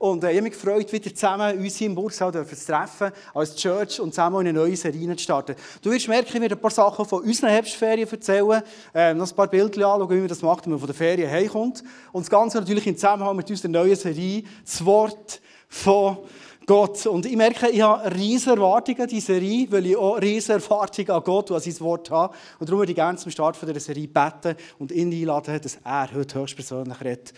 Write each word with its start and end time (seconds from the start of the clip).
Und 0.00 0.24
äh, 0.24 0.30
ich 0.30 0.36
habe 0.38 0.44
mich 0.44 0.54
gefreut, 0.54 0.90
wieder 0.90 1.14
zusammen 1.14 1.58
uns 1.58 1.76
hier 1.76 1.88
im 1.88 1.94
Burgsaal 1.94 2.32
zu 2.32 2.66
treffen, 2.66 3.12
als 3.34 3.54
Church 3.54 4.00
und 4.00 4.14
zusammen 4.14 4.40
in 4.40 4.48
eine 4.48 4.58
neue 4.58 4.74
Serie 4.74 5.14
zu 5.14 5.22
starten. 5.22 5.54
Du 5.82 5.90
wirst 5.90 6.08
merken, 6.08 6.30
ich 6.36 6.40
werde 6.40 6.54
ein 6.54 6.60
paar 6.60 6.70
Sachen 6.70 7.04
von 7.04 7.22
unseren 7.22 7.50
Herbstferien 7.50 8.08
erzählen, 8.08 8.62
äh, 8.94 9.12
noch 9.12 9.30
ein 9.30 9.36
paar 9.36 9.48
Bilder 9.48 9.86
anschauen, 9.86 10.08
wie 10.08 10.22
wir 10.22 10.28
das 10.28 10.40
macht, 10.40 10.64
wenn 10.64 10.70
man 10.70 10.78
von 10.78 10.86
der 10.86 10.96
Ferien 10.96 11.30
heimkommt. 11.30 11.84
Und 12.12 12.22
das 12.22 12.30
Ganze 12.30 12.60
natürlich 12.60 12.86
in 12.86 12.96
Zusammenhang 12.96 13.36
mit 13.36 13.50
unserer 13.50 13.68
neuen 13.68 13.94
Serie, 13.94 14.42
das 14.64 14.82
Wort 14.86 15.42
von 15.68 16.16
Gott. 16.64 17.04
Und 17.04 17.26
ich 17.26 17.36
merke, 17.36 17.68
ich 17.68 17.82
habe 17.82 18.10
riesige 18.16 18.52
Erwartungen 18.52 19.02
an 19.02 19.08
diese 19.08 19.34
Serie, 19.34 19.66
weil 19.70 19.84
ich 19.84 19.98
auch 19.98 20.18
riesige 20.18 20.54
Erwartungen 20.54 21.10
an 21.10 21.22
Gott 21.22 21.50
und 21.50 21.56
an 21.58 21.62
sein 21.62 21.80
Wort 21.80 22.10
habe. 22.10 22.34
Und 22.58 22.66
darum 22.70 22.78
würde 22.78 22.92
ich 22.92 22.96
gerne 22.96 23.18
zum 23.18 23.30
Start 23.30 23.58
dieser 23.60 23.78
Serie 23.78 24.08
beten 24.08 24.56
und 24.78 24.92
ihn 24.92 25.12
einladen, 25.12 25.60
dass 25.60 25.78
er 25.84 26.08
heute 26.14 26.40
höchstpersönlich 26.40 27.02
redet. 27.02 27.34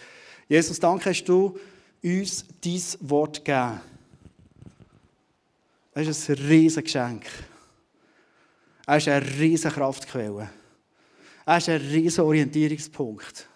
Jesus, 0.48 0.78
danke, 0.78 1.10
hast 1.10 1.24
du 1.24 1.58
uns 2.02 2.44
dein 2.60 2.82
Wort 3.08 3.44
gegeben. 3.44 3.80
Das 5.94 6.08
ist 6.08 6.30
ein 6.30 6.36
riesiges 6.36 6.84
Geschenk. 6.84 7.26
Er 8.86 8.96
ist 8.96 9.08
eine 9.08 9.38
riesige 9.38 9.74
Kraftquelle. 9.74 10.50
Er 11.44 11.56
ist 11.58 11.68
ein 11.68 11.80
riesiger 11.80 12.24
Orientierungspunkt. 12.24 13.48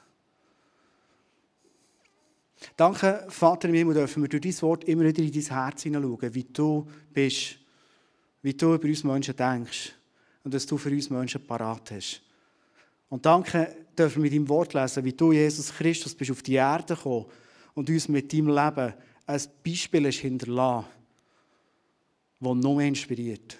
Danke, 2.76 3.26
Vater 3.28 3.68
im 3.68 3.92
dürfen 3.92 4.22
wir 4.22 4.28
durch 4.28 4.42
dein 4.42 4.62
Wort 4.62 4.84
immer 4.84 5.04
wieder 5.04 5.22
in 5.22 5.32
dein 5.32 5.42
Herz 5.42 5.82
hineinschauen, 5.82 6.34
wie 6.34 6.44
du 6.44 6.86
bist, 7.12 7.58
wie 8.42 8.54
du 8.54 8.74
über 8.74 8.86
uns 8.86 9.02
Menschen 9.02 9.34
denkst 9.34 9.92
und 10.44 10.52
dass 10.52 10.66
du 10.66 10.76
für 10.76 10.90
uns 10.90 11.08
Menschen 11.08 11.46
parat 11.46 11.90
hast. 11.92 12.22
Und 13.08 13.24
danke, 13.24 13.76
dürfen 13.98 14.16
wir 14.16 14.30
mit 14.30 14.32
deinem 14.32 14.48
Wort 14.48 14.74
lesen, 14.74 15.04
wie 15.04 15.12
du, 15.12 15.32
Jesus 15.32 15.72
Christus, 15.72 16.14
bist 16.14 16.30
auf 16.30 16.42
die 16.42 16.54
Erde 16.54 16.94
gekommen 16.94 17.26
und 17.76 17.88
uns 17.88 18.08
mit 18.08 18.32
deinem 18.32 18.48
Leben 18.48 18.94
ein 19.26 19.42
Beispiel 19.64 20.10
hinterlassen, 20.10 20.88
das 22.40 22.54
noch 22.54 22.74
mehr 22.74 22.88
inspiriert. 22.88 23.58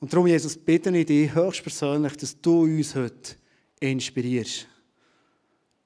Und 0.00 0.12
darum, 0.12 0.26
Jesus, 0.26 0.58
bitte 0.58 0.94
ich 0.96 1.06
dich 1.06 1.34
höchstpersönlich, 1.34 2.16
dass 2.16 2.38
du 2.40 2.62
uns 2.64 2.94
heute 2.94 3.36
inspirierst 3.80 4.68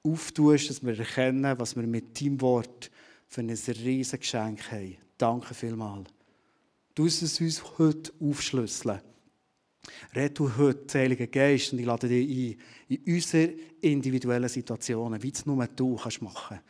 auftust, 0.03 0.71
dass 0.71 0.85
wir 0.85 0.99
erkennen, 0.99 1.59
was 1.59 1.77
wir 1.77 1.87
mit 1.87 2.21
deinem 2.21 2.41
Wort 2.41 2.91
für 3.29 3.43
ein 3.43 3.51
riesiges 3.51 4.21
Geschenk 4.21 4.73
haben. 4.73 4.97
Danke 5.19 5.53
vielmals. 5.53 6.09
Du 6.95 7.05
es 7.05 7.41
uns 7.41 7.79
heute 7.79 8.13
aufschlüsseln. 8.21 9.01
Red 10.15 10.39
du 10.39 10.57
heute, 10.57 10.99
Heilige 10.99 11.29
Geist, 11.29 11.73
und 11.73 11.79
ich 11.79 11.87
lade 11.87 12.09
dich 12.09 12.29
ein, 12.29 12.61
in 12.89 13.15
unsere 13.15 13.55
individuellen 13.81 14.49
Situationen, 14.49 15.23
wie 15.23 15.33
es 15.33 15.47
nur 15.47 15.67
du 15.67 15.97
kannst 15.97 16.23
machen 16.23 16.61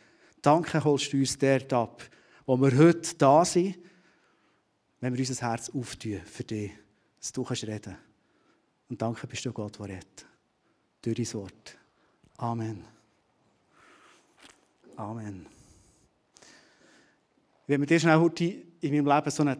Danke, 0.41 0.83
holst 0.83 1.13
du 1.13 1.17
uns 1.17 1.37
dort 1.37 1.71
ab, 1.73 2.03
wo 2.45 2.57
wir 2.57 2.75
heute 2.77 3.15
da 3.15 3.45
sind, 3.45 3.77
wenn 4.99 5.13
wir 5.13 5.19
unser 5.19 5.47
Herz 5.47 5.69
auftun 5.69 6.21
für 6.25 6.43
dich, 6.43 6.71
dass 7.19 7.31
du 7.31 7.43
kannst 7.43 7.67
reden 7.67 7.95
Und 8.89 9.01
danke 9.01 9.27
bist 9.27 9.45
du 9.45 9.53
Gott, 9.53 9.77
der 9.79 9.89
redet. 9.89 10.25
Durch 11.01 11.15
dein 11.15 11.33
Wort. 11.33 11.77
Amen. 12.37 12.83
Amen. 14.95 15.45
Wenn 17.67 17.79
wir 17.79 17.87
dir 17.87 17.99
schnell 17.99 18.17
heute 18.17 18.43
in 18.81 18.93
meinem 18.93 19.05
Leben 19.05 19.31
so 19.31 19.43
einen 19.43 19.59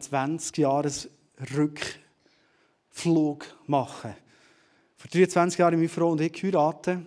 20-Jahres-Rückflug 2.95 3.45
machen. 3.67 4.13
Vor 4.97 5.09
23 5.11 5.59
Jahren 5.59 5.75
meine 5.75 5.89
Frau 5.89 6.11
und 6.11 6.21
ich 6.21 6.33
geheiratet. 6.33 6.99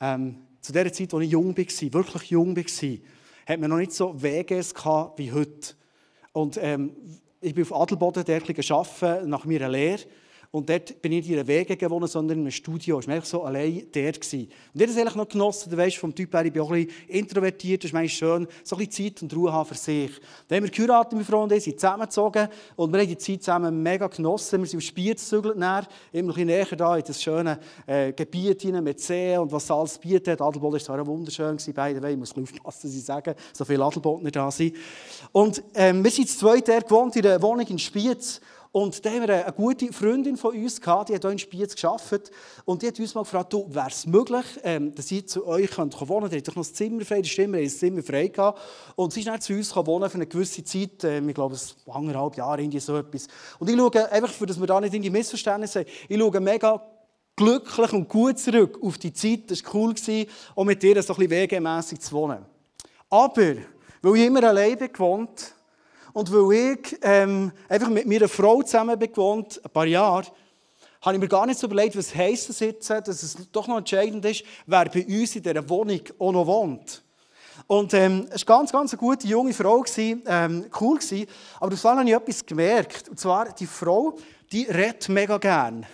Ähm, 0.00 0.36
zu 0.60 0.72
der 0.72 0.92
Zeit, 0.92 1.12
als 1.12 1.24
ich 1.24 1.30
jung 1.30 1.56
war, 1.56 1.92
wirklich 1.92 2.30
jung 2.30 2.56
war, 2.56 2.98
hat 3.46 3.60
man 3.60 3.70
noch 3.70 3.78
nicht 3.78 3.92
so 3.92 4.20
WGs 4.22 4.74
wie 5.16 5.32
heute. 5.32 5.74
Und 6.32 6.58
ähm, 6.62 6.92
ich 7.40 7.54
bin 7.54 7.64
auf 7.64 7.74
Adelboden 7.74 8.24
arbeiten, 8.24 9.28
nach 9.28 9.44
meiner 9.44 9.68
Lehre. 9.68 10.02
Und 10.54 10.68
dort 10.68 11.00
bin 11.00 11.12
ich 11.12 11.20
nicht 11.20 11.30
in 11.30 11.38
einer 11.38 11.48
Wege 11.48 11.78
gewohnt, 11.78 12.10
sondern 12.10 12.36
in 12.36 12.44
einem 12.44 12.50
Studio. 12.50 13.00
Ich 13.00 13.06
war 13.08 13.14
einfach 13.14 13.26
so 13.26 13.42
allein 13.42 13.86
dort. 13.90 14.20
Gewesen. 14.20 14.40
Und 14.42 14.50
ich 14.74 14.82
habe 14.82 14.86
das 14.86 14.96
eigentlich 14.98 15.14
noch 15.14 15.28
genossen. 15.28 15.70
Du 15.70 15.76
weißt, 15.78 15.96
vom 15.96 16.14
Typ 16.14 16.34
her, 16.34 16.44
ich 16.44 16.52
bin 16.52 16.60
auch 16.60 16.70
ein 16.70 16.84
bisschen 16.84 17.08
introvertiert. 17.08 17.82
Das 17.82 17.88
ist 17.88 17.94
meist 17.94 18.12
schön, 18.12 18.46
so 18.62 18.76
ein 18.76 18.86
bisschen 18.86 19.14
Zeit 19.14 19.22
und 19.22 19.34
Ruhe 19.34 19.50
haben 19.50 19.66
für 19.66 19.74
sich. 19.74 20.10
Dann 20.48 20.56
haben 20.56 20.64
wir 20.64 20.70
geheiratet, 20.70 21.14
meine 21.14 21.24
Freunde, 21.24 21.58
sind 21.58 21.80
zusammengezogen. 21.80 22.48
Und 22.76 22.92
wir 22.92 23.00
haben 23.00 23.08
die 23.08 23.16
Zeit 23.16 23.42
zusammen 23.42 23.82
mega 23.82 24.06
genossen. 24.08 24.60
Wir 24.60 24.66
sind 24.66 24.80
auf 24.80 24.84
Spiez 24.84 25.22
gezügelt, 25.22 25.56
immer 25.56 25.72
ein 25.72 25.86
bisschen 26.12 26.46
näher 26.46 26.76
da 26.76 26.98
in 26.98 27.04
das 27.06 27.22
schöne 27.22 27.58
äh, 27.86 28.12
Gebiet 28.12 28.60
hinein 28.60 28.84
mit 28.84 29.00
See 29.00 29.34
und 29.38 29.50
was 29.50 29.70
alles 29.70 29.96
bietet. 29.96 30.38
Adelboden 30.42 30.74
war 30.74 30.80
zwar 30.80 31.06
wunderschön, 31.06 31.56
gewesen, 31.56 31.72
beide 31.72 32.10
Ich 32.10 32.16
muss 32.18 32.36
aufpassen, 32.36 32.90
dass 32.90 32.94
ich 32.94 33.04
sage, 33.04 33.34
so 33.54 33.64
viele 33.64 33.82
Adelbodner 33.82 34.30
da 34.30 34.50
sind. 34.50 34.76
Und 35.32 35.62
ähm, 35.72 36.04
wir 36.04 36.10
sind 36.10 36.28
zu 36.28 36.40
zweit 36.40 36.66
gewohnt 36.66 37.16
in 37.16 37.24
einer 37.24 37.40
Wohnung 37.40 37.66
in 37.66 37.78
Spiez. 37.78 38.42
Und 38.72 39.04
da 39.04 39.10
haben 39.10 39.28
wir 39.28 39.44
eine 39.44 39.52
gute 39.52 39.92
Freundin 39.92 40.38
von 40.38 40.56
uns 40.56 40.80
gehabt, 40.80 41.10
die 41.10 41.14
hat 41.14 41.20
hier 41.20 41.30
in 41.30 41.38
Spiez 41.38 41.76
gearbeitet. 41.76 42.30
Und 42.64 42.80
die 42.80 42.88
hat 42.88 42.98
uns 42.98 43.14
mal 43.14 43.20
gefragt, 43.20 43.52
wäre 43.52 43.88
es 43.88 44.06
möglich, 44.06 44.46
ähm, 44.62 44.94
dass 44.94 45.10
ich 45.10 45.28
zu 45.28 45.46
euch 45.46 45.76
wohnen 45.76 45.90
könnte? 45.90 46.30
Die 46.30 46.36
hat 46.38 46.48
doch 46.48 46.56
noch 46.56 46.62
das 46.62 46.72
Zimmer 46.72 47.04
frei, 47.04 47.20
die 47.20 47.28
Stimme 47.28 47.58
hat 47.58 47.66
das 47.66 47.78
Zimmer 47.78 48.02
frei 48.02 48.28
gehabt. 48.28 48.58
Und 48.96 49.12
sie 49.12 49.20
ist 49.20 49.28
dann 49.28 49.42
zu 49.42 49.52
uns 49.52 49.76
wohnen 49.76 50.08
für 50.08 50.14
eine 50.14 50.26
gewisse 50.26 50.64
Zeit, 50.64 51.04
ähm, 51.04 51.28
ich 51.28 51.34
glaube, 51.34 51.54
anderthalb 51.86 52.36
Jahre, 52.38 52.62
irgendwie 52.62 52.80
so 52.80 52.96
etwas. 52.96 53.28
Und 53.58 53.68
ich 53.68 53.76
schaue, 53.76 54.10
einfach, 54.10 54.46
dass 54.46 54.58
wir 54.58 54.66
da 54.66 54.80
nicht 54.80 54.94
in 54.94 55.02
die 55.02 55.10
Missverständnisse 55.10 55.80
haben, 55.80 55.88
ich 56.08 56.18
schaue 56.18 56.40
mega 56.40 56.82
glücklich 57.36 57.92
und 57.92 58.08
gut 58.08 58.38
zurück 58.38 58.78
auf 58.82 58.96
die 58.96 59.12
Zeit. 59.12 59.50
Das 59.50 59.62
war 59.64 59.74
cool, 59.74 59.94
auch 60.56 60.64
mit 60.64 60.82
ihr 60.82 61.02
so 61.02 61.12
ein 61.12 61.18
bisschen 61.18 61.30
wegemässig 61.30 62.00
zu 62.00 62.12
wohnen. 62.12 62.38
Aber, 63.10 63.54
weil 64.00 64.16
ich 64.16 64.26
immer 64.26 64.44
alleine 64.44 64.88
gewohnt 64.88 65.52
und 66.12 66.32
weil 66.32 66.74
ich 66.74 66.98
ähm, 67.02 67.52
einfach 67.68 67.88
mit 67.88 68.06
meiner 68.06 68.28
Frau 68.28 68.62
zusammen 68.62 68.98
bin 68.98 69.10
gewohnt, 69.10 69.60
ein 69.64 69.70
paar 69.70 69.86
Jahre, 69.86 70.26
habe 71.00 71.16
ich 71.16 71.20
mir 71.20 71.28
gar 71.28 71.46
nicht 71.46 71.58
so 71.58 71.66
überlegt, 71.66 71.96
was 71.96 72.14
heisst 72.14 72.48
das 72.48 72.60
jetzt, 72.60 72.88
dass 72.88 73.22
es 73.22 73.36
doch 73.50 73.66
noch 73.66 73.78
entscheidend 73.78 74.24
ist, 74.24 74.44
wer 74.66 74.84
bei 74.84 75.04
uns 75.04 75.34
in 75.34 75.42
dieser 75.42 75.68
Wohnung 75.68 76.00
auch 76.18 76.32
noch 76.32 76.46
wohnt. 76.46 77.02
Und 77.66 77.92
ähm, 77.94 78.26
es 78.30 78.46
war 78.46 78.58
ganz, 78.58 78.72
ganz 78.72 78.92
eine 78.92 79.00
gute 79.00 79.26
junge 79.26 79.52
Frau, 79.52 79.84
ähm, 79.96 80.66
cool 80.80 80.98
gewesen, 80.98 81.26
aber 81.60 81.70
du 81.70 81.82
habe 81.82 82.04
ich 82.04 82.14
etwas 82.14 82.46
gemerkt. 82.46 83.08
Und 83.08 83.18
zwar, 83.18 83.52
die 83.52 83.66
Frau, 83.66 84.16
die 84.50 84.64
redet 84.64 85.08
mega 85.08 85.38
gern. 85.38 85.86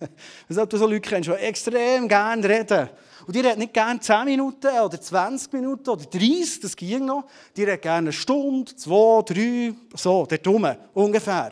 du 0.48 0.54
so 0.54 0.86
Leute 0.86 1.00
kennst, 1.00 1.28
die 1.28 1.32
extrem 1.32 2.08
gern 2.08 2.44
reden. 2.44 2.88
Und 3.26 3.36
die 3.36 3.40
redet 3.40 3.58
nicht 3.58 3.72
gerne 3.72 4.00
10 4.00 4.24
Minuten 4.24 4.66
oder 4.66 5.00
20 5.00 5.52
Minuten 5.52 5.88
oder 5.88 6.04
30, 6.04 6.60
das 6.60 6.76
ging 6.76 7.04
noch. 7.04 7.24
Die 7.56 7.64
redet 7.64 7.82
gerne 7.82 8.06
eine 8.06 8.12
Stunde, 8.12 8.74
zwei, 8.74 9.22
drei, 9.22 9.74
so, 9.94 10.26
dort 10.26 10.46
rum, 10.46 10.66
ungefähr. 10.94 11.50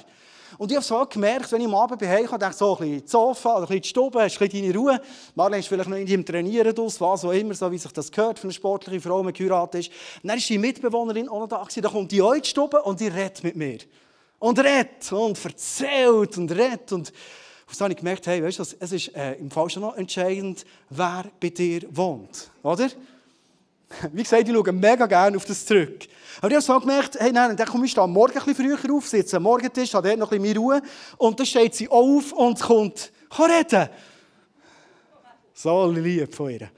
Und 0.61 0.71
ich 0.71 0.77
habe 0.77 0.85
so 0.85 1.07
gemerkt, 1.07 1.51
wenn 1.53 1.63
ich 1.63 1.67
am 1.67 1.75
Abend 1.75 1.99
bei 2.01 2.19
Hause 2.19 2.39
dachte 2.39 2.59
so 2.59 2.77
ein 2.77 2.87
bisschen 2.87 3.07
Sofa 3.07 3.57
oder 3.57 3.61
ein 3.61 3.67
bisschen 3.69 3.81
die 3.81 3.89
Stube, 3.89 4.23
hast 4.23 4.39
ein 4.39 4.47
bisschen 4.47 4.63
deine 4.63 4.79
Ruhe. 4.79 5.01
Marlene 5.35 5.61
ist 5.61 5.69
vielleicht 5.69 5.89
noch 5.89 5.97
in 5.97 6.07
im 6.07 6.23
Trainieren 6.23 6.79
aus, 6.79 7.01
was 7.01 7.25
auch 7.25 7.33
immer, 7.33 7.55
so 7.55 7.73
wie 7.73 7.79
sich 7.79 7.93
das 7.93 8.13
gehört 8.13 8.39
für 8.39 8.45
eine 8.45 8.53
sportliche 8.53 9.01
Frau, 9.01 9.23
die 9.23 9.33
geheiratet 9.33 9.87
ist. 9.87 9.93
Und 10.23 10.29
dann 10.29 10.37
ist 10.37 10.49
die 10.51 10.59
Mitbewohnerin 10.59 11.31
auch 11.31 11.41
noch 11.41 11.49
da. 11.49 11.67
Da 11.75 11.89
kommt 11.89 12.13
die 12.13 12.21
auch 12.21 12.35
in 12.35 12.43
die 12.43 12.49
Stube 12.49 12.83
und 12.83 13.01
die 13.01 13.09
redet 13.09 13.43
mit 13.43 13.57
mir. 13.57 13.79
Und 14.39 14.59
redet 14.59 15.11
und 15.13 15.43
erzählt 15.43 16.37
und 16.37 16.51
redet 16.51 16.93
und 16.93 17.11
und 17.71 17.77
so 17.77 17.85
habe 17.85 17.93
ich 17.93 17.99
gemerkt, 17.99 18.27
hey, 18.27 18.43
weißt 18.43 18.59
du, 18.59 18.63
es 18.63 18.93
ist 18.93 19.15
äh, 19.15 19.35
im 19.35 19.49
Fall 19.49 19.71
schon 19.71 19.83
noch 19.83 19.97
entscheidend, 19.97 20.65
wer 20.89 21.27
bei 21.39 21.51
dir 21.51 21.83
wohnt. 21.89 22.51
Oder? 22.65 22.91
Wie 24.13 24.25
gesagt, 24.25 24.49
ich 24.49 24.53
schaue 24.53 24.73
mega 24.73 25.07
gerne 25.07 25.37
auf 25.37 25.45
das 25.45 25.65
zurück. 25.65 26.09
Aber 26.39 26.49
ich 26.49 26.55
habe 26.55 26.63
so 26.63 26.81
gemerkt, 26.81 27.15
hey, 27.21 27.31
nein, 27.31 27.57
dann 27.57 27.69
komme 27.69 27.87
ich 27.87 27.95
da 27.95 28.09
morgen 28.09 28.37
ein 28.37 28.45
bisschen 28.45 28.77
früher 28.77 28.93
auf, 28.93 29.07
sitze 29.07 29.37
am 29.37 29.45
Morgentisch, 29.45 29.95
habe 29.95 30.09
dort 30.09 30.19
noch 30.19 30.33
ein 30.33 30.43
bisschen 30.43 30.53
mehr 30.53 30.61
Ruhe. 30.61 30.83
Und 31.17 31.39
dann 31.39 31.47
steht 31.47 31.77
sie 31.77 31.89
auf 31.89 32.33
und 32.33 32.61
kommt, 32.61 33.13
kann 33.31 33.51
reden. 33.53 33.89
So 35.55 35.87
lieb 35.93 36.35
von 36.35 36.51
ihr. 36.51 36.71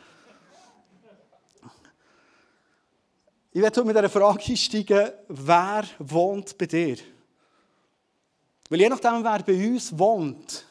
Ich 3.51 3.63
werde 3.63 3.81
heute 3.81 3.87
mit 3.87 3.97
dieser 3.97 4.11
Frage 4.11 4.45
einsteigen, 4.47 5.11
wer 5.29 5.85
wohnt 6.01 6.59
bei 6.59 6.67
dir? 6.67 6.99
Weil 8.69 8.81
je 8.81 8.89
nachdem, 8.91 9.25
wer 9.25 9.43
bei 9.43 9.69
uns 9.71 9.99
wohnt, 9.99 10.67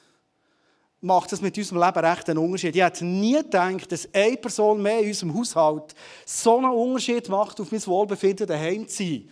macht 1.01 1.31
das 1.31 1.41
mit 1.41 1.57
unserem 1.57 1.81
Leben 1.81 2.05
recht 2.05 2.29
einen 2.29 2.39
Unterschied. 2.39 2.75
Ich 2.75 2.81
hätte 2.81 3.03
nie 3.03 3.37
gedacht, 3.37 3.91
dass 3.91 4.07
eine 4.13 4.37
Person 4.37 4.81
mehr 4.81 4.99
in 4.99 5.07
unserem 5.07 5.33
Haushalt 5.33 5.95
so 6.25 6.57
einen 6.57 6.71
Unterschied 6.71 7.27
macht, 7.27 7.59
auf 7.59 7.71
mein 7.71 7.85
Wohlbefinden 7.85 8.47
daheim 8.47 8.87
zu 8.87 9.03
sein. 9.03 9.29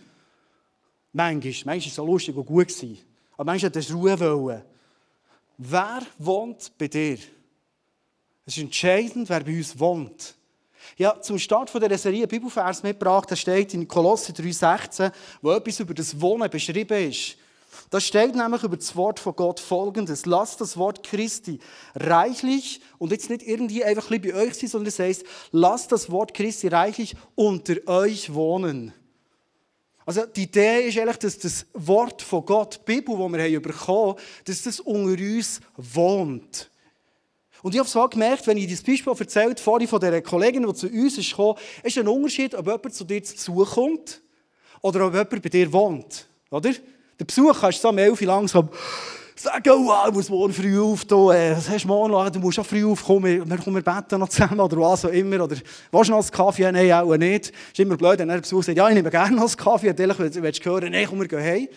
Manchmal, 1.12 1.42
manchmal 1.42 1.78
war 1.78 1.86
es 1.86 1.94
so 1.94 2.06
lustig 2.06 2.36
und 2.36 2.46
gut. 2.46 2.68
Aber 3.34 3.44
manchmal 3.44 3.70
hat 3.70 3.76
es 3.76 3.94
Ruhe 3.94 4.18
wollen. 4.18 4.62
Wer 5.58 6.02
wohnt 6.18 6.72
bei 6.76 6.88
dir? 6.88 7.18
Es 8.46 8.56
ist 8.56 8.62
entscheidend, 8.62 9.28
wer 9.28 9.40
bei 9.40 9.56
uns 9.56 9.78
wohnt. 9.78 10.34
Ja, 10.96 11.20
zum 11.20 11.38
Start 11.38 11.72
dieser 11.74 11.98
Serie 11.98 12.26
Bibelvers 12.26 12.82
mitgebracht, 12.82 13.30
da 13.30 13.36
steht 13.36 13.74
in 13.74 13.86
Kolosse 13.86 14.32
3,16, 14.32 15.12
wo 15.42 15.52
etwas 15.52 15.80
über 15.80 15.94
das 15.94 16.18
Wohnen 16.20 16.50
beschrieben 16.50 17.10
ist. 17.10 17.36
Da 17.90 18.00
steht 18.00 18.34
nämlich 18.34 18.62
über 18.62 18.76
das 18.76 18.94
Wort 18.96 19.18
von 19.20 19.34
Gott 19.34 19.60
folgendes: 19.60 20.26
Lasst 20.26 20.60
das 20.60 20.76
Wort 20.76 21.02
Christi 21.02 21.58
reichlich 21.94 22.80
und 22.98 23.12
jetzt 23.12 23.30
nicht 23.30 23.42
irgendwie 23.42 23.84
einfach 23.84 24.08
bei 24.08 24.34
euch 24.34 24.54
sein, 24.54 24.68
sondern 24.68 24.88
es 24.88 24.98
heißt, 24.98 25.24
lasst 25.52 25.92
das 25.92 26.10
Wort 26.10 26.34
Christi 26.34 26.68
reichlich 26.68 27.16
unter 27.34 27.76
euch 27.86 28.32
wohnen. 28.34 28.92
Also 30.06 30.26
die 30.26 30.44
Idee 30.44 30.88
ist 30.88 30.98
eigentlich, 30.98 31.18
dass 31.18 31.38
das 31.38 31.66
Wort 31.72 32.22
von 32.22 32.44
Gott, 32.44 32.80
die 32.80 32.94
Bibel, 32.96 33.16
das 33.16 33.32
wir 33.32 33.62
bekommen 33.62 34.16
haben, 34.16 34.20
dass 34.44 34.62
das 34.62 34.80
unter 34.80 35.22
uns 35.22 35.60
wohnt. 35.76 36.70
Und 37.62 37.74
ich 37.74 37.78
habe 37.78 37.88
so 37.88 38.08
gemerkt, 38.08 38.46
wenn 38.46 38.56
ich 38.56 38.70
das 38.70 38.82
Beispiel 38.82 39.12
erzählt 39.16 39.60
vorhin 39.60 39.86
von 39.86 40.00
dieser 40.00 40.22
Kollegin, 40.22 40.66
die 40.66 40.74
zu 40.74 40.88
uns 40.88 41.18
ist 41.18 41.30
gekommen, 41.30 41.58
ist 41.82 41.98
ein 41.98 42.08
Unterschied, 42.08 42.54
ob 42.54 42.66
jemand 42.66 42.94
zu 42.94 43.04
dir 43.04 43.22
zu 43.22 43.34
Besuch 43.34 43.74
kommt 43.74 44.22
oder 44.80 45.06
ob 45.06 45.12
jemand 45.12 45.42
bei 45.42 45.48
dir 45.48 45.72
wohnt. 45.72 46.26
Oder? 46.50 46.72
Der 47.20 47.26
Besuch 47.26 47.60
kannst 47.60 47.80
du 47.80 47.82
so 47.82 47.88
um 47.90 47.98
11 47.98 48.18
Uhr 48.22 48.26
langsam 48.26 48.70
sagen, 49.36 49.70
oh, 49.72 49.92
ich 50.08 50.14
muss 50.14 50.30
morgen 50.30 50.54
früh 50.54 50.80
auf, 50.80 51.04
du, 51.04 51.30
äh, 51.30 51.54
was 51.54 51.68
hast 51.68 51.84
du 51.84 51.88
morgen, 51.88 52.32
du 52.32 52.40
musst 52.40 52.58
auch 52.58 52.64
früh 52.64 52.82
aufkommen, 52.82 53.46
wir, 53.46 53.66
wir 53.74 53.82
beten 53.82 54.18
noch 54.18 54.30
zusammen 54.30 54.58
oder 54.58 54.78
was 54.78 55.04
auch 55.04 55.10
immer, 55.10 55.44
oder 55.44 55.54
willst 55.90 56.08
du 56.08 56.12
noch 56.12 56.22
einen 56.22 56.30
Kaffee? 56.30 56.72
Nein, 56.72 56.90
auch 56.90 57.14
nicht. 57.18 57.50
Das 57.50 57.72
ist 57.74 57.80
immer 57.80 57.98
blöd, 57.98 58.20
wenn 58.20 58.28
der 58.28 58.38
Besuch 58.38 58.62
sagt, 58.62 58.78
ja, 58.78 58.88
ich 58.88 58.94
nehme 58.94 59.10
gerne 59.10 59.36
noch 59.36 59.48
einen 59.48 59.56
Kaffee, 59.56 59.90
und 59.90 59.96
vielleicht 59.98 60.42
willst 60.42 60.64
du 60.64 60.70
hören, 60.70 60.92
nein, 60.92 61.06
komm, 61.10 61.20
wir 61.20 61.28
gehen 61.28 61.42
heim. 61.42 61.68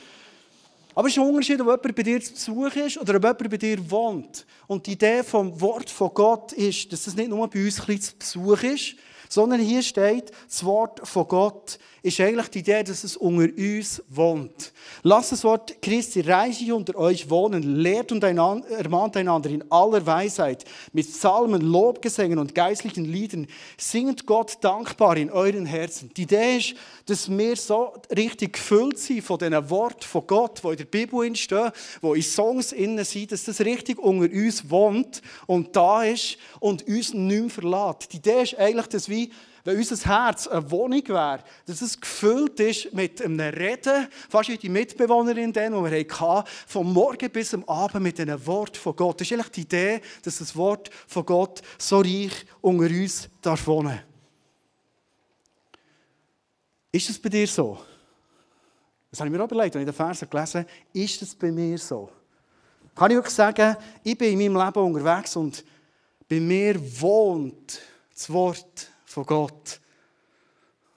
Aber 0.95 1.09
es 1.09 1.13
ist 1.13 1.21
ein 1.21 1.27
Unterschied, 1.27 1.59
ob 1.59 1.67
jemand 1.67 1.95
bei 1.95 2.03
dir 2.03 2.21
zu 2.21 2.31
Besuch 2.31 2.75
ist 2.77 2.97
oder 2.99 3.15
ob 3.17 3.23
jemand 3.23 3.49
bei 3.49 3.57
dir 3.57 3.91
wohnt. 3.91 4.45
Und 4.67 4.87
die 4.87 4.93
Idee 4.93 5.23
vom 5.23 5.59
Wort 5.59 5.89
von 5.89 6.11
Gott 6.13 6.53
ist, 6.53 6.93
dass 6.93 7.05
es 7.05 7.17
nicht 7.17 7.29
nur 7.29 7.49
bei 7.49 7.65
uns 7.65 7.81
ein 7.85 7.99
zu 7.99 8.15
Besuch 8.15 8.63
ist, 8.63 8.95
sondern 9.27 9.59
hier 9.59 9.81
steht, 9.81 10.31
das 10.47 10.63
Wort 10.63 11.05
von 11.05 11.27
Gott 11.27 11.79
eigentlich 12.05 12.49
die 12.49 12.59
Idee, 12.59 12.83
dass 12.83 13.05
es 13.05 13.15
unter 13.15 13.47
uns 13.57 14.03
wohnt. 14.09 14.73
Lasst 15.03 15.31
das 15.31 15.45
Wort 15.45 15.81
Christi 15.81 16.19
reichlich 16.19 16.69
unter 16.73 16.97
euch 16.97 17.29
wohnen, 17.29 17.77
lehrt 17.77 18.11
und 18.11 18.23
ermahnt 18.23 19.15
einander 19.15 19.49
in 19.49 19.63
aller 19.71 20.05
Weisheit, 20.05 20.65
mit 20.91 21.07
Psalmen, 21.07 21.61
Lobgesängen 21.61 22.39
und 22.39 22.53
geistlichen 22.53 23.05
Liedern, 23.05 23.47
singt 23.77 24.25
Gott 24.25 24.57
dankbar 24.59 25.15
in 25.15 25.31
euren 25.31 25.65
Herzen. 25.65 26.11
Die 26.15 26.23
Idee 26.23 26.57
ist, 26.57 26.75
dass 27.05 27.29
wir 27.29 27.55
so 27.55 27.93
richtig 28.13 28.53
gefüllt 28.53 28.99
sind 28.99 29.23
von 29.23 29.39
diesen 29.39 29.69
Worten 29.69 30.03
von 30.03 30.27
Gott, 30.27 30.61
die 30.61 30.67
in 30.67 30.77
der 30.77 30.85
Bibel 30.85 31.25
entstehen, 31.25 31.71
die 32.01 32.07
in 32.07 32.21
Songs 32.21 32.73
innen 32.73 33.05
sind, 33.05 33.31
dass 33.31 33.45
das 33.45 33.61
richtig 33.61 33.97
unter 33.97 34.29
uns 34.29 34.69
wohnt 34.69 35.21
und 35.47 35.73
da 35.73 36.03
ist 36.03 36.37
und 36.59 36.85
uns 36.85 37.13
nicht 37.13 37.13
mehr 37.13 37.49
verlässt. 37.49 38.11
Die 38.11 38.17
Idee 38.17 38.43
ist 38.43 38.59
eigentlich, 38.59 38.87
dass 38.87 39.07
wir 39.07 39.29
wenn 39.63 39.77
unser 39.77 40.05
Herz 40.05 40.47
eine 40.47 40.69
Wohnung 40.71 41.07
wäre, 41.07 41.43
dass 41.65 41.81
es 41.81 41.99
gefüllt 41.99 42.59
ist 42.59 42.93
mit 42.93 43.21
einem 43.21 43.39
Reden, 43.39 44.07
fast 44.29 44.49
wie 44.49 44.57
die 44.57 44.69
Mitbewohnerin, 44.69 45.53
die 45.53 45.59
wir 45.59 46.05
hatten, 46.19 46.49
vom 46.67 46.91
Morgen 46.91 47.29
bis 47.29 47.53
am 47.53 47.63
Abend 47.65 48.03
mit 48.03 48.19
einem 48.19 48.45
Wort 48.45 48.75
von 48.75 48.95
Gott. 48.95 49.21
Das 49.21 49.27
ist 49.27 49.33
eigentlich 49.33 49.51
die 49.51 49.61
Idee, 49.61 50.01
dass 50.21 50.39
das 50.39 50.55
Wort 50.55 50.89
von 51.07 51.25
Gott 51.25 51.61
so 51.77 51.99
reich 51.99 52.45
unter 52.59 52.85
uns 52.85 53.29
darf 53.41 53.65
wohnen 53.67 54.01
Ist 56.91 57.09
das 57.09 57.17
bei 57.17 57.29
dir 57.29 57.47
so? 57.47 57.79
Das 59.09 59.19
habe 59.19 59.29
ich 59.29 59.37
mir 59.37 59.43
auch 59.43 59.49
überlegt, 59.49 59.75
als 59.75 59.81
ich 59.81 59.85
den 59.85 59.93
Vers 59.93 60.25
gelesen 60.29 60.61
habe. 60.61 60.69
Ist 60.91 61.21
das 61.21 61.35
bei 61.35 61.51
mir 61.51 61.77
so? 61.77 62.09
Kann 62.95 63.11
ich 63.11 63.15
wirklich 63.15 63.33
sagen, 63.33 63.77
ich 64.03 64.17
bin 64.17 64.33
in 64.37 64.53
meinem 64.53 64.65
Leben 64.65 64.93
unterwegs 64.93 65.35
und 65.37 65.63
bei 66.27 66.39
mir 66.39 66.75
wohnt 66.99 67.79
das 68.13 68.29
Wort 68.29 68.92
von 69.13 69.25
Gott. 69.25 69.79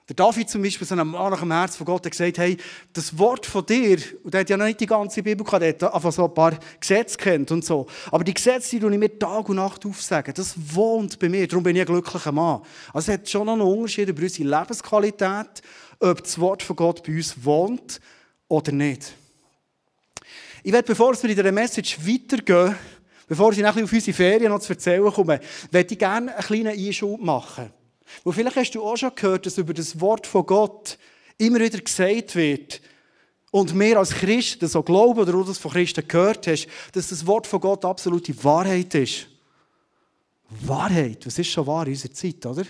Der 0.08 0.14
David 0.14 0.48
zum 0.48 0.62
Beispiel, 0.62 0.86
so 0.86 0.94
ein 0.94 1.06
Mann 1.06 1.32
nach 1.32 1.40
dem 1.40 1.50
Herz 1.50 1.74
von 1.74 1.84
Gott, 1.84 2.04
hat 2.04 2.12
gesagt, 2.12 2.38
hey, 2.38 2.56
das 2.92 3.18
Wort 3.18 3.44
von 3.44 3.66
dir, 3.66 3.98
und 4.22 4.32
der 4.32 4.42
hat 4.42 4.50
ja 4.50 4.56
noch 4.56 4.66
nicht 4.66 4.78
die 4.78 4.86
ganze 4.86 5.20
Bibel 5.20 5.44
gehabt, 5.44 5.62
der 5.62 5.70
hat 5.70 5.94
einfach 5.94 6.12
so 6.12 6.26
ein 6.26 6.32
paar 6.34 6.56
Gesetze 6.78 7.18
kennt 7.18 7.50
und 7.50 7.64
so. 7.64 7.86
Aber 8.12 8.22
die 8.22 8.32
Gesetze, 8.32 8.78
die 8.78 8.86
ich 8.86 8.98
mir 8.98 9.18
Tag 9.18 9.48
und 9.48 9.56
Nacht 9.56 9.84
aufsage, 9.84 10.32
das 10.32 10.54
wohnt 10.56 11.18
bei 11.18 11.28
mir. 11.28 11.48
Darum 11.48 11.64
bin 11.64 11.74
ich 11.74 11.82
ein 11.82 11.86
glücklicher 11.86 12.30
Mann. 12.30 12.62
Also 12.92 13.10
es 13.10 13.18
hat 13.18 13.28
schon 13.28 13.46
noch 13.46 13.54
einen 13.54 13.62
Unterschied 13.62 14.08
über 14.08 14.22
unsere 14.22 14.48
Lebensqualität, 14.48 15.62
ob 15.98 16.22
das 16.22 16.38
Wort 16.38 16.62
von 16.62 16.76
Gott 16.76 17.02
bei 17.02 17.12
uns 17.12 17.44
wohnt 17.44 18.00
oder 18.46 18.70
nicht. 18.70 19.12
Ich 20.62 20.72
werde, 20.72 20.86
bevor 20.86 21.20
wir 21.20 21.30
in 21.30 21.36
dieser 21.36 21.52
Message 21.52 21.98
weitergehen, 22.06 22.76
bevor 23.26 23.52
ich 23.52 23.66
auf 23.66 23.76
unsere 23.76 24.12
Ferien 24.12 24.52
noch 24.52 24.60
zu 24.60 24.72
erzählen 24.72 25.12
komme, 25.12 25.40
werde 25.72 25.92
ich 25.92 25.98
gerne 25.98 26.32
einen 26.32 26.46
kleinen 26.46 26.78
Einschub 26.78 27.20
machen. 27.20 27.72
Und 28.24 28.32
vielleicht 28.32 28.56
hast 28.56 28.70
du 28.72 28.82
auch 28.82 28.96
schon 28.96 29.14
gehört, 29.14 29.46
dass 29.46 29.58
über 29.58 29.74
das 29.74 30.00
Wort 30.00 30.26
von 30.26 30.46
Gott 30.46 30.98
immer 31.38 31.60
wieder 31.60 31.78
gesagt 31.78 32.34
wird, 32.34 32.80
und 33.56 33.78
wir 33.78 33.98
als 33.98 34.10
Christen 34.10 34.68
so 34.68 34.82
glauben 34.82 35.20
oder 35.20 35.32
du 35.32 35.44
das 35.44 35.56
von 35.56 35.70
Christen 35.70 36.06
gehört 36.06 36.46
hast, 36.46 36.66
dass 36.92 37.08
das 37.08 37.26
Wort 37.26 37.46
von 37.46 37.60
Gott 37.60 37.86
absolute 37.86 38.44
Wahrheit 38.44 38.94
ist. 38.94 39.28
Wahrheit, 40.60 41.24
was 41.24 41.38
ist 41.38 41.48
schon 41.48 41.66
wahr 41.66 41.86
in 41.86 41.92
unserer 41.94 42.12
Zeit, 42.12 42.44
oder? 42.44 42.64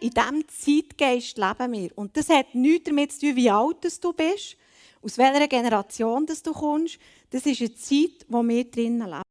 in 0.00 0.10
diesem 0.10 0.48
Zeitgeist 0.48 1.38
leben 1.38 1.72
wir. 1.72 1.96
Und 1.96 2.16
das 2.16 2.28
hat 2.28 2.54
nichts 2.54 2.84
damit 2.84 3.12
zu 3.12 3.20
tun, 3.20 3.36
wie 3.36 3.50
alt 3.50 4.04
du 4.04 4.12
bist, 4.12 4.56
aus 5.02 5.16
welcher 5.18 5.48
Generation 5.48 6.26
du 6.26 6.52
kommst. 6.52 6.98
Das 7.30 7.46
ist 7.46 7.60
eine 7.60 7.74
Zeit, 7.74 8.26
in 8.28 8.32
der 8.32 8.48
wir 8.48 8.64
drinnen 8.64 9.08
leben. 9.08 9.29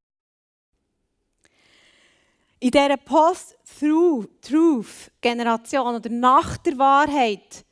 In 2.61 2.71
dieser 2.71 2.97
Post-Truth-Generation 2.97 5.95
oder 5.95 6.09
nach 6.09 6.57
der 6.57 6.77
Wahrheit 6.77 7.63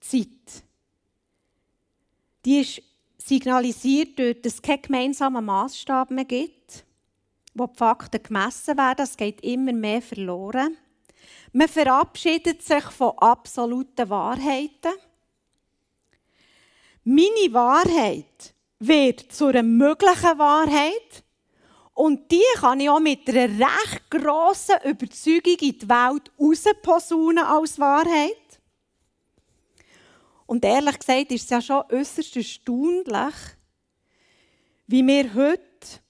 Zeit, 0.00 0.64
die 2.44 2.60
ist 2.60 2.82
signalisiert 3.18 4.18
durch, 4.18 4.40
dass 4.40 4.54
es 4.54 4.62
keinen 4.62 4.82
gemeinsamen 4.82 5.44
Maßstab 5.44 6.10
mehr 6.10 6.24
gibt, 6.24 6.84
wo 7.54 7.66
die 7.66 7.76
Fakten 7.76 8.22
gemessen 8.22 8.76
werden. 8.76 9.04
Es 9.04 9.16
geht 9.16 9.42
immer 9.42 9.72
mehr 9.72 10.00
verloren. 10.00 10.76
Man 11.52 11.68
verabschiedet 11.68 12.62
sich 12.62 12.84
von 12.84 13.18
absoluten 13.18 14.08
Wahrheiten. 14.08 14.92
Meine 17.04 17.52
Wahrheit 17.52 18.54
wird 18.78 19.30
zu 19.30 19.46
einer 19.46 19.62
möglichen 19.62 20.38
Wahrheit 20.38 21.22
Und 21.94 22.30
die 22.30 22.42
kann 22.56 22.80
ich 22.80 22.88
auch 22.88 23.00
mit 23.00 23.28
einer 23.28 23.48
recht 23.48 24.10
grossen 24.10 24.76
Überzeugung 24.84 25.58
in 25.60 25.78
die 25.78 25.88
Welt 25.88 26.30
rausposaunen 26.38 27.44
als 27.44 27.78
Wahrheit. 27.78 28.36
Und 30.46 30.64
ehrlich 30.64 30.98
gesagt 30.98 31.32
ist 31.32 31.44
es 31.44 31.50
ja 31.50 31.60
schon 31.60 31.84
äußerst 31.90 32.36
erstaunlich, 32.36 33.34
wie 34.86 35.06
wir 35.06 35.34
heute 35.34 36.00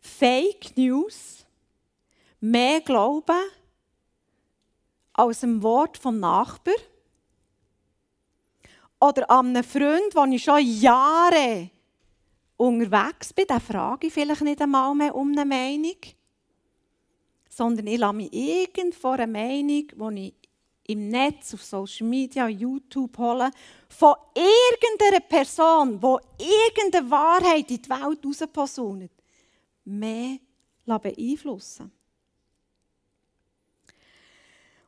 Fake 0.00 0.76
News 0.76 1.44
mehr 2.40 2.80
glauben 2.80 3.40
als 5.12 5.40
dem 5.40 5.62
Wort 5.62 5.98
vom 5.98 6.18
Nachbar 6.20 6.74
oder 9.00 9.30
an 9.30 9.48
einem 9.48 9.64
Freund, 9.64 10.14
den 10.14 10.32
ich 10.32 10.44
schon 10.44 10.60
Jahre 10.60 11.70
unterwegs 12.60 13.32
bin, 13.32 13.46
dann 13.48 13.60
frage 13.60 14.08
ich 14.08 14.12
vielleicht 14.12 14.42
nicht 14.42 14.60
einmal 14.60 14.94
mehr 14.94 15.14
um 15.14 15.32
eine 15.32 15.46
Meinung, 15.46 15.96
sondern 17.48 17.86
ich 17.86 17.98
lasse 17.98 18.14
mich 18.14 18.32
irgendwo 18.32 19.08
eine 19.08 19.26
Meinung, 19.26 20.14
die 20.14 20.28
ich 20.28 20.34
im 20.88 21.08
Netz, 21.08 21.54
auf 21.54 21.62
Social 21.62 22.06
Media, 22.06 22.48
YouTube 22.48 23.16
hole, 23.16 23.50
von 23.88 24.14
irgendeiner 24.34 25.20
Person, 25.20 26.00
die 26.00 26.44
irgendeine 26.44 27.10
Wahrheit 27.10 27.70
in 27.70 27.80
die 27.80 27.88
Welt 27.88 28.24
rausposaunet, 28.24 29.12
mehr 29.84 30.38
beeinflussen 30.84 31.90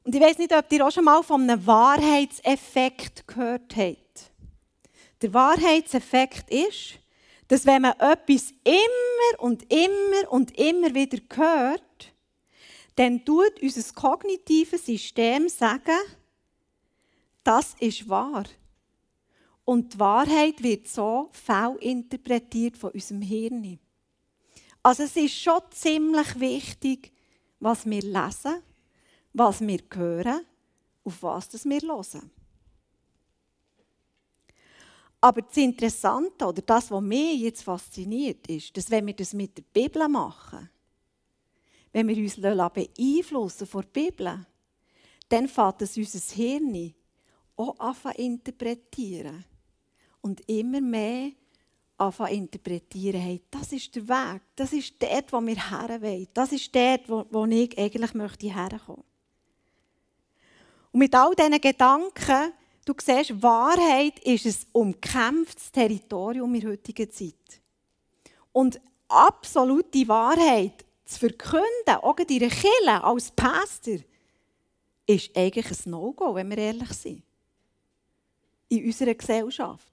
Und 0.05 0.15
ich 0.15 0.21
weiß 0.21 0.39
nicht, 0.39 0.53
ob 0.53 0.71
ihr 0.73 0.87
auch 0.87 0.91
schon 0.91 1.05
mal 1.05 1.23
von 1.23 1.49
einem 1.49 1.65
Wahrheitseffekt 1.65 3.27
gehört 3.27 3.77
habt. 3.77 4.31
Der 5.23 5.33
Wahrheitseffekt 5.33 6.51
ist, 6.51 6.99
dass 7.53 7.67
wenn 7.67 7.83
man 7.83 7.93
etwas 8.01 8.51
immer 8.65 9.41
und 9.41 9.71
immer 9.71 10.33
und 10.33 10.59
immer 10.59 10.95
wieder 10.95 11.19
hört, 11.35 12.15
dann 12.97 13.23
tut 13.27 13.61
unser 13.61 13.93
kognitives 13.93 14.87
System 14.87 15.51
sagen, 15.51 16.01
das 17.45 17.77
ist 17.79 18.09
wahr. 18.09 18.45
Und 19.67 19.93
die 19.93 19.99
Wahrheit 19.99 20.63
wird 20.63 20.89
so 20.89 21.29
fehlinterpretiert 21.33 22.79
von 22.79 22.93
unserem 22.93 23.21
Hirn. 23.21 23.79
Also 24.83 25.03
es 25.03 25.15
ist 25.15 25.35
schon 25.35 25.61
ziemlich 25.73 26.41
wichtig, 26.41 27.13
was 27.61 27.85
wir 27.85 28.01
lesen, 28.01 28.63
was 29.35 29.61
wir 29.61 29.81
hören, 29.93 30.41
auf 31.05 31.23
was 31.23 31.67
wir 31.67 31.81
hören. 31.83 32.31
Aber 35.25 35.41
das 35.41 35.57
Interessante 35.57 36.45
oder 36.45 36.63
das, 36.63 36.91
was 36.91 37.01
mich 37.01 37.41
jetzt 37.43 37.63
fasziniert, 37.63 38.45
ist, 38.49 38.77
dass 38.77 38.91
wenn 38.91 39.07
wir 39.07 39.15
das 39.15 39.33
mit 39.33 39.57
der 39.57 39.63
Bibel 39.63 40.09
machen, 40.09 40.69
wenn 41.93 42.09
wir 42.09 42.17
uns 42.17 42.41
beeinflussen 42.41 43.69
von 43.69 43.83
der 43.83 44.03
Bibel, 44.03 44.47
dann 45.29 45.47
fängt 45.47 45.81
es 45.83 45.97
unser 45.97 46.35
Hirn 46.35 46.93
auch 47.55 47.79
an 47.79 48.13
interpretieren. 48.17 49.45
Und 50.23 50.41
immer 50.49 50.81
mehr 50.81 51.31
anfangen 51.99 52.35
interpretieren, 52.35 53.21
hey, 53.21 53.43
das 53.49 53.71
ist 53.73 53.95
der 53.95 54.09
Weg, 54.09 54.43
das 54.57 54.73
ist 54.73 55.01
dort, 55.01 55.33
wo 55.33 55.41
wir 55.41 55.55
her 55.55 56.03
wollen, 56.03 56.27
das 56.35 56.51
ist 56.51 56.75
dort, 56.75 57.09
wo, 57.09 57.27
wo 57.31 57.47
ich 57.47 57.79
eigentlich 57.79 58.15
möchte 58.15 58.53
herkommen. 58.53 59.05
Und 60.91 60.99
mit 60.99 61.15
all 61.15 61.33
diesen 61.37 61.61
Gedanken 61.61 62.53
Du 62.85 62.95
siehst, 63.01 63.43
Wahrheit 63.43 64.19
ist 64.21 64.47
ein 64.47 64.67
umkämpftes 64.73 65.71
Territorium 65.71 66.53
in 66.55 66.69
heutiger 66.69 67.09
Zeit. 67.09 67.35
Und 68.51 68.81
absolute 69.09 70.09
Wahrheit 70.09 70.85
zu 71.05 71.21
verkünden, 71.21 71.95
auch 72.01 72.19
in 72.19 72.39
der 72.41 72.49
Kirche 72.49 73.05
als 73.05 73.31
Pastor, 73.31 73.99
ist 75.07 75.37
eigentlich 75.37 75.71
ein 75.71 75.91
No-Go, 75.91 76.35
wenn 76.35 76.51
wir 76.51 76.59
ehrlich 76.59 76.93
sind. 76.93 77.23
In 78.69 78.87
unserer 78.87 79.15
Gesellschaft. 79.15 79.93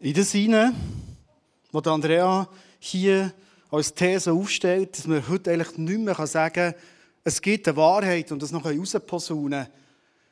In 0.00 0.12
der 0.12 0.24
Sinne, 0.24 0.74
wo 1.72 1.78
Andrea 1.78 2.48
hier 2.78 3.32
als 3.74 3.94
These 3.94 4.32
aufstellt, 4.32 4.96
dass 4.96 5.06
man 5.06 5.28
heute 5.28 5.50
eigentlich 5.50 5.76
nicht 5.78 6.00
mehr 6.00 6.26
sagen 6.26 6.54
kann, 6.54 6.74
es 7.24 7.40
gibt 7.40 7.66
eine 7.66 7.76
Wahrheit 7.76 8.30
und 8.32 8.42
das 8.42 8.52
noch 8.52 8.64
rausposaunen 8.66 9.66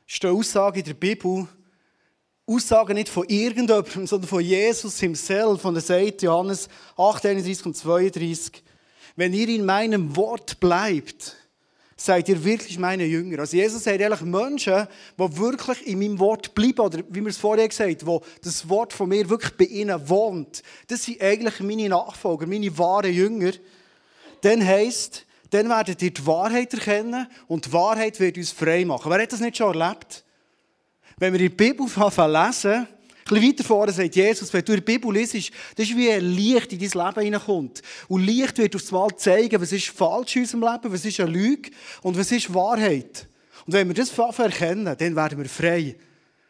steht 0.06 0.30
Aussage 0.30 0.80
in 0.80 0.84
der 0.84 0.94
Bibel, 0.94 1.49
Aussagen 2.46 2.94
nicht 2.94 3.08
von 3.08 3.26
irgendjemandem, 3.28 4.06
sondern 4.06 4.28
von 4.28 4.42
Jesus 4.42 4.99
himself. 5.00 5.62
Von 5.62 5.75
der 5.75 5.82
sagt 5.82 6.22
Johannes 6.22 6.68
8, 6.96 7.26
31 7.26 7.66
und 7.66 7.76
32. 7.76 8.62
Wenn 9.16 9.32
ihr 9.32 9.49
in 9.49 9.64
meinem 9.64 10.16
Wort 10.16 10.61
bleibt, 10.61 11.37
seid 12.04 12.28
ihr 12.28 12.42
wirklich 12.44 12.78
meine 12.78 13.04
Jünger. 13.04 13.40
Also 13.40 13.56
Jesus 13.56 13.85
sagt 13.85 14.00
eigentlich 14.00 14.23
Menschen, 14.23 14.88
die 15.18 15.38
wirklich 15.38 15.87
in 15.87 15.99
meinem 15.99 16.18
Wort 16.18 16.54
bleiben, 16.54 16.80
oder 16.80 16.99
wie 17.09 17.21
wir 17.21 17.28
es 17.28 17.38
vorher 17.38 17.68
gesagt 17.68 18.02
haben, 18.02 18.06
wo 18.06 18.23
das 18.42 18.68
Wort 18.68 18.92
von 18.92 19.09
mir 19.09 19.28
wirklich 19.28 19.56
bei 19.56 19.64
ihnen 19.64 20.09
wohnt. 20.09 20.62
Das 20.88 21.04
sind 21.04 21.21
eigentlich 21.21 21.61
meine 21.61 21.88
Nachfolger, 21.88 22.47
meine 22.47 22.76
wahren 22.76 23.12
Jünger. 23.12 23.52
Dann 24.40 24.64
heisst, 24.66 25.26
dann 25.50 25.68
werdet 25.68 26.02
ihr 26.02 26.11
die 26.11 26.26
Wahrheit 26.26 26.75
erkennen 26.75 27.28
und 27.47 27.66
die 27.66 27.73
Wahrheit 27.73 28.18
wird 28.18 28.37
uns 28.37 28.50
frei 28.50 28.85
machen. 28.85 29.11
Wer 29.11 29.23
hat 29.23 29.32
das 29.32 29.40
nicht 29.40 29.56
schon 29.56 29.78
erlebt? 29.78 30.25
Wenn 31.18 31.32
wir 31.32 31.38
die 31.38 31.50
Bibel 31.50 31.87
lesen, 31.87 32.88
bisschen 33.35 33.51
weiter 33.51 33.65
vorne 33.65 33.93
sagt 33.93 34.17
Jesus, 34.17 34.53
wenn 34.53 34.65
du 34.65 34.75
der 34.75 34.81
Bibel 34.81 35.12
liest, 35.12 35.51
das 35.77 35.89
ist 35.89 35.97
wie 35.97 36.11
ein 36.11 36.25
Licht 36.25 36.73
in 36.73 36.79
dein 36.79 37.07
Leben 37.07 37.25
hineinkommt. 37.25 37.83
Und 38.09 38.25
Licht 38.25 38.59
wird 38.59 38.75
aufs 38.75 38.93
zeigen, 39.17 39.61
was 39.61 39.73
ist 39.73 39.89
falsch 39.89 40.37
in 40.37 40.43
unserem 40.43 40.62
Leben, 40.62 40.93
was 40.93 41.05
ist 41.05 41.21
eine 41.21 41.31
Lüge 41.31 41.71
und 42.03 42.19
was 42.19 42.33
ist 42.33 42.53
Wahrheit. 42.53 43.29
Und 43.67 43.73
wenn 43.73 43.89
wir 43.89 43.95
das 43.95 44.11
erkennen, 44.17 44.85
dann 44.85 45.17
werden 45.17 45.39
wir 45.39 45.49
frei. 45.49 45.97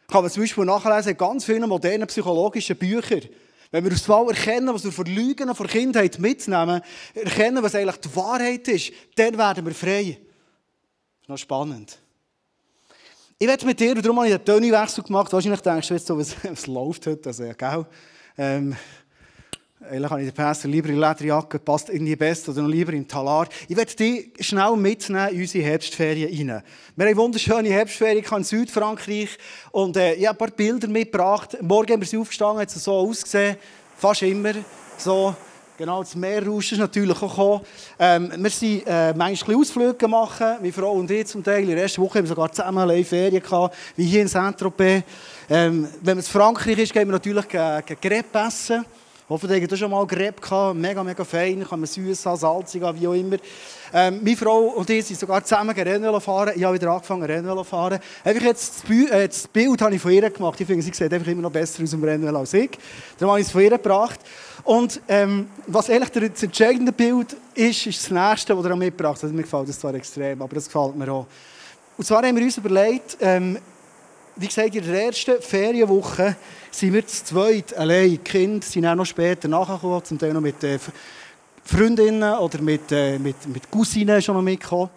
Kann 0.07 0.21
man 0.21 0.31
zum 0.31 0.43
Beispiel 0.43 0.65
nachlesen 0.65 1.11
in 1.11 1.17
ganz 1.17 1.45
vielen 1.45 1.67
modernen 1.67 2.07
psychologischen 2.07 2.75
Büchern. 2.75 3.21
Wenn 3.71 3.83
wir 3.85 3.91
aufs 3.91 4.07
erkennen, 4.07 4.73
was 4.73 4.83
wir 4.83 4.91
von 4.91 5.05
Lügen 5.05 5.49
und 5.49 5.55
von 5.55 5.67
Kindheit 5.67 6.19
mitnehmen, 6.19 6.81
erkennen, 7.15 7.63
was 7.63 7.73
eigentlich 7.73 7.97
die 7.97 8.15
Wahrheit 8.15 8.67
ist, 8.67 8.91
dann 9.15 9.37
werden 9.37 9.65
wir 9.65 9.73
frei. 9.73 10.03
Das 10.11 11.21
ist 11.21 11.29
noch 11.29 11.37
spannend. 11.37 12.02
Ich 13.43 13.49
werde 13.49 13.65
mit 13.65 13.77
dir, 13.77 13.91
und 13.91 14.05
darum 14.05 14.19
habe 14.19 14.29
ich 14.29 14.33
einen 14.35 14.45
Tönniwechsel 14.45 15.03
gemacht. 15.03 15.33
Wahrscheinlich 15.33 15.59
denkst 15.59 15.89
du 15.89 15.93
jetzt 15.95 16.07
so, 16.07 16.17
was, 16.17 16.33
was 16.49 16.65
läuft 16.65 17.05
heute. 17.07 17.27
Also, 17.27 17.43
ja, 17.43 17.51
gell? 17.51 17.85
Ähm, 18.37 18.73
eigentlich 19.81 20.09
habe 20.09 20.21
ich 20.21 20.29
den 20.29 20.33
Pastor 20.33 20.71
lieber 20.71 20.87
in 20.87 20.95
Lederjacke, 20.95 21.59
passt 21.59 21.89
irgendwie 21.89 22.15
besser, 22.15 22.53
oder 22.53 22.61
noch 22.61 22.69
lieber 22.69 22.93
im 22.93 23.05
Talar. 23.05 23.49
Ich 23.67 23.75
werde 23.75 23.93
dich 23.93 24.31
schnell 24.39 24.77
mitnehmen 24.77 25.27
in 25.33 25.41
unsere 25.41 25.65
Herbstferien 25.65 26.51
rein. 26.51 26.63
Wir 26.95 27.05
haben 27.05 27.17
wunderschöne 27.17 27.67
Herbstferien 27.67 28.23
in 28.23 28.43
Südfrankreich 28.45 29.37
und 29.73 29.97
äh, 29.97 30.13
ich 30.13 30.25
habe 30.25 30.37
ein 30.41 30.47
paar 30.47 30.55
Bilder 30.55 30.87
mitgebracht. 30.87 31.57
Morgen 31.61 31.91
haben 31.91 32.01
wir 32.01 32.07
sie 32.07 32.19
aufgestanden, 32.19 32.61
hat 32.61 32.69
es 32.69 32.81
so 32.81 32.93
ausgesehen, 32.93 33.57
fast 33.97 34.21
immer 34.21 34.53
so 34.97 35.35
Genau, 35.83 36.01
das 36.01 36.15
Meerrauschen 36.15 36.77
ist 36.77 36.79
natürlich 36.79 37.21
auch 37.21 37.29
gekommen. 37.29 37.61
Ähm, 37.99 38.31
wir 38.37 38.49
sind 38.49 38.87
äh, 38.87 39.13
manchmal 39.13 39.57
Ausflüge 39.57 40.07
machen, 40.07 40.55
meine 40.61 40.71
Frau 40.71 40.93
und 40.93 41.11
ich 41.11 41.27
zum 41.27 41.43
Teil. 41.43 41.63
In 41.63 41.71
der 41.71 41.81
ersten 41.81 42.01
Woche 42.01 42.19
haben 42.19 42.23
wir 42.23 42.29
sogar 42.29 42.49
zusammen 42.53 42.89
eine 42.89 43.03
Ferien 43.03 43.43
gehabt, 43.43 43.75
wie 43.97 44.05
hier 44.05 44.21
in 44.21 44.29
Saint-Tropez. 44.29 45.03
Ähm, 45.49 45.89
wenn 45.99 46.19
in 46.19 46.29
Frankreich 46.29 46.77
ist, 46.77 46.93
gehen 46.93 47.05
wir 47.05 47.11
natürlich 47.11 47.45
Crepe 47.49 48.39
essen. 48.47 48.85
Hoffentlich 49.33 49.63
habt 49.63 49.79
schon 49.79 49.89
mal 49.89 50.05
Crepe 50.05 50.39
gehabt. 50.39 50.77
Mega, 50.77 51.03
mega 51.03 51.23
fein. 51.23 51.67
Kann 51.67 51.79
man 51.79 51.87
süß 51.87 52.23
haben, 52.27 52.37
salzig 52.37 52.83
haben, 52.83 53.01
wie 53.01 53.07
auch 53.07 53.13
immer. 53.13 53.37
Ähm, 53.91 54.19
meine 54.23 54.37
Frau 54.37 54.59
und 54.59 54.87
ich 54.91 55.05
sind 55.07 55.19
sogar 55.19 55.43
zusammen 55.43 55.71
Rennvelo 55.75 56.19
fahren. 56.19 56.53
Ich 56.55 56.63
habe 56.63 56.75
wieder 56.75 56.91
angefangen 56.91 57.23
Rennvelo 57.23 57.63
fahren. 57.63 57.97
Einfach 58.23 58.43
jetzt 58.43 58.83
das, 58.87 59.09
äh, 59.09 59.27
das 59.27 59.47
Bild 59.47 59.81
habe 59.81 59.95
ich 59.95 59.99
von 59.99 60.11
ihr 60.11 60.29
gemacht. 60.29 60.61
Ich 60.61 60.67
finde, 60.67 60.83
sie 60.83 60.93
sieht 60.93 61.11
einfach 61.11 61.31
immer 61.31 61.41
noch 61.41 61.51
besser 61.51 61.81
aus 61.81 61.89
dem 61.89 62.03
Rennvelo 62.03 62.37
als 62.37 62.53
ich. 62.53 62.77
Darum 63.17 63.31
habe 63.31 63.41
ich 63.41 63.47
es 63.47 63.51
von 63.51 63.61
ihr 63.61 63.71
gebracht. 63.71 64.19
Und 64.65 65.01
ähm, 65.07 65.47
was 65.65 65.89
eigentlich 65.89 66.31
das 66.31 66.43
entscheidende 66.43 66.91
Bild 66.91 67.35
ist, 67.55 67.87
ist 67.87 68.03
das 68.03 68.11
nächste, 68.11 68.53
das 68.55 68.63
er 68.63 68.75
mitgebracht 68.75 69.15
hat. 69.15 69.23
Also, 69.23 69.33
mir 69.33 69.41
gefällt 69.41 69.67
das 69.67 69.79
zwar 69.79 69.95
extrem, 69.95 70.43
aber 70.43 70.53
das 70.53 70.65
gefällt 70.65 70.95
mir 70.95 71.11
auch. 71.11 71.25
Und 71.97 72.05
zwar 72.05 72.21
haben 72.21 72.35
wir 72.35 72.43
uns 72.43 72.57
überlegt, 72.59 73.17
ähm, 73.19 73.57
wie 74.35 74.47
gesagt, 74.47 74.75
in 74.75 74.83
der 74.83 75.05
ersten 75.05 75.41
Ferienwoche 75.41 76.35
sind 76.71 76.93
wir 76.93 77.05
zu 77.05 77.23
zweit 77.23 77.75
allein. 77.75 78.09
Die 78.09 78.17
Kinder 78.17 78.65
sind 78.65 78.85
auch 78.85 78.95
noch 78.95 79.05
später 79.05 79.47
nachgekommen, 79.47 80.03
zum 80.03 80.17
Teil 80.17 80.33
noch 80.33 80.41
mit 80.41 80.63
äh, 80.63 80.79
Freundinnen 81.63 82.37
oder 82.37 82.61
mit, 82.61 82.91
äh, 82.91 83.19
mit, 83.19 83.47
mit 83.47 83.69
Cousinen 83.69 84.21
schon 84.21 84.35
noch 84.35 84.41
mitgekommen. 84.41 84.89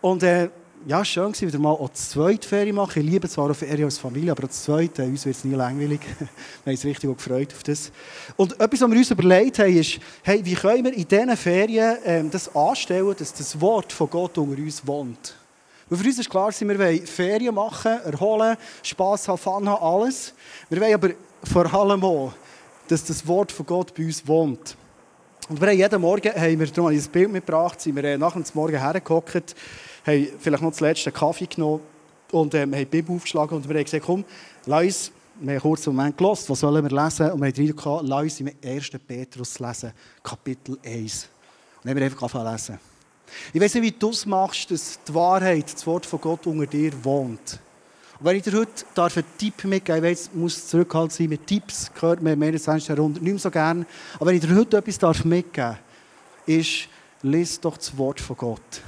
Und 0.00 0.22
äh, 0.22 0.48
ja, 0.86 1.04
schön 1.04 1.32
war, 1.32 1.40
wieder 1.40 1.58
mal 1.58 1.70
auch 1.70 1.90
zweite 1.90 2.48
Ferien 2.48 2.74
machen. 2.74 3.02
Ich 3.04 3.08
liebe 3.08 3.28
zwar 3.28 3.50
auch 3.50 3.54
Ferien 3.54 3.84
als 3.84 3.98
Familie, 3.98 4.32
aber 4.32 4.48
das 4.48 4.64
zweite, 4.64 5.04
uns 5.04 5.24
wird 5.24 5.36
es 5.36 5.44
nie 5.44 5.54
langweilig. 5.54 6.00
wir 6.18 6.26
haben 6.26 6.72
uns 6.72 6.84
richtig 6.84 7.16
gefreut 7.16 7.52
auf 7.52 7.62
das. 7.62 7.92
Und 8.36 8.58
etwas, 8.60 8.80
was 8.80 8.90
wir 8.90 8.98
uns 8.98 9.10
überlegt 9.10 9.58
haben, 9.60 9.76
ist, 9.76 10.00
hey, 10.22 10.44
wie 10.44 10.54
können 10.54 10.84
wir 10.84 10.92
in 10.92 11.06
diesen 11.06 11.36
Ferien 11.36 11.98
ähm, 12.04 12.30
das 12.30 12.54
anstellen, 12.54 13.14
dass 13.16 13.32
das 13.32 13.60
Wort 13.60 13.92
von 13.92 14.10
Gott 14.10 14.36
unter 14.38 14.60
uns 14.60 14.84
wohnt. 14.84 15.36
Und 15.92 15.98
für 15.98 16.06
uns 16.06 16.18
ist 16.18 16.30
klar, 16.30 16.50
wir 16.58 16.78
wollen 16.78 17.06
Ferien 17.06 17.54
machen, 17.54 18.00
erholen, 18.02 18.56
Spass 18.82 19.28
haben, 19.28 19.36
Fun 19.36 19.68
haben, 19.68 19.82
alles. 19.82 20.32
Wir 20.70 20.80
wollen 20.80 20.94
aber 20.94 21.10
vor 21.44 21.74
allem 21.74 22.02
auch, 22.02 22.32
dass 22.88 23.04
das 23.04 23.26
Wort 23.26 23.52
von 23.52 23.66
Gott 23.66 23.92
bei 23.94 24.06
uns 24.06 24.26
wohnt. 24.26 24.74
Und 25.50 25.60
wir 25.60 25.68
haben 25.68 25.76
jeden 25.76 26.00
Morgen 26.00 26.32
haben 26.32 26.58
wir 26.58 26.66
darum 26.68 26.90
ein 26.90 27.02
Bild 27.12 27.30
mitgebracht, 27.30 27.78
sind 27.78 27.94
wir 27.94 28.16
nach 28.16 28.32
dem 28.32 28.42
Morgen 28.54 28.78
hergehockt, 28.78 29.54
haben 30.06 30.28
vielleicht 30.38 30.62
noch 30.62 30.70
das 30.70 30.80
letzte 30.80 31.12
Kaffee 31.12 31.44
genommen 31.44 31.82
und 32.30 32.54
ähm, 32.54 32.72
haben 32.72 32.78
die 32.78 32.84
Bibel 32.86 33.14
aufgeschlagen 33.14 33.54
und 33.54 33.68
wir 33.68 33.76
haben 33.76 33.84
gesagt, 33.84 34.06
komm, 34.06 34.24
lass 34.64 35.12
wir 35.40 35.60
haben 35.60 35.74
einen 35.74 35.84
Moment 35.94 36.16
gelost, 36.16 36.48
was 36.48 36.60
sollen 36.60 36.82
wir 36.82 37.04
lesen? 37.04 37.32
Und 37.32 37.40
wir 37.42 37.48
haben 37.48 37.76
gesagt, 37.76 38.08
lass 38.08 38.22
uns 38.22 38.40
im 38.40 38.50
1. 38.64 38.90
Petrus 39.06 39.58
lesen, 39.58 39.92
Kapitel 40.22 40.78
1. 40.82 41.24
Und 41.24 41.84
dann 41.84 41.90
haben 41.90 41.98
wir 41.98 42.04
einfach 42.06 42.22
angefangen 42.22 42.50
lesen. 42.50 42.78
Ich 43.52 43.60
weiß 43.60 43.74
nicht, 43.74 43.82
wie 43.82 43.92
du 43.92 44.10
es 44.10 44.26
machst, 44.26 44.70
dass 44.70 44.98
die 45.06 45.14
Wahrheit, 45.14 45.72
das 45.72 45.86
Wort 45.86 46.06
von 46.06 46.20
Gott 46.20 46.46
unter 46.46 46.66
dir 46.66 46.92
wohnt. 47.04 47.58
Und 48.18 48.26
wenn 48.26 48.36
ich 48.36 48.42
dir 48.42 48.52
heute 48.52 48.84
darf 48.94 49.16
einen 49.16 49.26
Tipp 49.36 49.64
mitgeben 49.64 50.02
darf, 50.02 50.10
ich 50.12 50.18
weiß, 50.18 50.30
muss 50.34 50.68
zurückhaltend 50.68 51.12
sein, 51.12 51.28
mit 51.28 51.46
Tipps 51.46 51.90
gehört 51.92 52.22
man 52.22 52.38
mehr 52.38 52.52
als 52.52 52.64
20 52.64 52.88
Jahrhundert 52.88 53.22
nicht 53.22 53.32
mehr 53.32 53.40
so 53.40 53.50
gerne, 53.50 53.86
aber 54.16 54.26
wenn 54.26 54.36
ich 54.36 54.42
dir 54.42 54.54
heute 54.54 54.76
etwas 54.76 54.98
darf 54.98 55.24
mitgeben 55.24 55.52
darf, 55.54 55.78
ist, 56.46 56.88
lese 57.22 57.60
doch 57.60 57.76
das 57.76 57.96
Wort 57.96 58.20
von 58.20 58.36
Gott. 58.36 58.80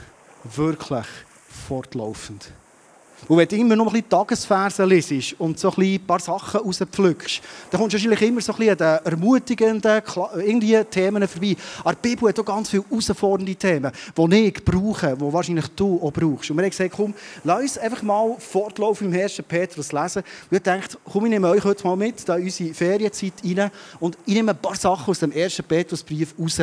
Wirklich 0.44 1.06
fortlaufend. 1.68 2.50
Und 3.28 3.38
wenn 3.38 3.48
du 3.48 3.56
immer 3.56 3.76
noch 3.76 3.86
ein 3.86 3.92
bisschen 3.92 4.08
Tagesverse 4.08 4.84
liest 4.84 5.34
und 5.38 5.58
so 5.58 5.72
ein, 5.76 6.00
paar 6.06 6.20
Sachen 6.20 6.60
rauspflückst, 6.60 7.40
dann 7.70 7.80
kommst 7.80 7.94
du 7.94 7.98
wahrscheinlich 7.98 8.22
immer 8.22 8.40
so 8.40 8.52
ein 8.52 8.58
bisschen 8.58 8.82
an 8.82 9.00
den 9.02 9.12
ermutigenden 9.12 10.90
Themen 10.90 11.28
vorbei. 11.28 11.56
Aber 11.80 11.94
die 11.94 12.08
Bibel 12.08 12.28
hat 12.28 12.38
auch 12.38 12.44
ganz 12.44 12.70
viele 12.70 12.84
herausfordernde 12.88 13.54
Themen, 13.54 13.92
die 14.16 14.34
ich 14.46 14.64
brauche, 14.64 15.16
die 15.16 15.32
wahrscheinlich 15.32 15.68
du 15.68 16.00
auch 16.02 16.12
brauchst. 16.12 16.50
Und 16.50 16.56
wir 16.56 16.64
haben 16.64 16.70
gesagt, 16.70 16.94
komm, 16.94 17.14
lass 17.44 17.60
uns 17.62 17.78
einfach 17.78 18.02
mal 18.02 18.36
fortlaufen 18.38 19.12
im 19.12 19.20
1. 19.20 19.42
Petrus 19.48 19.92
lesen. 19.92 20.22
Und 20.50 20.56
ich 20.56 20.62
dachte, 20.62 20.98
komm, 21.10 21.24
ich 21.26 21.30
nehme 21.30 21.48
euch 21.48 21.64
heute 21.64 21.84
mal 21.86 21.96
mit 21.96 22.28
in 22.28 22.34
unsere 22.34 22.74
Ferienzeit 22.74 23.32
rein 23.44 23.70
und 24.00 24.18
ich 24.26 24.34
nehme 24.34 24.52
ein 24.52 24.58
paar 24.58 24.76
Sachen 24.76 25.10
aus 25.10 25.20
dem 25.20 25.32
1. 25.32 25.62
Petrusbrief 25.62 26.34
raus. 26.38 26.60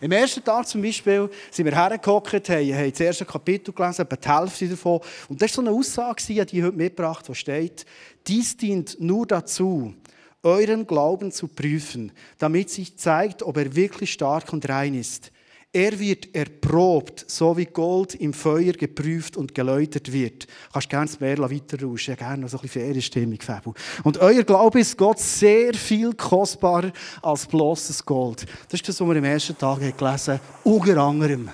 Im 0.00 0.12
ersten 0.12 0.44
Tag 0.44 0.68
zum 0.68 0.82
Beispiel 0.82 1.28
sind 1.50 1.64
wir 1.66 1.74
hergehockt, 1.74 2.48
haben, 2.48 2.74
haben 2.74 2.90
das 2.90 3.00
erste 3.00 3.24
Kapitel 3.24 3.72
gelesen, 3.72 4.02
etwa 4.02 4.16
die 4.16 4.28
Hälfte 4.28 4.68
davon. 4.68 5.00
Und 5.28 5.40
das 5.40 5.50
ist 5.50 5.54
so 5.56 5.60
eine 5.60 5.70
Aussage, 5.70 6.03
Aussage, 6.10 6.46
die 6.46 6.62
heute 6.62 6.76
mitgebracht 6.76 7.28
wo 7.28 7.34
steht, 7.34 7.86
dies 8.26 8.56
dient 8.56 9.00
nur 9.00 9.26
dazu, 9.26 9.94
euren 10.42 10.86
Glauben 10.86 11.32
zu 11.32 11.48
prüfen, 11.48 12.12
damit 12.38 12.70
sich 12.70 12.96
zeigt, 12.96 13.42
ob 13.42 13.56
er 13.56 13.74
wirklich 13.74 14.12
stark 14.12 14.52
und 14.52 14.68
rein 14.68 14.94
ist. 14.94 15.32
Er 15.72 15.98
wird 15.98 16.32
erprobt, 16.36 17.24
so 17.26 17.56
wie 17.56 17.64
Gold 17.64 18.14
im 18.14 18.32
Feuer 18.32 18.74
geprüft 18.74 19.36
und 19.36 19.56
geläutert 19.56 20.12
wird. 20.12 20.44
Du 20.44 20.48
kannst 20.72 20.88
gerne 20.88 21.06
das 21.06 21.18
Meer 21.18 21.38
weiter 21.38 21.82
rauschen, 21.82 22.14
gerne 22.14 22.42
noch 22.42 22.48
so 22.48 22.58
ein 22.58 22.62
bisschen 22.62 22.82
Ferienstimmung, 22.82 23.40
Fabel. 23.40 23.72
Und 24.04 24.18
euer 24.18 24.44
Glaube 24.44 24.78
ist 24.78 24.96
Gott 24.96 25.18
sehr 25.18 25.74
viel 25.74 26.12
kostbarer 26.12 26.92
als 27.22 27.46
bloßes 27.46 28.04
Gold. 28.06 28.46
Das 28.68 28.80
ist 28.80 28.88
das, 28.88 29.00
was 29.00 29.08
wir 29.08 29.16
im 29.16 29.24
ersten 29.24 29.58
Tag 29.58 29.80
gelesen 29.80 30.34
haben, 30.34 30.40
unter 30.62 30.96
anderem. 30.96 31.48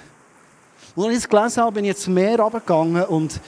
Und 0.95 1.04
als 1.04 1.12
ich 1.14 1.19
es 1.21 1.28
gelesen 1.28 1.62
habe, 1.62 1.73
bin 1.73 1.85
ich 1.87 1.92
jetzt 1.92 2.07
Meer 2.07 2.40
runtergegangen 2.40 3.04
und 3.04 3.40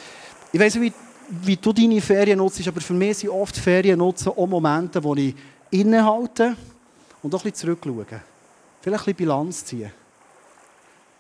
ich 0.53 0.61
weiß 0.61 0.75
nicht, 0.77 0.95
wie, 1.31 1.47
wie 1.47 1.57
du 1.57 1.73
deine 1.73 2.01
Ferien 2.01 2.39
nutzt, 2.39 2.67
aber 2.69 2.81
für 2.81 2.93
mich 2.93 3.19
sind 3.19 3.31
oft 3.31 3.57
Ferien 3.57 3.99
nutzen 3.99 4.29
auch 4.29 4.47
Momente, 4.47 5.03
wo 5.03 5.15
ich 5.15 5.35
innehalte 5.71 6.57
und 7.23 7.35
auch 7.35 7.45
ein 7.45 7.51
bisschen 7.51 7.69
zurückschaue. 7.69 8.07
Vielleicht 8.07 8.23
ein 8.85 8.93
bisschen 8.93 9.15
Bilanz 9.15 9.65
ziehen. 9.65 9.91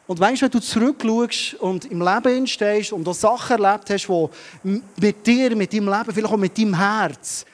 Und 0.06 0.20
weißt, 0.20 0.42
wenn 0.42 0.50
du 0.50 0.60
zurückschaust 0.60 1.54
und 1.54 1.84
im 1.86 2.02
Leben 2.02 2.46
stehst 2.46 2.92
und 2.92 3.06
auch 3.08 3.14
Sachen 3.14 3.62
erlebt 3.62 3.88
hast, 3.88 4.08
die 4.08 4.82
mit 4.96 5.26
dir, 5.26 5.56
mit 5.56 5.72
deinem 5.72 5.88
Leben, 5.88 6.12
vielleicht 6.12 6.32
auch 6.32 6.36
mit 6.36 6.58
deinem 6.58 6.76
Herz 6.76 7.46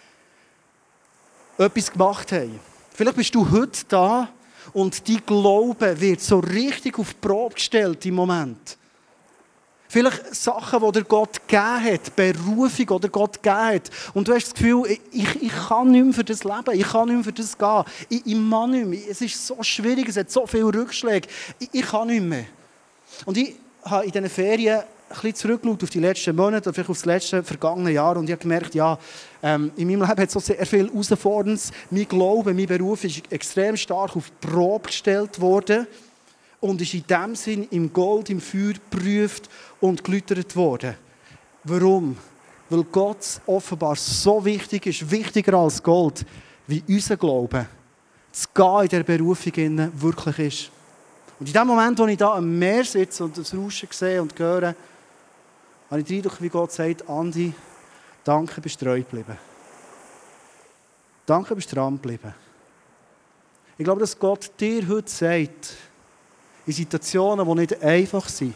etwas 1.58 1.92
gemacht 1.92 2.32
haben. 2.32 2.58
Vielleicht 2.90 3.16
bist 3.16 3.34
du 3.34 3.48
heute 3.48 3.84
da 3.88 4.28
und 4.72 5.08
dein 5.08 5.24
Glaube 5.24 6.00
wird 6.00 6.20
so 6.20 6.38
richtig 6.38 6.98
auf 6.98 7.12
die 7.12 7.20
Probe 7.20 7.54
gestellt 7.54 8.04
im 8.06 8.14
Moment. 8.14 8.77
Vielleicht 9.88 10.34
Sachen, 10.34 10.80
die 10.84 10.92
dir 10.92 11.04
Gott 11.04 11.40
gegeben 11.48 11.84
hat, 11.84 12.14
Berufung, 12.14 13.00
die 13.00 13.08
Gott 13.08 13.42
gegeben 13.42 13.56
hat. 13.56 13.90
Und 14.12 14.28
du 14.28 14.34
hast 14.34 14.48
das 14.48 14.54
Gefühl, 14.54 14.82
ich, 15.10 15.42
ich 15.42 15.52
kann 15.68 15.90
nicht 15.90 16.04
mehr 16.04 16.14
für 16.14 16.24
das 16.24 16.44
leben, 16.44 16.74
ich 16.74 16.86
kann 16.86 17.08
nicht 17.08 17.14
mehr 17.14 17.24
für 17.24 17.32
das 17.32 17.56
gehen. 17.56 17.84
Ich, 18.10 18.26
ich 18.26 18.50
kann 18.50 18.70
nicht 18.70 18.86
mehr. 18.86 19.00
Es 19.10 19.20
ist 19.22 19.46
so 19.46 19.62
schwierig, 19.62 20.08
es 20.08 20.16
hat 20.16 20.30
so 20.30 20.46
viele 20.46 20.66
Rückschläge. 20.66 21.28
Ich, 21.58 21.70
ich 21.72 21.86
kann 21.86 22.08
nicht 22.08 22.22
mehr. 22.22 22.44
Und 23.24 23.38
ich 23.38 23.54
habe 23.82 24.04
in 24.04 24.12
diesen 24.12 24.28
Ferien 24.28 24.80
ein 24.80 25.14
bisschen 25.14 25.34
zurückgeschaut 25.34 25.82
auf 25.82 25.90
die 25.90 26.00
letzten 26.00 26.36
Monate, 26.36 26.72
vielleicht 26.72 26.90
auf 26.90 26.98
das 26.98 27.06
letzte 27.06 27.42
vergangene 27.42 27.90
Jahr 27.92 28.16
und 28.16 28.24
ich 28.24 28.32
habe 28.32 28.42
gemerkt, 28.42 28.74
ja, 28.74 28.98
ähm, 29.42 29.72
in 29.76 29.88
meinem 29.88 30.00
Leben 30.02 30.08
hat 30.08 30.28
es 30.28 30.32
so 30.32 30.40
sehr 30.40 30.64
viel 30.66 30.86
Herausforderndes. 30.86 31.70
Mein 31.90 32.06
Glaube, 32.06 32.52
mein 32.52 32.66
Beruf 32.66 33.04
ist 33.04 33.22
extrem 33.32 33.76
stark 33.76 34.16
auf 34.16 34.30
die 34.30 34.46
Probe 34.46 34.88
gestellt 34.88 35.40
worden 35.40 35.86
und 36.60 36.80
ist 36.82 36.94
in 36.94 37.04
dem 37.06 37.34
Sinn 37.34 37.68
im 37.70 37.92
Gold, 37.92 38.30
im 38.30 38.40
Feuer 38.40 38.74
geprüft 38.90 39.48
und 39.80 40.02
gelütert 40.02 40.54
worden. 40.56 40.94
Warum? 41.64 42.16
Weil 42.70 42.84
Gott 42.84 43.40
offenbar 43.46 43.96
so 43.96 44.44
wichtig 44.44 44.86
ist, 44.86 45.10
wichtiger 45.10 45.54
als 45.54 45.82
Gold, 45.82 46.24
wie 46.66 46.82
unser 46.88 47.16
Glaube, 47.16 47.66
zu 48.32 48.48
gehen 48.54 48.82
in 48.82 48.88
der 48.88 49.02
Berufung 49.02 50.00
wirklich 50.00 50.38
ist. 50.38 50.70
Und 51.40 51.46
in 51.46 51.52
dem 51.52 51.66
Moment, 51.66 51.98
wo 51.98 52.06
ich 52.06 52.16
da 52.16 52.34
am 52.34 52.58
Meer 52.58 52.84
sitze 52.84 53.24
und 53.24 53.36
das 53.38 53.54
Rauschen 53.54 53.88
sehe 53.90 54.20
und 54.20 54.38
höre, 54.38 54.74
habe 55.90 56.00
ich 56.00 56.06
den 56.06 56.30
wie 56.40 56.48
Gott 56.48 56.72
sagt, 56.72 57.08
Andi, 57.08 57.52
danke, 58.24 58.60
bist 58.60 58.80
treu 58.80 58.98
geblieben. 58.98 59.38
Danke, 61.24 61.54
bist 61.54 61.74
dran 61.74 61.94
geblieben. 61.94 62.34
Ich 63.76 63.84
glaube, 63.84 64.00
dass 64.00 64.18
Gott 64.18 64.50
dir 64.58 64.88
heute 64.88 65.10
sagt, 65.10 65.76
in 66.66 66.72
Situationen, 66.72 67.46
die 67.46 67.54
nicht 67.54 67.82
einfach 67.82 68.28
sind. 68.28 68.54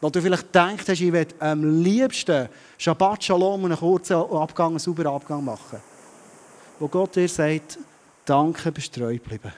Weil 0.00 0.10
du 0.10 0.22
vielleicht 0.22 0.54
denkst, 0.54 0.88
ich 0.88 1.12
werde 1.12 1.34
am 1.40 1.82
liebsten 1.82 2.48
Shabbat 2.78 3.24
Shalom 3.24 3.64
und 3.64 3.72
einen 3.72 3.80
kurzen 3.80 4.14
Abgang, 4.14 4.70
einen 4.70 4.78
sauberen 4.78 5.14
Abgang 5.14 5.44
machen. 5.44 5.80
Wo 6.78 6.88
Gott 6.88 7.16
dir 7.16 7.28
sagt, 7.28 7.78
danke, 8.24 8.72
bist 8.72 8.94
treu 8.94 9.12
geblieben. 9.12 9.52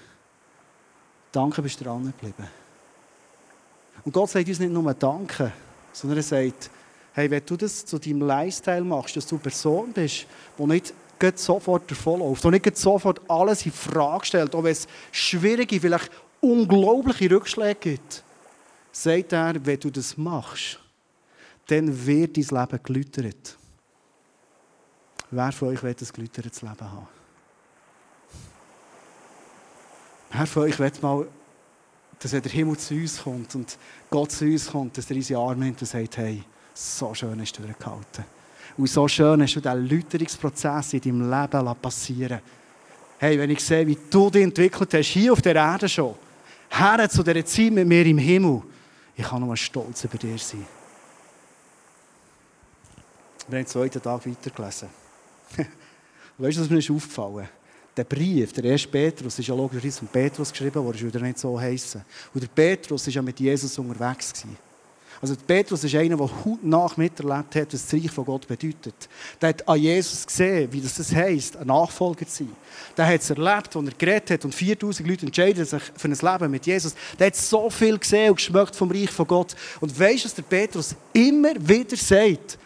Danke, 1.31 1.63
bist 1.63 1.83
dran 1.83 2.05
geblieben. 2.05 2.49
Und 4.05 4.13
Gott 4.13 4.31
sagt 4.31 4.49
uns 4.49 4.59
nicht 4.59 4.73
nur 4.73 4.93
Danke, 4.95 5.53
sondern 5.93 6.19
er 6.19 6.23
sagt, 6.23 6.71
hey, 7.13 7.31
wenn 7.31 7.47
du 7.47 7.57
das 7.57 7.87
zu 7.87 7.99
deinem 7.99 8.23
Lifestyle 8.23 8.83
machst, 8.83 9.17
dass 9.17 9.27
du 9.27 9.37
eine 9.37 9.43
Person 9.43 9.93
bist, 9.93 10.27
die 10.59 10.67
nicht 10.67 10.95
sofort 11.37 11.89
davonläuft, 11.89 12.43
die 12.43 12.51
nicht 12.51 12.77
sofort 12.77 13.21
alles 13.31 13.65
in 13.65 13.73
Frage 13.73 14.27
stellt, 14.27 14.55
auch 14.55 14.65
wenn 14.65 14.73
es 14.73 14.89
schwierige, 15.13 15.81
vielleicht 15.81 16.11
unglaubliche 16.41 17.31
Rückschläge 17.31 17.77
gibt, 17.77 18.25
sagt 18.93 19.33
er, 19.33 19.55
wenn 19.65 19.81
du 19.81 19.91
das 19.91 20.17
machst, 20.17 20.79
dann 21.67 22.07
wird 22.07 22.37
dein 22.37 22.59
Leben 22.59 22.83
gelütert. 22.83 23.59
Wer 25.31 25.53
von 25.53 25.69
euch 25.69 25.83
will 25.83 25.97
ein 25.99 26.09
gelütertes 26.13 26.61
Leben 26.61 26.81
haben? 26.81 27.09
Wer 30.31 30.47
von 30.47 30.63
euch 30.65 30.79
will 30.79 30.93
mal, 31.01 31.27
dass 32.19 32.31
der 32.31 32.43
Himmel 32.43 32.79
zu 32.79 32.95
uns 32.95 33.23
kommt 33.23 33.55
und 33.55 33.79
Gott 34.11 34.31
zu 34.31 34.45
uns 34.45 34.71
kommt, 34.71 34.97
dass 34.97 35.11
er 35.11 35.17
unsere 35.17 35.41
Arme 35.41 35.65
nimmt 35.65 35.81
und 35.81 35.87
sagt, 35.87 36.19
hey, 36.19 36.45
so 36.75 37.15
schön 37.15 37.41
hast 37.41 37.59
du 37.59 37.63
durchgehalten. 37.63 38.25
Und 38.77 38.87
so 38.89 39.09
schön 39.09 39.43
hast 39.43 39.57
du 39.57 39.61
diesen 39.61 39.87
Lüterungsprozess 39.87 40.95
in 40.95 41.01
deinem 41.01 41.31
Leben 41.31 41.77
passieren 41.81 42.41
Hey, 43.19 43.39
wenn 43.39 43.51
ich 43.51 43.61
sehe, 43.61 43.87
wie 43.87 43.97
du 44.11 44.31
dich 44.31 44.43
entwickelt 44.43 44.95
hast, 44.95 45.07
hier 45.07 45.33
auf 45.33 45.41
der 45.41 45.55
Erde 45.55 45.89
schon, 45.89 46.17
her 46.71 47.09
zu 47.09 47.23
dieser 47.23 47.47
Zeit 47.47 47.71
mit 47.71 47.87
mir 47.87 48.05
im 48.05 48.19
Himmel. 48.19 48.63
Ich 49.17 49.25
kann 49.25 49.41
nur 49.45 49.57
stolz 49.57 50.05
über 50.05 50.19
dir 50.19 50.39
sein. 50.39 50.67
Wir 53.49 53.59
haben 53.59 53.65
den 53.65 53.67
zweiten 53.67 54.01
Tag 54.01 54.27
weitergelesen. 54.27 54.89
weißt 56.39 56.57
du, 56.57 56.61
was 56.63 56.71
mir 56.71 56.79
ist 56.79 56.91
aufgefallen 56.91 57.49
Der 57.97 58.05
Brief, 58.05 58.53
der 58.53 58.65
erste 58.65 58.89
Petrus, 58.89 59.39
ist 59.39 59.47
ja 59.47 59.55
logischerweise 59.55 59.99
von 59.99 60.09
Petrus 60.09 60.51
geschrieben, 60.51 60.85
der 60.85 61.01
würde 61.01 61.23
nicht 61.23 61.39
so 61.39 61.61
heißen. 61.61 62.03
Und 62.33 62.43
der 62.43 62.49
Petrus 62.49 63.07
war 63.07 63.13
ja 63.13 63.23
mit 63.23 63.39
Jesus 63.39 63.79
unterwegs. 63.79 64.33
Gewesen. 64.33 64.72
Also 65.23 65.37
Petrus 65.47 65.85
ist 65.85 65.95
einer, 65.95 66.17
der 66.17 66.29
nach 66.63 66.97
miterlebt 66.97 67.55
hat, 67.55 67.73
was 67.73 67.87
das 67.87 67.95
Reich 67.95 68.11
von 68.11 68.25
Gott 68.25 68.45
bedeutet. 68.49 69.09
Der 69.41 69.51
hat 69.51 69.69
an 69.69 69.79
Jesus 69.79 70.27
gesehen, 70.27 70.73
wie 70.73 70.81
das, 70.81 70.97
das 70.97 71.15
heisst, 71.15 71.57
ein 71.57 71.69
Nachfolger 71.69 72.27
zu 72.27 72.39
sein. 72.39 72.57
Der 72.97 73.07
hat 73.07 73.21
es 73.21 73.31
erlebt, 73.31 73.77
als 73.77 73.87
er 73.87 73.95
geredet 73.97 74.31
hat 74.33 74.45
und 74.45 74.53
4000 74.53 75.09
Leute 75.09 75.27
entscheiden 75.27 75.65
sich 75.65 75.83
für 75.97 76.09
ein 76.09 76.33
Leben 76.33 76.51
mit 76.51 76.67
Jesus. 76.67 76.97
Der 77.17 77.29
hat 77.29 77.37
so 77.37 77.71
viel 77.71 77.97
gesehen 77.99 78.31
und 78.31 78.37
geschmeckt 78.37 78.75
vom 78.75 78.91
Reich 78.91 79.13
von 79.13 79.29
Gott. 79.29 79.55
Und 79.81 79.97
weißt 79.97 80.25
du, 80.25 80.25
was 80.25 80.35
der 80.35 80.43
Petrus 80.43 80.97
immer 81.13 81.55
wieder 81.57 81.97
sagt? 81.97 82.59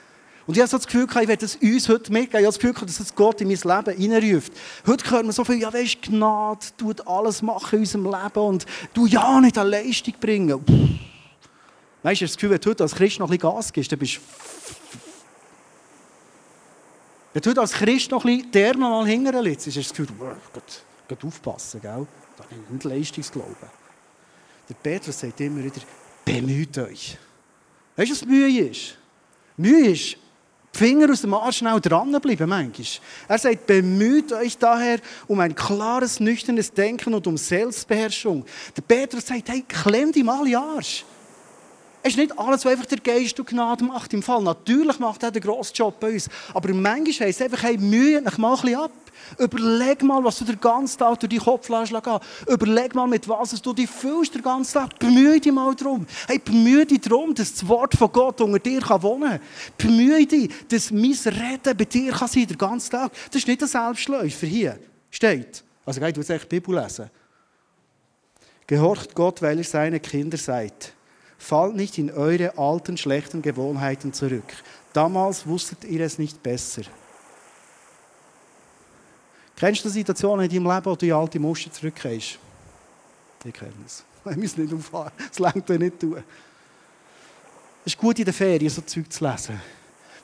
Und 0.46 0.56
ich 0.56 0.60
habe 0.60 0.70
so 0.70 0.78
das 0.78 0.86
Gefühl, 0.86 1.06
ich 1.10 1.14
werde 1.14 1.36
das 1.36 1.56
uns 1.56 1.88
heute 1.90 2.10
mitgeben. 2.10 2.40
Ich 2.40 2.46
habe 2.46 2.46
das 2.46 2.58
Gefühl, 2.58 2.86
dass 2.86 2.96
das 2.96 3.14
Gott 3.14 3.38
in 3.42 3.48
mein 3.48 3.84
Leben 3.84 4.00
hineinruft. 4.00 4.52
Heute 4.86 5.10
hört 5.10 5.24
man 5.24 5.32
so 5.32 5.44
viel, 5.44 5.60
ja, 5.60 5.70
weißt 5.70 6.00
Gnade 6.00 6.64
tut 6.78 7.06
alles 7.06 7.42
machen 7.42 7.74
in 7.74 7.80
unserem 7.80 8.04
Leben 8.04 8.46
und 8.46 8.64
du 8.94 9.04
ja 9.04 9.42
nicht 9.42 9.58
eine 9.58 9.68
Leistung 9.68 10.14
bringen. 10.18 10.64
Pff. 10.64 11.05
Weißt 12.06 12.20
du, 12.20 12.24
das 12.26 12.36
Gefühl, 12.36 12.50
wenn 12.50 12.60
du 12.60 12.84
als 12.84 12.94
Christ 12.94 13.18
noch 13.18 13.26
ein 13.26 13.36
bisschen 13.36 13.52
Gas 13.52 13.72
gibst, 13.72 13.90
dann 13.90 13.98
bist 13.98 14.18
du. 14.18 14.20
Wenn 17.32 17.52
du 17.52 17.60
als 17.60 17.72
Christ 17.72 18.12
noch 18.12 18.24
ein 18.24 18.36
bisschen 18.36 18.52
dermal 18.52 19.04
hinterher 19.04 19.42
liegst, 19.42 19.66
ist 19.66 19.76
das 19.76 19.88
Gefühl, 19.88 20.06
Gott, 20.16 20.84
Gott 21.08 21.24
aufpassen, 21.24 21.80
gell? 21.80 22.06
Da 22.36 22.44
habe 22.44 22.54
ich 22.54 22.70
nicht 22.70 22.84
Leistungsglauben. 22.84 23.56
Der 24.68 24.74
Petrus 24.74 25.18
sagt 25.18 25.40
immer 25.40 25.64
wieder, 25.64 25.80
bemüht 26.24 26.78
euch. 26.78 27.18
Weißt 27.96 28.08
du, 28.08 28.14
was 28.14 28.24
Mühe 28.24 28.68
ist? 28.70 28.96
Mühe 29.56 29.88
ist, 29.90 30.16
die 30.74 30.78
Finger 30.78 31.10
aus 31.10 31.22
dem 31.22 31.34
Arsch 31.34 31.56
schnell 31.56 31.80
dranbleiben 31.80 32.48
manchmal. 32.48 32.86
Er 33.26 33.38
sagt, 33.38 33.66
bemüht 33.66 34.32
euch 34.32 34.56
daher 34.56 35.00
um 35.26 35.40
ein 35.40 35.56
klares, 35.56 36.20
nüchternes 36.20 36.72
Denken 36.72 37.14
und 37.14 37.26
um 37.26 37.36
Selbstbeherrschung. 37.36 38.46
Der 38.76 38.82
Petrus 38.82 39.26
sagt, 39.26 39.48
hey, 39.48 39.64
klemm 39.66 40.12
die 40.12 40.22
mal 40.22 40.46
in 40.46 40.54
Arsch. 40.54 41.04
Es 42.06 42.12
ist 42.12 42.18
nicht 42.18 42.38
alles, 42.38 42.64
was 42.64 42.70
einfach 42.70 42.86
der 42.86 43.00
Geist 43.00 43.36
und 43.40 43.48
Gnade 43.48 43.82
macht 43.82 44.14
im 44.14 44.22
Fall. 44.22 44.40
Natürlich 44.40 45.00
macht 45.00 45.24
er 45.24 45.32
den 45.32 45.42
grossen 45.42 45.74
Job 45.74 45.98
bei 45.98 46.12
uns. 46.12 46.28
Aber 46.54 46.72
manchmal 46.72 47.26
heisst 47.26 47.40
es 47.40 47.42
einfach, 47.42 47.64
hey, 47.64 47.76
mühe 47.76 48.22
dich 48.22 48.38
mal 48.38 48.54
ein 48.54 48.60
bisschen 48.60 48.78
ab. 48.78 48.92
Überleg 49.38 50.04
mal, 50.04 50.22
was 50.22 50.38
du 50.38 50.44
den 50.44 50.60
ganzen 50.60 50.98
Tag 50.98 51.18
durch 51.18 51.30
deinen 51.30 51.40
Kopf 51.40 51.68
lässt. 51.68 51.92
Überleg 52.46 52.94
mal, 52.94 53.08
mit 53.08 53.28
was 53.28 53.60
du 53.60 53.72
dich 53.72 53.90
fühlst 53.90 54.36
den 54.36 54.42
ganzen 54.42 54.74
Tag. 54.74 54.96
Bemühe 55.00 55.40
dich 55.40 55.50
mal 55.50 55.74
darum. 55.74 56.06
Hey, 56.28 56.38
bemühe 56.38 56.86
dich 56.86 57.00
darum, 57.00 57.34
dass 57.34 57.54
das 57.54 57.66
Wort 57.66 57.96
von 57.96 58.12
Gott 58.12 58.40
unter 58.40 58.60
dir 58.60 58.82
wohnen 58.82 59.28
kann. 59.28 59.40
Bemühe 59.76 60.24
dich, 60.24 60.48
dass 60.68 60.92
mein 60.92 61.10
Reden 61.10 61.76
bei 61.76 61.84
dir 61.86 62.12
kann 62.12 62.28
sein 62.28 62.46
den 62.46 62.56
ganzen 62.56 62.92
Tag. 62.92 63.10
Das 63.32 63.34
ist 63.34 63.48
nicht 63.48 63.60
ein 63.60 63.68
Selbstläufer 63.68 64.46
hier. 64.46 64.78
Steht. 65.10 65.64
Also, 65.84 66.00
du 66.00 66.16
willst 66.16 66.30
echt 66.30 66.44
die 66.44 66.60
Bibel 66.60 66.80
lesen. 66.80 67.10
Gehorcht 68.64 69.12
Gott, 69.12 69.42
weil 69.42 69.58
ihr 69.58 69.64
seine 69.64 69.98
Kinder 69.98 70.36
seid. 70.36 70.92
Fallt 71.38 71.76
nicht 71.76 71.98
in 71.98 72.10
eure 72.10 72.56
alten, 72.58 72.96
schlechten 72.96 73.42
Gewohnheiten 73.42 74.12
zurück. 74.12 74.52
Damals 74.92 75.46
wusstet 75.46 75.84
ihr 75.84 76.00
es 76.00 76.18
nicht 76.18 76.42
besser. 76.42 76.82
Kennst 79.56 79.84
du 79.84 79.88
Situationen 79.88 80.50
in 80.50 80.50
deinem 80.50 80.72
Leben, 80.72 80.86
wo 80.86 80.96
du 80.96 81.06
in 81.06 81.12
alte 81.12 81.38
Muster 81.38 81.72
zurückgehst? 81.72 82.38
Ich 83.44 83.52
kenne 83.52 83.72
es. 83.84 84.04
Wir 84.24 84.36
müssen 84.36 84.62
nicht 84.62 84.74
auffahren. 84.74 85.12
Das 85.28 85.38
längt 85.38 85.68
dir 85.68 85.78
nicht 85.78 86.00
tun. 86.00 86.22
Es 87.84 87.92
ist 87.92 87.98
gut 87.98 88.18
in 88.18 88.24
der 88.24 88.34
Ferien, 88.34 88.68
so 88.68 88.82
Zeug 88.82 89.10
zu 89.12 89.24
lesen. 89.24 89.54
Weil 89.54 89.60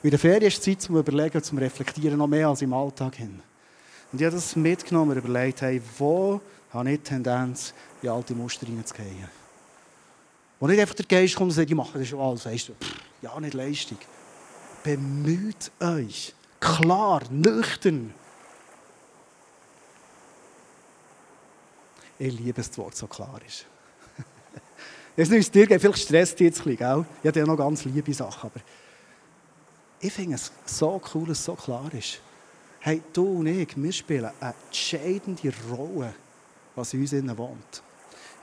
in 0.03 0.11
der 0.11 0.18
Ferien 0.18 0.42
ist 0.42 0.62
Zeit 0.62 0.83
zum 0.83 0.96
Überlegen, 0.96 1.42
zum 1.42 1.59
Reflektieren, 1.59 2.18
noch 2.18 2.27
mehr 2.27 2.48
als 2.48 2.62
im 2.62 2.75
Alltag 2.75 3.16
hin. 3.16 3.40
Und 4.11 4.20
ich 4.20 4.27
habe 4.27 4.35
das 4.35 4.57
mitgenommen 4.57 5.12
und 5.12 5.25
überlegt, 5.25 5.62
hey, 5.62 5.81
wo 5.96 6.40
habe 6.72 6.90
ich 6.90 6.98
die 6.98 7.05
Tendenz, 7.05 7.72
in 8.03 8.09
alte 8.09 8.35
Muster 8.35 8.66
hineinzugehen? 8.66 9.41
Wo 10.62 10.68
nicht 10.68 10.79
einfach 10.79 10.94
der 10.94 11.07
Geist 11.07 11.35
kommt 11.35 11.51
und 11.51 11.57
sagt, 11.57 11.68
ich 11.68 11.75
mache 11.75 11.98
das 11.98 12.07
schon 12.07 12.20
alles. 12.20 12.46
Weißt 12.46 12.68
du, 12.68 12.75
pff, 12.75 12.94
ja, 13.20 13.40
nicht 13.40 13.53
Leistung. 13.53 13.98
Bemüht 14.85 15.72
euch. 15.81 16.33
Klar, 16.61 17.20
nüchtern. 17.31 18.14
Ich 22.16 22.33
liebe 22.33 22.61
es, 22.61 22.68
das 22.68 22.79
Wort 22.79 22.94
so 22.94 23.09
klar 23.09 23.40
ist. 23.44 23.66
Es 25.16 25.31
ist 25.31 25.53
dir 25.53 25.66
vielleicht 25.66 25.98
stresst 25.98 26.38
jetzt 26.38 26.61
ein 26.61 26.64
bisschen, 26.64 26.77
gell? 26.77 27.07
Ich 27.25 27.27
habe 27.27 27.40
ja 27.40 27.44
noch 27.44 27.57
ganz 27.57 27.85
liebe 27.85 28.14
Sachen, 28.14 28.48
aber 28.48 28.61
ich 29.98 30.12
finde 30.12 30.37
es 30.37 30.53
so 30.64 31.03
cool, 31.12 31.27
dass 31.27 31.40
es 31.40 31.44
so 31.44 31.57
klar 31.57 31.92
ist. 31.92 32.20
Hey, 32.79 33.03
du 33.12 33.40
und 33.40 33.48
ich, 33.48 33.77
wir 33.77 33.92
spielen 33.92 34.31
eine 34.38 34.55
entscheidende 34.68 35.53
Rolle, 35.68 36.14
was 36.77 36.94
in 36.94 37.01
uns 37.01 37.12
innen 37.12 37.37
wohnt. 37.37 37.83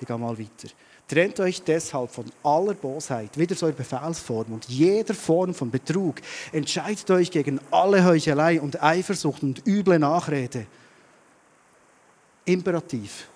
Ich 0.01 0.05
gehe 0.05 0.17
mal 0.17 0.37
weiter. 0.37 0.67
Trennt 1.09 1.39
euch 1.39 1.63
deshalb 1.63 2.11
von 2.11 2.25
aller 2.43 2.75
Bosheit, 2.75 3.35
wieder 3.35 3.55
so 3.55 3.65
eine 3.65 3.73
Befehlsform 3.73 4.53
und 4.53 4.65
jeder 4.69 5.15
Form 5.15 5.55
von 5.55 5.71
Betrug. 5.71 6.17
Entscheidet 6.51 7.09
euch 7.09 7.31
gegen 7.31 7.59
alle 7.71 8.05
Heuchelei 8.05 8.61
und 8.61 8.81
Eifersucht 8.81 9.41
und 9.41 9.65
üble 9.65 9.97
Nachrede. 9.97 10.67
Imperativ. 12.45 13.27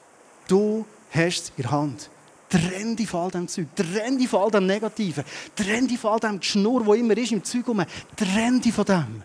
Du 0.48 0.86
hast 1.10 1.46
es 1.46 1.52
in 1.58 1.64
der 1.64 1.72
Hand. 1.72 2.10
Trenn 2.48 2.96
dich 2.96 3.10
von 3.10 3.22
all 3.22 3.32
dem 3.32 3.48
Zeug. 3.48 3.66
Trenn 3.76 4.20
dich 4.20 4.30
von 4.30 4.44
all 4.44 4.52
dem 4.52 4.68
Negativen. 4.68 5.24
Trenn 5.56 5.88
dich 5.88 5.98
von 5.98 6.12
all 6.12 6.20
dem 6.20 6.40
Schnur, 6.44 6.86
wo 6.86 6.94
immer 6.94 7.18
ist 7.18 7.32
im 7.32 7.44
Zeug 7.44 7.68
rum. 7.68 7.84
Trenn 8.16 8.62
dich 8.62 8.74
von 8.74 8.86
dem. 8.86 9.24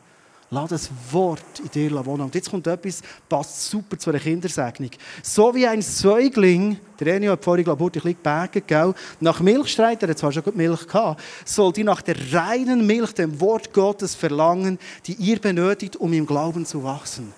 Lass 0.50 0.70
das 0.70 0.90
Wort 1.10 1.60
in 1.62 1.70
dir 1.70 2.06
wohnen. 2.06 2.22
Und 2.22 2.34
jetzt 2.34 2.50
kommt 2.50 2.66
etwas, 2.66 3.02
passt 3.28 3.68
super 3.68 3.98
zu 3.98 4.08
einer 4.08 4.18
Kindersegnung. 4.18 4.90
So 5.22 5.54
wie 5.54 5.66
ein 5.66 5.82
Säugling, 5.82 6.78
der 6.98 7.16
Enio 7.16 7.32
hat 7.32 7.44
vorhin, 7.44 7.64
glaube 7.64 7.82
ich, 7.82 8.04
ein 8.04 8.14
bisschen 8.14 8.48
gebägt, 8.48 8.66
gell? 8.66 8.94
nach 9.20 9.40
Milch 9.40 9.68
streit, 9.68 10.02
er 10.02 10.08
hat 10.08 10.18
zwar 10.18 10.32
schon 10.32 10.42
gut 10.42 10.56
Milch 10.56 10.86
gehabt, 10.86 11.20
soll 11.44 11.72
die 11.74 11.84
nach 11.84 12.00
der 12.00 12.16
reinen 12.32 12.86
Milch, 12.86 13.12
dem 13.12 13.38
Wort 13.40 13.74
Gottes, 13.74 14.14
verlangen, 14.14 14.78
die 15.06 15.14
ihr 15.14 15.38
benötigt, 15.38 15.96
um 15.96 16.14
im 16.14 16.24
Glauben 16.24 16.64
zu 16.64 16.82
wachsen. 16.82 17.34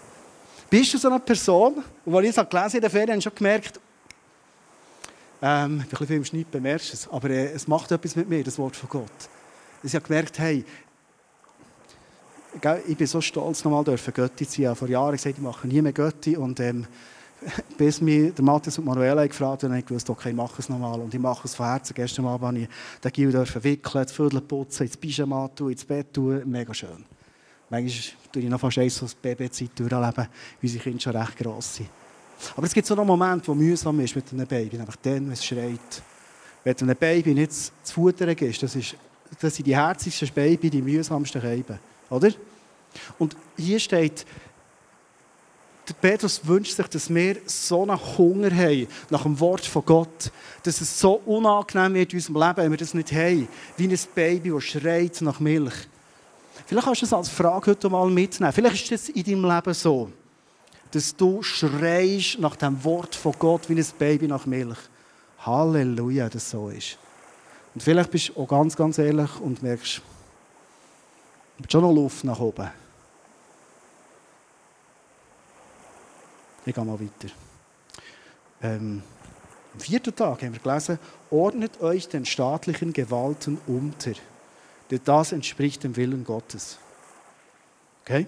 Bist 0.68 0.94
du 0.94 0.98
so 0.98 1.08
eine 1.08 1.18
Person, 1.18 1.82
und 2.04 2.14
als 2.14 2.28
ich 2.28 2.36
es 2.36 2.48
gelesen 2.48 2.76
in 2.76 2.80
der 2.80 2.90
Ferien, 2.90 3.10
habe 3.10 3.22
schon 3.22 3.34
gemerkt, 3.34 3.80
ähm, 5.42 5.80
ich 5.82 5.88
bin 5.88 5.96
ein 5.96 5.98
bisschen 5.98 6.16
im 6.16 6.24
Schnitt, 6.24 6.50
bemerkst 6.52 6.94
es, 6.94 7.08
aber 7.08 7.30
äh, 7.30 7.46
es 7.46 7.66
macht 7.66 7.90
etwas 7.90 8.14
mit 8.14 8.28
mir, 8.28 8.44
das 8.44 8.56
Wort 8.56 8.76
von 8.76 8.88
Gott. 8.88 9.10
Ich 9.82 9.94
habe 9.94 10.06
gemerkt, 10.06 10.38
hey, 10.38 10.64
ich 12.86 12.96
bin 12.96 13.06
so 13.06 13.20
stolz, 13.20 13.64
nochmal 13.64 13.84
dürfen 13.84 14.12
Götti 14.12 14.46
zu 14.46 14.62
sein. 14.62 14.74
Vor 14.74 14.88
Jahren 14.88 15.12
gesagt, 15.12 15.36
ich 15.36 15.42
mache 15.42 15.68
nie 15.68 15.80
mehr 15.80 15.92
Götti 15.92 16.36
und 16.36 16.58
ähm, 16.60 16.86
bis 17.78 18.00
der 18.00 18.44
Matthias 18.44 18.78
und 18.78 18.84
Manuela 18.84 19.26
gefragt 19.26 19.62
haben, 19.62 19.70
habe 19.70 19.80
ich 19.80 19.86
gewusst, 19.86 20.10
okay, 20.10 20.30
ich 20.30 20.34
mache 20.34 20.56
es 20.58 20.68
nochmal. 20.68 21.00
Und 21.00 21.12
ich 21.14 21.20
mache 21.20 21.46
es 21.46 21.54
von 21.54 21.66
Herzen. 21.66 21.94
Gestern 21.94 22.26
Abend 22.26 22.46
habe 22.46 22.58
ich 22.58 22.68
den 23.02 23.12
Gil 23.12 23.32
wickeln, 23.32 24.04
das 24.04 24.12
Viertel 24.12 24.40
putzen, 24.40 24.86
ins 24.86 24.96
Pyjama 24.96 25.48
tun, 25.48 25.72
ins 25.72 25.84
Bett 25.84 26.12
tun. 26.12 26.42
Mega 26.44 26.74
schön. 26.74 27.04
Manchmal 27.70 28.16
tue 28.32 28.42
ich 28.42 28.48
noch 28.48 28.60
fast 28.60 28.78
eins 28.78 28.98
das 28.98 29.14
Babyzeit 29.14 29.70
durchleben, 29.76 30.26
unsere 30.60 30.82
Kinder 30.82 31.00
schon 31.00 31.16
recht 31.16 31.36
gross 31.38 31.76
sind. 31.76 31.88
Aber 32.56 32.66
es 32.66 32.74
gibt 32.74 32.86
so 32.86 32.94
einen 32.94 33.06
Moment, 33.06 33.46
wo 33.46 33.54
mühsam 33.54 34.00
ist 34.00 34.16
mit 34.16 34.32
einem 34.32 34.46
Baby. 34.46 34.78
Einfach 34.78 34.96
dann, 34.96 35.26
wenn 35.26 35.32
es 35.32 35.44
schreit. 35.44 36.02
Wenn 36.64 36.76
einem 36.80 36.96
Baby 36.96 37.34
nicht 37.34 37.52
zu 37.52 37.94
futtern 37.94 38.34
gibst, 38.34 38.62
das, 38.62 38.74
ist, 38.74 38.96
das 39.40 39.54
sind 39.54 39.66
die 39.66 39.76
herzigsten 39.76 40.28
Baby, 40.34 40.68
die 40.68 40.82
mühsamsten 40.82 41.40
Keiben. 41.40 41.78
Oder? 42.10 42.32
Und 43.18 43.36
hier 43.56 43.78
steht, 43.78 44.26
der 45.88 45.94
Petrus 45.94 46.46
wünscht 46.46 46.76
sich, 46.76 46.86
dass 46.86 47.12
wir 47.12 47.38
so 47.46 47.82
einen 47.82 47.98
Hunger 48.18 48.54
haben 48.54 48.86
nach 49.10 49.22
dem 49.22 49.38
Wort 49.40 49.64
von 49.64 49.84
Gott, 49.84 50.30
dass 50.62 50.80
es 50.80 51.00
so 51.00 51.14
unangenehm 51.26 51.94
wird 51.94 52.12
in 52.12 52.18
unserem 52.18 52.36
Leben, 52.36 52.56
wenn 52.56 52.70
wir 52.70 52.78
das 52.78 52.94
nicht 52.94 53.12
haben, 53.12 53.48
wie 53.76 53.88
ein 53.88 53.98
Baby, 54.14 54.50
das 54.50 54.64
schreit 54.64 55.20
nach 55.22 55.40
Milch. 55.40 55.74
Vielleicht 56.66 56.86
kannst 56.86 57.02
du 57.02 57.06
das 57.06 57.12
als 57.12 57.28
Frage 57.28 57.72
heute 57.72 57.88
mal 57.88 58.08
mitnehmen. 58.08 58.52
Vielleicht 58.52 58.92
ist 58.92 59.08
es 59.08 59.08
in 59.08 59.24
deinem 59.24 59.52
Leben 59.52 59.74
so, 59.74 60.12
dass 60.92 61.16
du 61.16 61.42
schreist 61.42 62.38
nach 62.38 62.56
dem 62.56 62.82
Wort 62.84 63.14
von 63.14 63.34
Gott 63.38 63.68
wie 63.68 63.74
ein 63.74 63.86
Baby 63.98 64.28
nach 64.28 64.46
Milch. 64.46 64.78
Halleluja, 65.40 66.26
dass 66.26 66.34
das 66.34 66.50
so 66.50 66.68
ist. 66.68 66.98
Und 67.74 67.82
vielleicht 67.82 68.10
bist 68.10 68.28
du 68.28 68.40
auch 68.40 68.48
ganz, 68.48 68.76
ganz 68.76 68.98
ehrlich 68.98 69.40
und 69.40 69.62
merkst, 69.62 70.02
schon 71.68 71.82
noch 71.82 71.92
Luft 71.92 72.24
nach 72.24 72.40
oben. 72.40 72.70
Ich 76.66 76.74
gehe 76.74 76.84
mal 76.84 76.98
weiter. 77.00 77.32
Ähm, 78.62 79.02
am 79.72 79.80
vierten 79.80 80.14
Tag 80.14 80.42
haben 80.42 80.52
wir 80.52 80.60
gelesen, 80.60 80.98
ordnet 81.30 81.80
euch 81.80 82.08
den 82.08 82.24
staatlichen 82.24 82.92
Gewalten 82.92 83.58
unter 83.66 84.12
denn 84.90 85.00
das 85.04 85.32
entspricht 85.32 85.84
dem 85.84 85.96
Willen 85.96 86.24
Gottes. 86.24 86.78
Okay? 88.02 88.26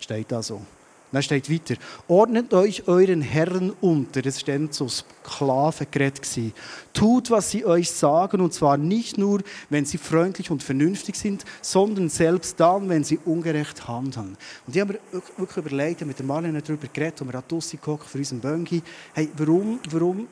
Steht 0.00 0.30
da 0.30 0.42
so. 0.42 0.62
Dann 1.12 1.22
steht 1.22 1.50
weiter, 1.50 1.74
ordnet 2.08 2.54
euch 2.54 2.88
euren 2.88 3.20
Herren 3.20 3.72
unter. 3.80 4.22
Das 4.22 4.46
war 4.46 4.54
dann 4.54 4.72
so 4.72 4.88
Sklavengerät. 4.88 6.20
Tut, 6.94 7.30
was 7.30 7.50
sie 7.50 7.64
euch 7.66 7.90
sagen, 7.90 8.40
und 8.40 8.54
zwar 8.54 8.78
nicht 8.78 9.18
nur, 9.18 9.42
wenn 9.68 9.84
sie 9.84 9.98
freundlich 9.98 10.50
und 10.50 10.62
vernünftig 10.62 11.16
sind, 11.16 11.44
sondern 11.60 12.08
selbst 12.08 12.58
dann, 12.58 12.88
wenn 12.88 13.04
sie 13.04 13.18
ungerecht 13.24 13.86
handeln. 13.86 14.36
Und 14.66 14.74
ich 14.74 14.80
habe 14.80 14.94
mir 14.94 15.22
wirklich 15.36 15.56
überlegt, 15.58 16.04
mit 16.06 16.18
der 16.18 16.26
Marlene 16.26 16.62
darüber 16.62 16.88
geredet, 16.90 17.20
und 17.20 17.28
wir 17.28 17.34
haben 17.34 17.48
draussen 17.48 17.78
gekocht 17.78 18.08
für 18.08 18.18
unseren 18.18 18.40
Böngi, 18.40 18.82
hey, 19.14 19.28
warum, 19.36 19.78
warum 19.90 20.26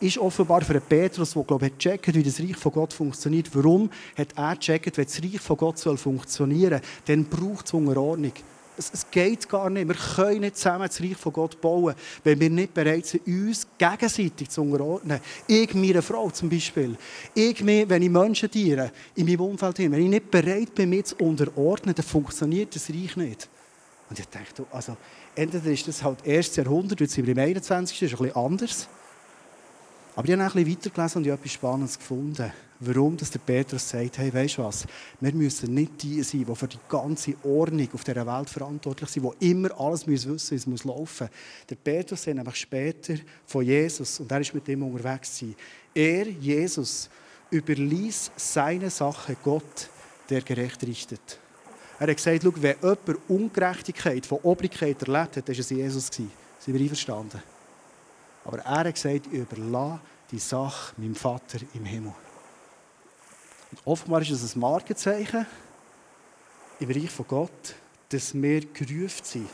ist 0.00 0.18
offenbar 0.18 0.62
für 0.62 0.80
Petrus, 0.80 1.32
der 1.32 1.42
glaube 1.42 1.66
ich 1.66 1.78
checkt, 1.78 2.14
wie 2.14 2.22
das 2.22 2.38
Reich 2.38 2.56
von 2.56 2.72
Gott 2.72 2.92
funktioniert. 2.92 3.48
Warum 3.54 3.90
hat 4.16 4.28
er 4.36 4.54
gecheckt, 4.54 4.96
wenn 4.96 5.04
das 5.04 5.22
Reich 5.22 5.40
von 5.40 5.56
Gott 5.56 5.80
funktionieren 5.80 6.80
soll, 6.80 7.16
dann 7.16 7.24
braucht 7.24 7.66
es 7.66 7.72
Unterordnung. 7.72 8.32
Es, 8.78 8.90
es, 8.92 9.10
geht 9.10 9.48
gar 9.48 9.70
nicht. 9.70 9.88
Wir 9.88 9.94
können 9.94 10.40
nicht 10.40 10.56
zusammen 10.56 10.86
das 10.86 11.00
Reich 11.00 11.16
von 11.16 11.32
Gott 11.32 11.60
bauen, 11.60 11.94
wenn 12.22 12.38
wir 12.38 12.50
nicht 12.50 12.74
bereit 12.74 13.06
sind, 13.06 13.26
uns 13.26 13.66
gegenseitig 13.78 14.50
zu 14.50 14.62
unterordnen. 14.62 15.20
Ich, 15.46 15.74
meine 15.74 16.02
Frau 16.02 16.30
zum 16.30 16.50
Beispiel. 16.50 16.96
Ich, 17.34 17.62
mir, 17.62 17.88
wenn 17.88 18.02
ich 18.02 18.10
Menschen 18.10 18.50
diene, 18.50 18.92
in 19.14 19.26
meinem 19.26 19.40
Umfeld 19.40 19.78
hin, 19.78 19.92
wenn 19.92 20.02
ich 20.02 20.08
nicht 20.10 20.30
bereit 20.30 20.74
bin, 20.74 20.90
mich 20.90 21.06
zu 21.06 21.16
unterordnen, 21.16 21.94
dann 21.94 22.04
funktioniert 22.04 22.74
das 22.74 22.90
Reich 22.90 23.16
nicht. 23.16 23.48
Und 24.08 24.18
ich 24.18 24.28
dachte, 24.28 24.66
also, 24.70 24.96
entweder 25.34 25.70
ist 25.70 25.88
das 25.88 26.02
halt 26.02 26.24
erstes 26.24 26.56
Jahrhundert, 26.56 27.00
jetzt 27.00 27.14
sind 27.14 27.26
wir 27.26 27.32
im 27.32 27.38
21. 27.38 28.02
ist 28.02 28.12
ein 28.12 28.18
bisschen 28.18 28.36
anders. 28.36 28.88
Aber 30.16 30.26
ich 30.26 30.32
habe 30.32 30.42
ein 30.42 30.50
bisschen 30.50 30.72
weitergelesen 30.72 31.18
und 31.18 31.24
ich 31.26 31.30
habe 31.30 31.40
etwas 31.40 31.52
Spannendes 31.52 31.98
gefunden. 31.98 32.52
Warum 32.80 33.16
dass 33.16 33.30
der 33.30 33.38
Petrus 33.38 33.88
sagt, 33.88 34.18
hey, 34.18 34.32
weißt 34.32 34.58
du 34.58 34.64
was, 34.64 34.86
wir 35.20 35.32
müssen 35.32 35.74
nicht 35.74 36.02
die 36.02 36.22
sein, 36.22 36.44
die 36.46 36.54
für 36.54 36.68
die 36.68 36.78
ganze 36.88 37.34
Ordnung 37.42 37.88
auf 37.92 38.04
dieser 38.04 38.26
Welt 38.26 38.50
verantwortlich 38.50 39.10
sind, 39.10 39.30
die 39.40 39.50
immer 39.50 39.78
alles 39.78 40.06
wissen 40.06 40.32
müssen, 40.32 40.56
es 40.56 40.66
muss 40.66 40.84
laufen. 40.84 41.28
Der 41.68 41.76
Petrus 41.76 42.22
sagt 42.22 42.36
nämlich 42.36 42.56
später 42.56 43.14
von 43.46 43.64
Jesus, 43.64 44.20
und 44.20 44.30
er 44.30 44.40
ist 44.40 44.54
mit 44.54 44.66
ihm 44.68 44.82
unterwegs 44.82 45.42
er, 45.94 46.28
Jesus, 46.28 47.08
überließ 47.50 48.32
seine 48.36 48.90
Sache 48.90 49.36
Gott, 49.42 49.88
der 50.28 50.42
gerecht 50.42 50.82
richtet. 50.86 51.38
Er 51.98 52.08
hat 52.08 52.16
gesagt, 52.16 52.42
schau, 52.42 52.52
wenn 52.56 52.76
jemand 52.82 53.18
Ungerechtigkeit 53.28 54.26
von 54.26 54.38
Obrigkeit 54.42 55.00
erlebt 55.02 55.36
hat, 55.36 55.48
dann 55.48 55.56
war 55.56 55.60
es 55.60 55.70
Jesus. 55.70 56.06
Sind 56.06 56.30
wir 56.66 56.80
einverstanden? 56.80 57.55
Aber 58.46 58.58
er 58.58 58.78
hat 58.78 58.94
gesagt, 58.94 59.26
überlasse 59.26 60.00
die 60.30 60.38
Sache 60.38 60.94
meinem 60.96 61.16
Vater 61.16 61.58
im 61.74 61.84
Himmel. 61.84 62.14
Und 63.72 63.80
offenbar 63.84 64.22
ist 64.22 64.30
es 64.30 64.54
ein 64.54 64.60
Markenzeichen 64.60 65.46
im 66.78 66.90
Reich 66.90 67.10
von 67.10 67.26
Gott, 67.26 67.74
dass 68.08 68.34
wir 68.34 68.60
gerufen 68.66 69.24
sind, 69.24 69.48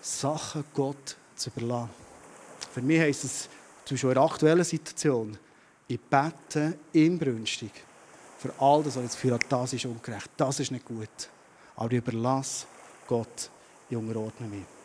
Sachen 0.00 0.64
Gott 0.72 1.16
zu 1.34 1.50
überlassen. 1.50 1.90
Für 2.72 2.80
mich 2.80 3.00
heisst 3.00 3.24
es, 3.24 3.48
zum 3.84 3.94
Beispiel 3.94 4.10
in 4.10 4.14
der 4.14 4.24
aktuellen 4.24 4.64
Situation, 4.64 5.38
ich 5.86 6.00
bete 6.00 6.78
inbrünstig 6.92 7.70
für 8.38 8.52
all 8.58 8.82
das, 8.82 8.96
was 8.96 9.02
ich 9.02 9.08
das 9.10 9.14
Gefühl 9.16 9.32
habe, 9.32 9.44
das 9.48 9.72
ist 9.72 9.84
ungerecht, 9.84 10.30
das 10.36 10.60
ist 10.60 10.70
nicht 10.70 10.84
gut. 10.84 11.08
Aber 11.76 11.92
ich 11.92 11.98
überlasse 11.98 12.66
Gott, 13.06 13.50
ich 13.90 13.96
unterordne 13.96 14.48
mich. 14.48 14.75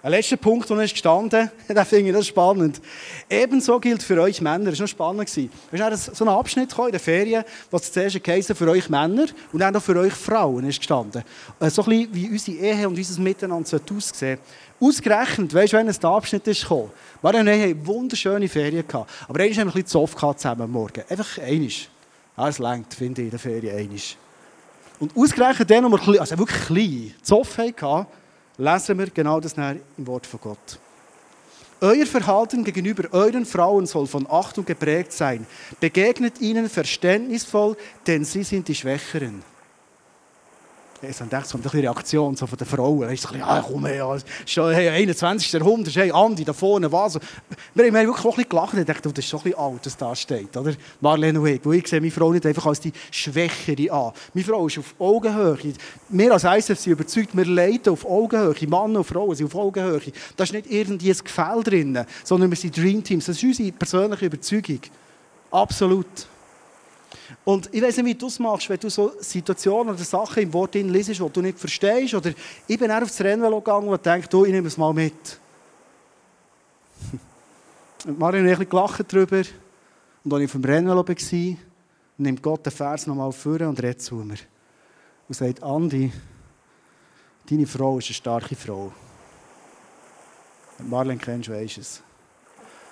Ein 0.00 0.12
letzter 0.12 0.36
Punkt, 0.36 0.70
der 0.70 0.78
ist 0.78 0.92
gestanden, 0.92 1.50
den 1.68 1.84
finde 1.84 2.10
ich 2.10 2.16
das 2.16 2.28
spannend. 2.28 2.80
Ebenso 3.28 3.80
gilt 3.80 4.00
für 4.00 4.22
euch 4.22 4.40
Männer, 4.40 4.70
das 4.70 4.78
war 4.78 5.12
noch 5.12 5.26
spannend. 5.26 5.52
Es 5.72 6.08
ist 6.08 6.16
so 6.16 6.24
ein 6.24 6.28
Abschnitt 6.28 6.72
in 6.72 6.90
den 6.92 7.00
Ferien, 7.00 7.42
was 7.68 7.90
zuerst 7.90 8.22
geheißen 8.22 8.54
für 8.54 8.70
euch 8.70 8.88
Männer 8.88 9.26
und 9.52 9.58
dann 9.58 9.74
auch 9.74 9.82
für 9.82 9.98
euch 9.98 10.12
Frauen 10.12 10.68
ist 10.68 10.78
gestanden. 10.78 11.24
Äh, 11.58 11.68
so 11.68 11.82
ein 11.82 11.88
bisschen 11.88 12.14
wie 12.14 12.28
unsere 12.28 12.56
Ehe 12.58 12.88
und 12.88 12.96
unser 12.96 13.20
Miteinander 13.20 13.80
aussehen 13.96 14.38
Ausgerechnet, 14.80 15.52
weißt 15.52 15.72
du, 15.72 15.76
wenn 15.78 15.88
es 15.88 15.98
der 15.98 16.10
Abschnitt 16.10 16.46
ist 16.46 16.62
gekommen, 16.62 16.92
wir 17.20 17.32
hatten 17.32 17.86
wunderschöne 17.86 18.48
Ferien 18.48 18.86
gehabt, 18.86 19.10
aber 19.26 19.40
einmal 19.40 19.50
haben 19.50 19.56
wir 19.56 19.62
ein 19.62 19.66
bisschen 19.72 19.86
zu 19.86 20.00
oft 20.00 20.38
zusammen 20.38 20.62
am 20.62 20.70
Morgen. 20.70 21.02
Einfach. 21.08 21.38
Ja, 21.38 22.48
es 22.48 22.60
längt, 22.60 22.94
finde 22.94 23.22
ich, 23.22 23.26
in 23.26 23.30
der 23.30 23.40
Ferien 23.40 23.76
einisch. 23.76 24.16
Und 25.00 25.16
ausgerechnet 25.16 25.68
dann, 25.68 25.90
wo 25.90 26.12
wir 26.12 26.20
also 26.20 26.38
wirklich 26.38 26.66
klein 26.66 27.14
Zoff 27.20 27.58
hatten, 27.58 28.06
lesen 28.58 28.98
wir 28.98 29.08
genau 29.10 29.40
das 29.40 29.54
im 29.56 30.06
Wort 30.06 30.26
von 30.26 30.40
Gott. 30.40 30.78
Euer 31.80 32.06
Verhalten 32.06 32.64
gegenüber 32.64 33.04
euren 33.12 33.46
Frauen 33.46 33.86
soll 33.86 34.08
von 34.08 34.26
Achtung 34.28 34.64
geprägt 34.64 35.12
sein. 35.12 35.46
Begegnet 35.78 36.40
ihnen 36.40 36.68
verständnisvoll, 36.68 37.76
denn 38.06 38.24
sie 38.24 38.42
sind 38.42 38.66
die 38.66 38.74
Schwächeren. 38.74 39.44
Ich 41.00 41.20
habe 41.20 41.30
gedacht, 41.30 41.46
es 41.46 41.52
kommt 41.52 41.64
eine 41.64 41.82
Reaktion 41.84 42.34
so 42.34 42.44
von 42.44 42.58
den 42.58 42.66
Frauen. 42.66 43.02
Weißt 43.02 43.30
du, 43.30 43.36
ja, 43.36 43.64
komm 43.64 43.86
her, 43.86 44.18
ja, 44.46 44.68
hey, 44.70 44.88
21. 44.88 45.52
Jahrhundert, 45.52 45.94
hey, 45.94 46.10
Andi, 46.10 46.44
da 46.44 46.52
vorne, 46.52 46.90
was? 46.90 47.20
Wir 47.72 47.86
haben 47.86 47.94
wirklich 47.94 48.18
auch 48.18 48.24
ein 48.24 48.36
bisschen 48.36 48.48
gelacht 48.48 48.74
und 48.74 48.88
dachte, 48.88 49.12
das 49.12 49.24
ist 49.24 49.30
so 49.30 49.36
ein 49.36 49.44
bisschen 49.44 49.58
alt, 49.60 49.86
was 49.86 49.96
da 49.96 50.16
steht, 50.16 50.56
oder? 50.56 50.74
Marlene 51.00 51.40
und 51.40 51.46
ich. 51.46 51.64
Weil 51.64 51.74
ich 51.74 51.86
sehe 51.86 52.00
meine 52.00 52.10
Frau 52.10 52.32
nicht 52.32 52.44
einfach 52.46 52.66
als 52.66 52.80
die 52.80 52.92
Schwächere 53.12 53.92
an. 53.92 54.12
Meine 54.34 54.44
Frau 54.44 54.66
ist 54.66 54.78
auf 54.78 54.94
Augenhöhe. 54.98 55.72
Wir 56.08 56.32
als 56.32 56.42
ISF 56.42 56.80
sind 56.80 56.92
überzeugt, 56.94 57.36
wir 57.36 57.46
leiten 57.46 57.92
auf 57.92 58.04
Augenhöhe. 58.04 58.54
Männer 58.62 58.98
und 58.98 59.04
Frauen 59.04 59.36
sind 59.36 59.46
auf 59.46 59.54
Augenhöhe. 59.54 60.00
Da 60.36 60.42
ist 60.42 60.52
nicht 60.52 60.68
irgendwie 60.68 61.12
ein 61.12 61.18
Gefäll 61.18 61.62
drin, 61.62 62.04
sondern 62.24 62.50
wir 62.50 62.56
sind 62.56 62.76
Dream 62.76 63.04
Teams. 63.04 63.26
Das 63.26 63.36
ist 63.36 63.44
unsere 63.44 63.70
persönliche 63.70 64.26
Überzeugung. 64.26 64.80
Absolut. 65.52 66.06
Und 67.48 67.70
ich 67.72 67.80
weiß 67.80 67.96
nicht, 67.96 68.04
wie 68.04 68.14
du 68.14 68.26
es 68.26 68.38
machst, 68.38 68.68
wenn 68.68 68.78
du 68.78 68.90
so 68.90 69.10
Situationen 69.20 69.94
oder 69.94 70.04
Sachen 70.04 70.42
im 70.42 70.52
Wort 70.52 70.74
liest, 70.74 71.08
die 71.08 71.30
du 71.30 71.40
nicht 71.40 71.58
verstehst. 71.58 72.12
Oder 72.12 72.34
ich 72.66 72.78
bin 72.78 72.90
auch 72.90 73.00
aufs 73.00 73.18
Rennvelo 73.22 73.62
gegangen 73.62 73.88
und 73.88 74.04
denke, 74.04 74.28
du, 74.28 74.44
ich 74.44 74.52
nehme 74.52 74.68
es 74.68 74.76
mal 74.76 74.92
mit. 74.92 75.40
Und 78.04 78.18
Mario 78.18 78.42
und 78.42 78.48
ich 78.48 78.68
gelacht 78.68 79.02
darüber. 79.10 79.42
Und 80.24 80.32
als 80.34 80.42
ich 80.42 80.48
auf 80.48 80.52
dem 80.52 80.64
Rennvelo 80.64 81.08
war, 81.08 81.56
nimmt 82.18 82.42
Gott 82.42 82.66
den 82.66 82.70
Vers 82.70 83.06
nochmal 83.06 83.32
vor 83.32 83.60
und 83.62 83.82
redet 83.82 84.02
zu 84.02 84.16
mir. 84.16 84.36
Und 85.26 85.34
sagt, 85.34 85.62
Andi, 85.62 86.12
deine 87.48 87.66
Frau 87.66 87.96
ist 87.96 88.08
eine 88.08 88.14
starke 88.14 88.56
Frau. 88.56 88.92
Und 90.78 90.90
Marlene 90.90 91.18
kennst 91.18 91.48
weißt 91.48 91.78
es. 91.78 92.02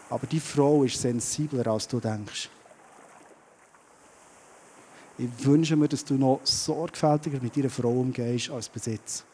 Aber 0.08 0.26
die 0.26 0.40
Frau 0.40 0.82
ist 0.82 0.98
sensibler, 0.98 1.66
als 1.66 1.86
du 1.86 2.00
denkst. 2.00 2.48
Ich 5.18 5.28
wünsche 5.44 5.76
mir, 5.76 5.88
dass 5.88 6.04
du 6.04 6.14
noch 6.14 6.40
sorgfältiger 6.44 7.40
mit 7.40 7.56
deiner 7.56 7.70
Frau 7.70 7.90
umgehst 7.90 8.50
als 8.50 8.68
Besitz. 8.68 9.24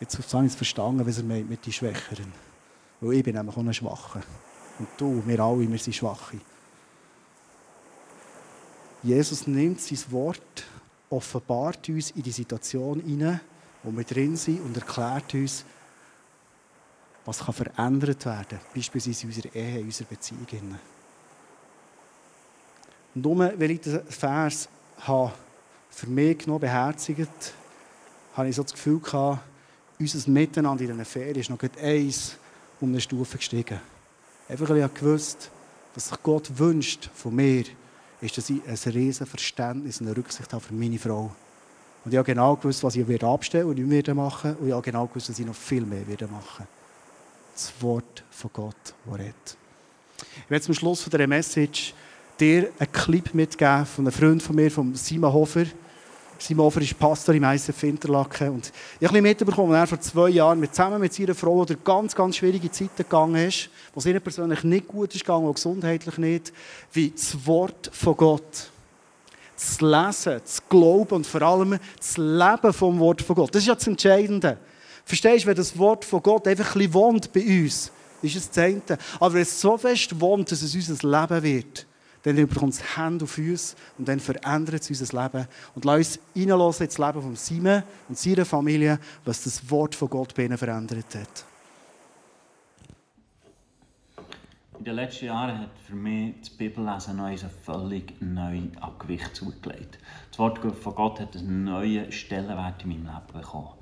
Jetzt 0.00 0.16
habe 0.32 0.46
ich 0.46 0.52
es 0.52 0.56
verstanden, 0.56 1.06
was 1.06 1.18
er 1.18 1.24
meint 1.24 1.48
mit 1.48 1.64
den 1.64 1.72
Schwächeren. 1.72 2.32
Weil 3.00 3.14
ich 3.14 3.24
bin 3.24 3.36
nämlich 3.36 3.56
auch 3.56 3.60
ein 3.60 3.74
Schwacher. 3.74 4.22
Und 4.78 4.88
du, 4.96 5.22
wir 5.26 5.40
alle, 5.40 5.70
wir 5.70 5.78
sind 5.78 5.94
Schwache. 5.94 6.40
Jesus 9.02 9.46
nimmt 9.46 9.80
sein 9.80 9.98
Wort, 10.10 10.64
offenbart 11.10 11.88
uns 11.88 12.12
in 12.12 12.22
die 12.22 12.30
Situation 12.30 13.00
hinein, 13.00 13.40
wo 13.82 13.90
wir 13.96 14.04
drin 14.04 14.36
sind 14.36 14.60
und 14.60 14.76
erklärt 14.76 15.34
uns, 15.34 15.64
was 17.24 17.40
kann 17.40 17.54
verändert 17.54 18.24
werden 18.24 18.46
kann, 18.48 18.60
beispielsweise 18.74 19.22
in 19.24 19.28
unserer 19.28 19.54
Ehe, 19.54 19.78
in 19.80 19.86
unserer 19.86 20.08
Beziehung. 20.08 20.78
Nur 23.14 23.38
weil 23.38 23.70
ich 23.70 23.80
den 23.80 24.00
Vers 24.08 24.68
habe 24.98 25.32
für 25.90 26.06
mich 26.06 26.38
genommen, 26.38 26.60
beherzigt, 26.60 27.54
habe 28.34 28.48
ich 28.48 28.56
so 28.56 28.62
das 28.62 28.72
Gefühl 28.72 29.00
gehabt, 29.00 29.40
unser 29.98 30.30
Miteinander 30.30 30.82
in 30.82 30.90
diesen 30.90 31.04
Ferien 31.04 31.36
ist 31.36 31.50
noch 31.50 31.58
eins 31.80 32.36
um 32.80 32.88
eine 32.88 33.00
Stufe 33.00 33.36
gestiegen. 33.36 33.80
Einfach 34.48 34.68
weil 34.68 34.78
ich 34.78 34.94
gewusst 34.94 35.50
was 35.94 36.08
sich 36.08 36.22
Gott 36.22 36.58
wünscht 36.58 37.10
von 37.14 37.34
mir, 37.34 37.64
ist, 38.20 38.38
dass 38.38 38.50
ich 38.50 38.60
ein 38.66 38.92
riesen 38.92 39.26
Verständnis 39.26 40.00
und 40.00 40.06
eine 40.06 40.16
Rücksicht 40.16 40.52
habe 40.52 40.62
für 40.62 40.74
meine 40.74 40.98
Frau. 40.98 41.30
Und 42.04 42.12
ich 42.12 42.18
habe 42.18 42.26
genau 42.26 42.56
gewusst, 42.56 42.82
was 42.82 42.96
ich 42.96 43.22
abstellen 43.22 43.68
und 43.68 43.78
nicht 43.78 44.06
mehr 44.06 44.14
machen 44.14 44.56
Und 44.56 44.66
ich 44.66 44.72
habe 44.72 44.82
genau 44.82 45.06
gewusst, 45.06 45.28
dass 45.28 45.38
ich 45.38 45.46
noch 45.46 45.54
viel 45.54 45.82
mehr 45.82 46.00
machen 46.00 46.08
werde. 46.08 46.28
Das 47.54 47.72
Wort 47.80 48.24
von 48.30 48.50
Gott, 48.52 48.76
das 49.04 49.14
redet. 49.14 49.56
Ich 50.44 50.50
werde 50.50 50.64
zum 50.64 50.74
Schluss 50.74 51.02
von 51.02 51.10
dieser 51.10 51.26
Message 51.26 51.94
dir 52.42 52.70
einen 52.78 52.92
Clip 52.92 53.34
mitgeben 53.34 53.86
von 53.86 54.04
einem 54.04 54.12
Freund 54.12 54.42
von 54.42 54.56
mir, 54.56 54.70
von 54.70 54.94
Simon 54.96 55.32
Hofer. 55.32 55.64
Simon 56.38 56.66
Hofer 56.66 56.80
ist 56.80 56.98
Pastor 56.98 57.36
im 57.36 57.44
ISF 57.44 57.80
Interlaken. 57.84 58.48
Und 58.50 58.72
ich 58.98 59.06
habe 59.06 59.22
mitbekommen, 59.22 59.74
er 59.74 59.86
vor 59.86 60.00
zwei 60.00 60.30
Jahren 60.30 60.58
mit, 60.58 60.74
zusammen 60.74 61.00
mit 61.00 61.14
seiner 61.14 61.36
Frau 61.36 61.64
durch 61.64 61.84
ganz, 61.84 62.16
ganz 62.16 62.36
schwierige 62.36 62.68
Zeiten 62.70 62.96
gegangen 62.96 63.46
ist, 63.46 63.70
wo 63.94 64.00
es 64.00 64.06
ihnen 64.06 64.20
persönlich 64.20 64.64
nicht 64.64 64.88
gut 64.88 65.14
ist 65.14 65.20
gegangen, 65.20 65.46
auch 65.46 65.54
gesundheitlich 65.54 66.18
nicht, 66.18 66.52
wie 66.92 67.10
das 67.10 67.46
Wort 67.46 67.90
von 67.92 68.16
Gott 68.16 68.70
das 69.54 69.80
Lesen, 69.80 70.40
das 70.42 70.68
Glauben 70.68 71.14
und 71.14 71.26
vor 71.26 71.42
allem 71.42 71.78
das 71.96 72.16
Leben 72.16 72.72
vom 72.72 72.98
Wort 72.98 73.22
von 73.22 73.36
Gott. 73.36 73.54
Das 73.54 73.62
ist 73.62 73.68
ja 73.68 73.76
das 73.76 73.86
Entscheidende. 73.86 74.58
Verstehst 75.04 75.44
du, 75.44 75.48
wenn 75.48 75.54
das 75.54 75.78
Wort 75.78 76.04
von 76.04 76.20
Gott 76.20 76.48
einfach 76.48 76.74
ein 76.74 76.78
bisschen 76.78 76.94
wohnt 76.94 77.32
bei 77.32 77.42
uns, 77.62 77.92
ist 78.20 78.34
es 78.34 78.50
das 78.50 78.58
eine. 78.58 78.82
Aber 79.20 79.34
wenn 79.34 79.42
es 79.42 79.60
so 79.60 79.78
fest 79.78 80.20
wohnt, 80.20 80.50
dass 80.50 80.62
es 80.62 80.74
unser 80.74 81.08
Leben 81.08 81.42
wird, 81.44 81.86
dann 82.22 82.36
bekommt 82.36 82.74
es 82.74 82.96
Hände 82.96 83.24
und 83.24 83.28
Füße 83.28 83.76
und 83.98 84.08
dann 84.08 84.20
verändert 84.20 84.82
es 84.82 84.90
unser 84.90 85.22
Leben. 85.22 85.46
Und 85.74 85.84
lass 85.84 85.98
uns 85.98 86.18
reinlassen 86.36 86.86
ins 86.86 86.98
Leben 86.98 87.22
von 87.22 87.36
Simon 87.36 87.82
und 88.08 88.18
seiner 88.18 88.44
Familie, 88.44 88.98
was 89.24 89.44
das 89.44 89.70
Wort 89.70 89.94
von 89.94 90.08
Gott 90.08 90.34
bei 90.34 90.44
ihnen 90.44 90.58
verändert 90.58 91.14
hat. 91.14 91.44
In 94.78 94.86
den 94.86 94.96
letzten 94.96 95.26
Jahren 95.26 95.60
hat 95.60 95.78
für 95.86 95.94
mich 95.94 96.34
das 96.40 96.50
Bibellesen 96.50 97.16
noch 97.16 97.26
einen 97.26 97.38
völlig 97.64 98.20
neuen 98.20 98.76
Abgewicht 98.78 99.36
zugelegt. 99.36 99.98
Das 100.30 100.40
Wort 100.40 100.58
von 100.58 100.94
Gott 100.96 101.20
hat 101.20 101.36
einen 101.36 101.62
neuen 101.62 102.10
Stellenwert 102.10 102.82
in 102.82 102.88
meinem 102.88 103.04
Leben 103.04 103.40
bekommen. 103.40 103.74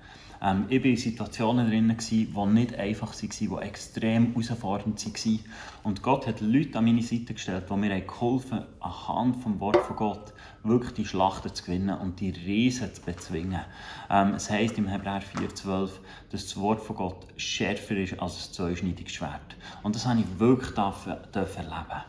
Ähm, 0.42 0.66
ich 0.68 0.82
war 0.82 0.90
in 0.90 0.96
Situationen 0.96 1.68
drin, 1.68 1.96
die 2.10 2.26
nicht 2.46 2.74
einfach 2.74 3.14
waren, 3.14 3.30
die 3.38 3.66
extrem 3.66 4.32
herausfordernd 4.32 5.04
waren. 5.04 5.40
Und 5.82 6.02
Gott 6.02 6.26
hat 6.26 6.40
Leute 6.40 6.78
an 6.78 6.84
meine 6.84 7.02
Seite 7.02 7.34
gestellt, 7.34 7.64
die 7.70 7.76
mir 7.76 8.00
geholfen 8.00 8.60
haben, 8.60 8.66
anhand 8.80 9.44
des 9.44 9.60
Wort 9.60 9.76
von 9.76 9.96
Gott 9.96 10.32
wirklich 10.62 10.92
die 10.92 11.06
Schlachten 11.06 11.54
zu 11.54 11.64
gewinnen 11.64 11.96
und 11.98 12.20
die 12.20 12.30
Riesen 12.30 12.94
zu 12.94 13.02
bezwingen. 13.02 13.60
Ähm, 14.08 14.34
es 14.34 14.50
heisst 14.50 14.78
im 14.78 14.88
Hebräer 14.88 15.22
4,12, 15.22 15.90
dass 16.30 16.44
das 16.44 16.56
Wort 16.56 16.80
von 16.80 16.96
Gott 16.96 17.26
schärfer 17.36 17.96
ist 17.96 18.18
als 18.20 18.48
ein 18.48 18.52
zweischneidiges 18.54 19.12
Schwert. 19.12 19.56
Und 19.82 19.94
das 19.94 20.06
habe 20.06 20.20
ich 20.20 20.38
wirklich 20.38 20.74
erleben 21.56 22.02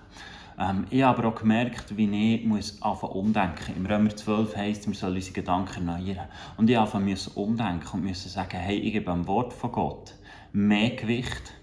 ähm, 0.59 0.85
ich 0.89 1.03
habe 1.03 1.19
aber 1.19 1.29
auch 1.29 1.39
gemerkt, 1.39 1.95
wie 1.95 2.35
ich 2.35 2.45
muss 2.45 2.81
anfangen 2.81 3.13
umdenken. 3.13 3.75
Im 3.75 3.85
Römer 3.85 4.15
12 4.15 4.55
heisst, 4.55 4.87
wir 4.87 4.93
sollen 4.93 5.15
unsere 5.15 5.33
Gedanken 5.33 5.87
erneuern. 5.87 6.27
Und 6.57 6.69
ich 6.69 6.77
musste 6.93 7.31
umdenken 7.31 7.89
und 7.93 8.05
musste 8.05 8.29
sagen, 8.29 8.57
hey, 8.57 8.77
ich 8.77 8.93
gebe 8.93 9.11
am 9.11 9.27
Wort 9.27 9.53
von 9.53 9.71
Gott 9.71 10.15
mehr 10.53 10.91
Gewicht 10.91 11.53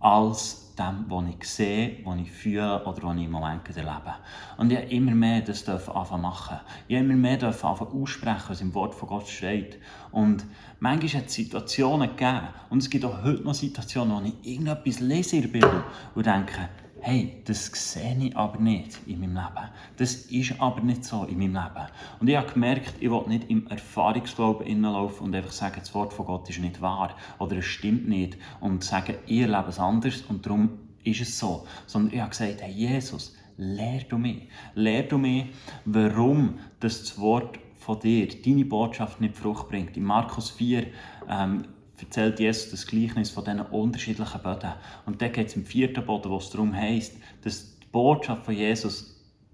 als 0.00 0.74
dem, 0.80 1.04
was 1.08 1.24
ich 1.28 1.48
sehe, 1.48 1.98
was 2.04 2.18
ich 2.20 2.30
fühle 2.30 2.82
oder 2.84 3.02
was 3.02 3.16
ich 3.16 3.24
im 3.24 3.30
Moment 3.30 3.68
erlebe. 3.68 4.14
Und 4.56 4.72
ich 4.72 4.78
habe 4.78 4.88
immer 4.88 5.14
mehr 5.14 5.42
das 5.42 5.68
anfangen 5.68 6.22
machen. 6.22 6.58
Ich 6.88 6.96
habe 6.96 7.04
immer 7.04 7.16
mehr 7.16 7.42
anfangen 7.42 8.02
aussprechen, 8.02 8.44
was 8.48 8.60
im 8.60 8.74
Wort 8.74 8.94
von 8.94 9.08
Gott 9.08 9.28
steht. 9.28 9.78
Und 10.10 10.46
manchmal 10.78 11.22
hat 11.22 11.28
es 11.28 11.34
Situationen 11.34 12.08
gegeben, 12.08 12.48
und 12.70 12.78
es 12.78 12.88
gibt 12.88 13.04
auch 13.04 13.22
heute 13.22 13.42
noch 13.42 13.54
Situationen, 13.54 14.16
wo 14.16 14.26
ich 14.26 14.52
irgendetwas 14.52 15.00
lese 15.00 15.36
in 15.36 15.42
der 15.42 15.48
Bibel 15.48 15.84
und 16.14 16.26
denke, 16.26 16.68
hey, 17.02 17.42
das 17.44 17.66
sehe 17.66 18.16
ich 18.20 18.36
aber 18.36 18.58
nicht 18.58 18.98
in 19.06 19.20
meinem 19.20 19.34
Leben. 19.34 19.68
Das 19.96 20.14
ist 20.14 20.60
aber 20.60 20.80
nicht 20.80 21.04
so 21.04 21.24
in 21.24 21.38
meinem 21.38 21.54
Leben. 21.54 21.86
Und 22.20 22.28
ich 22.28 22.36
habe 22.36 22.52
gemerkt, 22.52 22.94
ich 23.00 23.10
will 23.10 23.24
nicht 23.26 23.50
im 23.50 23.66
Erfahrungsglauben 23.68 24.66
innenlaufen 24.66 25.26
und 25.26 25.34
einfach 25.34 25.52
sagen, 25.52 25.76
das 25.78 25.94
Wort 25.94 26.12
von 26.12 26.26
Gott 26.26 26.48
ist 26.50 26.60
nicht 26.60 26.80
wahr 26.80 27.16
oder 27.38 27.56
es 27.56 27.64
stimmt 27.64 28.08
nicht 28.08 28.36
und 28.60 28.84
sagen, 28.84 29.14
ihr 29.26 29.48
lebt 29.48 29.68
es 29.68 29.78
anders 29.78 30.22
und 30.28 30.44
darum 30.44 30.78
ist 31.04 31.20
es 31.20 31.38
so. 31.38 31.66
Sondern 31.86 32.14
ich 32.14 32.20
habe 32.20 32.30
gesagt, 32.30 32.60
hey 32.60 32.72
Jesus, 32.72 33.36
lehr 33.56 34.02
du 34.08 34.18
mich. 34.18 34.48
Lehr 34.74 35.02
du 35.04 35.18
mich, 35.18 35.46
warum 35.84 36.58
das 36.80 37.18
Wort 37.18 37.58
von 37.78 37.98
dir, 37.98 38.28
deine 38.28 38.64
Botschaft 38.64 39.20
nicht 39.20 39.36
Frucht 39.36 39.68
bringt. 39.68 39.96
In 39.96 40.04
Markus 40.04 40.50
4 40.50 40.86
ähm, 41.28 41.64
erzählt 42.02 42.40
Jesus 42.40 42.70
das 42.70 42.86
Gleichnis 42.86 43.30
von 43.30 43.44
diesen 43.44 43.60
unterschiedlichen 43.60 44.42
Böden. 44.42 44.72
Und 45.06 45.20
dann 45.22 45.32
geht 45.32 45.48
es 45.48 45.56
im 45.56 45.64
vierten 45.64 46.04
Boden, 46.04 46.30
wo 46.30 46.36
es 46.36 46.50
darum 46.50 46.74
heißt, 46.74 47.14
dass 47.42 47.78
die 47.78 47.86
Botschaft 47.92 48.44
von 48.44 48.54
Jesus 48.54 49.09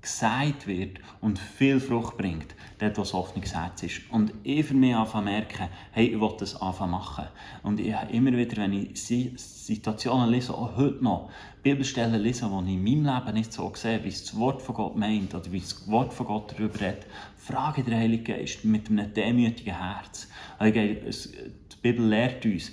gesagt 0.07 0.67
wird 0.67 1.01
und 1.21 1.39
viel 1.39 1.81
Frucht 1.81 2.17
bringt, 2.17 2.55
dort, 2.79 2.97
wo 2.97 3.03
das 3.03 3.13
Hoffnungsherz 3.13 3.83
ist. 3.83 4.03
Und 4.11 4.33
ich 4.45 4.65
für 4.65 4.75
mich 4.75 4.95
anfangen 4.95 5.25
merken, 5.25 5.69
hey, 5.91 6.07
ich 6.07 6.21
will 6.21 6.33
das 6.39 6.61
anfangen 6.61 6.93
machen. 6.93 7.25
Und 7.65 7.81
ich 7.81 7.93
habe 7.93 8.13
immer 8.13 8.33
wieder, 8.33 8.57
wenn 8.59 8.73
ich 8.73 9.03
Situationen 9.03 10.31
lese, 10.31 10.55
auch 10.55 10.77
heute 10.77 11.03
noch, 11.03 11.31
Bibelstellen 11.63 12.23
lese, 12.23 12.49
die 12.49 12.71
ich 12.71 12.77
in 12.77 12.85
meinem 12.85 13.17
Leben 13.17 13.35
nicht 13.35 13.53
so 13.53 13.73
sehe, 13.75 14.03
wie 14.05 14.09
es 14.09 14.25
das 14.25 14.39
Wort 14.39 14.63
von 14.63 14.77
Gott 14.77 14.97
meint 14.97 15.35
oder 15.35 15.51
wie 15.51 15.61
das 15.61 15.91
Wort 15.91 16.15
von 16.15 16.27
Gott 16.27 16.53
darüber 16.53 16.81
redet, 16.81 17.07
frage 17.37 17.83
der 17.83 17.99
Heilige 17.99 18.35
Geist 18.35 18.65
mit 18.65 18.89
einem 18.89 19.13
demütigen 19.13 19.77
Herz. 19.77 20.29
Die 20.63 21.77
Bibel 21.83 22.07
lehrt 22.07 22.47
uns, 22.47 22.71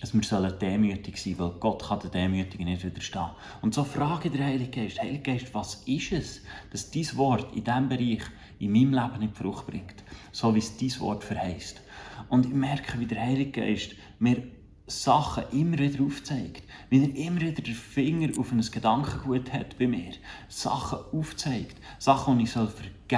dass 0.00 0.14
wir 0.14 0.50
demütig 0.52 1.18
sein 1.18 1.34
sollen, 1.34 1.52
weil 1.52 1.60
Gott 1.60 1.84
kann 1.86 2.00
der 2.00 2.10
Demütigen 2.10 2.64
nicht 2.64 2.84
widerstehen. 2.84 3.30
Und 3.60 3.74
so 3.74 3.84
frage 3.84 4.30
der 4.30 4.46
Heilige 4.46 4.82
Geist, 4.82 5.00
Heilige 5.00 5.32
Geist, 5.32 5.54
was 5.54 5.82
ist 5.86 6.12
es, 6.12 6.42
dass 6.70 6.90
dein 6.90 7.16
Wort 7.16 7.54
in 7.54 7.64
diesem 7.64 7.88
Bereich 7.88 8.22
in 8.58 8.72
meinem 8.72 8.94
Leben 8.94 9.18
nicht 9.20 9.36
Frucht 9.36 9.66
bringt, 9.66 10.02
so 10.32 10.54
wie 10.54 10.58
es 10.58 10.76
dein 10.76 11.00
Wort 11.00 11.24
verheißt. 11.24 11.80
Und 12.28 12.46
ich 12.46 12.52
merke, 12.52 12.98
wie 12.98 13.06
der 13.06 13.20
Heilige 13.20 13.60
Geist 13.60 13.94
mir 14.18 14.42
Sachen 14.90 15.44
immer 15.52 15.78
wieder 15.78 16.02
aufzeigt. 16.04 16.64
Wie 16.88 17.02
er 17.02 17.26
immer 17.26 17.40
wieder 17.40 17.62
den 17.62 17.74
Finger 17.74 18.28
auf 18.38 18.50
ein 18.50 18.60
Gedankengut 18.60 19.52
hat 19.52 19.78
bei 19.78 19.86
mir. 19.86 20.12
Sachen 20.48 20.98
aufzeigt. 21.12 21.76
Sachen, 21.98 22.38
die 22.38 22.44
ich 22.44 22.50
vergeben 22.50 22.74
soll. 23.08 23.16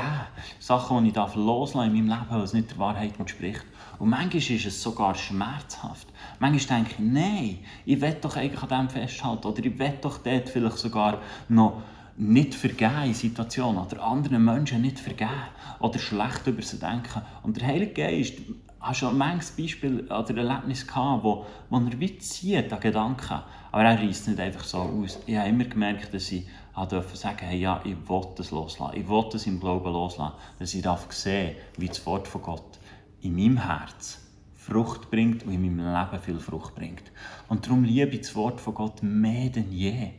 Sachen, 0.58 1.04
die 1.04 1.10
ich 1.10 1.34
loslassen 1.34 1.96
in 1.96 2.06
meinem 2.06 2.18
Leben, 2.18 2.26
weil 2.30 2.42
es 2.42 2.52
nicht 2.52 2.70
der 2.70 2.78
Wahrheit 2.78 3.18
entspricht. 3.18 3.64
Und 4.02 4.08
manchmal 4.08 4.38
ist 4.38 4.66
es 4.66 4.82
sogar 4.82 5.14
schmerzhaft. 5.14 6.08
Manchmal 6.40 6.80
denke 6.80 6.94
ich, 6.94 6.98
nein, 6.98 7.58
ich 7.86 8.00
will 8.00 8.16
doch 8.20 8.36
eigentlich 8.36 8.60
an 8.60 8.68
dem 8.68 8.90
festhalten. 8.90 9.46
Oder 9.46 9.64
ich 9.64 9.78
will 9.78 9.94
doch 10.00 10.18
dort 10.18 10.48
vielleicht 10.48 10.78
sogar 10.78 11.20
noch 11.48 11.82
nicht 12.16 12.52
vergeben 12.52 13.04
in 13.04 13.14
Situationen 13.14 13.80
oder 13.80 14.02
anderen 14.02 14.44
Menschen 14.44 14.82
nicht 14.82 14.98
vergeben 14.98 15.30
oder 15.78 16.00
schlecht 16.00 16.44
über 16.48 16.62
sie 16.62 16.80
denken. 16.80 17.22
Und 17.44 17.58
der 17.58 17.68
Heilige 17.68 17.92
Geist 17.92 18.38
hat 18.80 18.96
schon 18.96 19.16
manches 19.16 19.52
Beispiel 19.52 20.00
oder 20.10 20.36
Erlebnis 20.36 20.84
gehabt, 20.84 21.22
wo, 21.22 21.46
wo 21.70 21.76
er 21.76 22.00
wie 22.00 22.18
zieht 22.18 22.72
an 22.72 22.80
Gedanken. 22.80 23.38
Aber 23.70 23.84
er 23.84 24.02
reißt 24.02 24.26
nicht 24.26 24.40
einfach 24.40 24.64
so 24.64 24.78
aus. 24.78 25.20
Ich 25.26 25.36
habe 25.36 25.48
immer 25.48 25.66
gemerkt, 25.66 26.12
dass 26.12 26.32
ich 26.32 26.44
durfte 26.90 27.16
sagen, 27.16 27.46
hey, 27.46 27.60
ja, 27.60 27.80
ich 27.84 27.94
will 28.08 28.26
das 28.34 28.50
loslassen. 28.50 28.96
Ich 28.96 29.08
will 29.08 29.24
das 29.30 29.46
im 29.46 29.60
Glauben 29.60 29.92
loslassen. 29.92 30.32
Dass 30.58 30.74
ich 30.74 30.82
darf 30.82 31.06
sehen, 31.12 31.54
wie 31.76 31.86
das 31.86 32.04
Wort 32.04 32.26
von 32.26 32.42
Gott 32.42 32.81
in 33.22 33.35
meinem 33.35 33.56
Herz 33.58 34.18
Frucht 34.54 35.11
bringt 35.11 35.44
und 35.44 35.52
in 35.52 35.76
meinem 35.76 35.92
Leben 35.92 36.22
viel 36.22 36.38
Frucht 36.38 36.74
bringt. 36.74 37.02
Und 37.48 37.66
darum 37.66 37.82
liebe 37.82 38.12
ich 38.12 38.20
das 38.20 38.35
Wort 38.35 38.61
von 38.61 38.74
Gott 38.74 39.02
mehr 39.02 39.50
denn 39.50 39.72
je. 39.72 40.11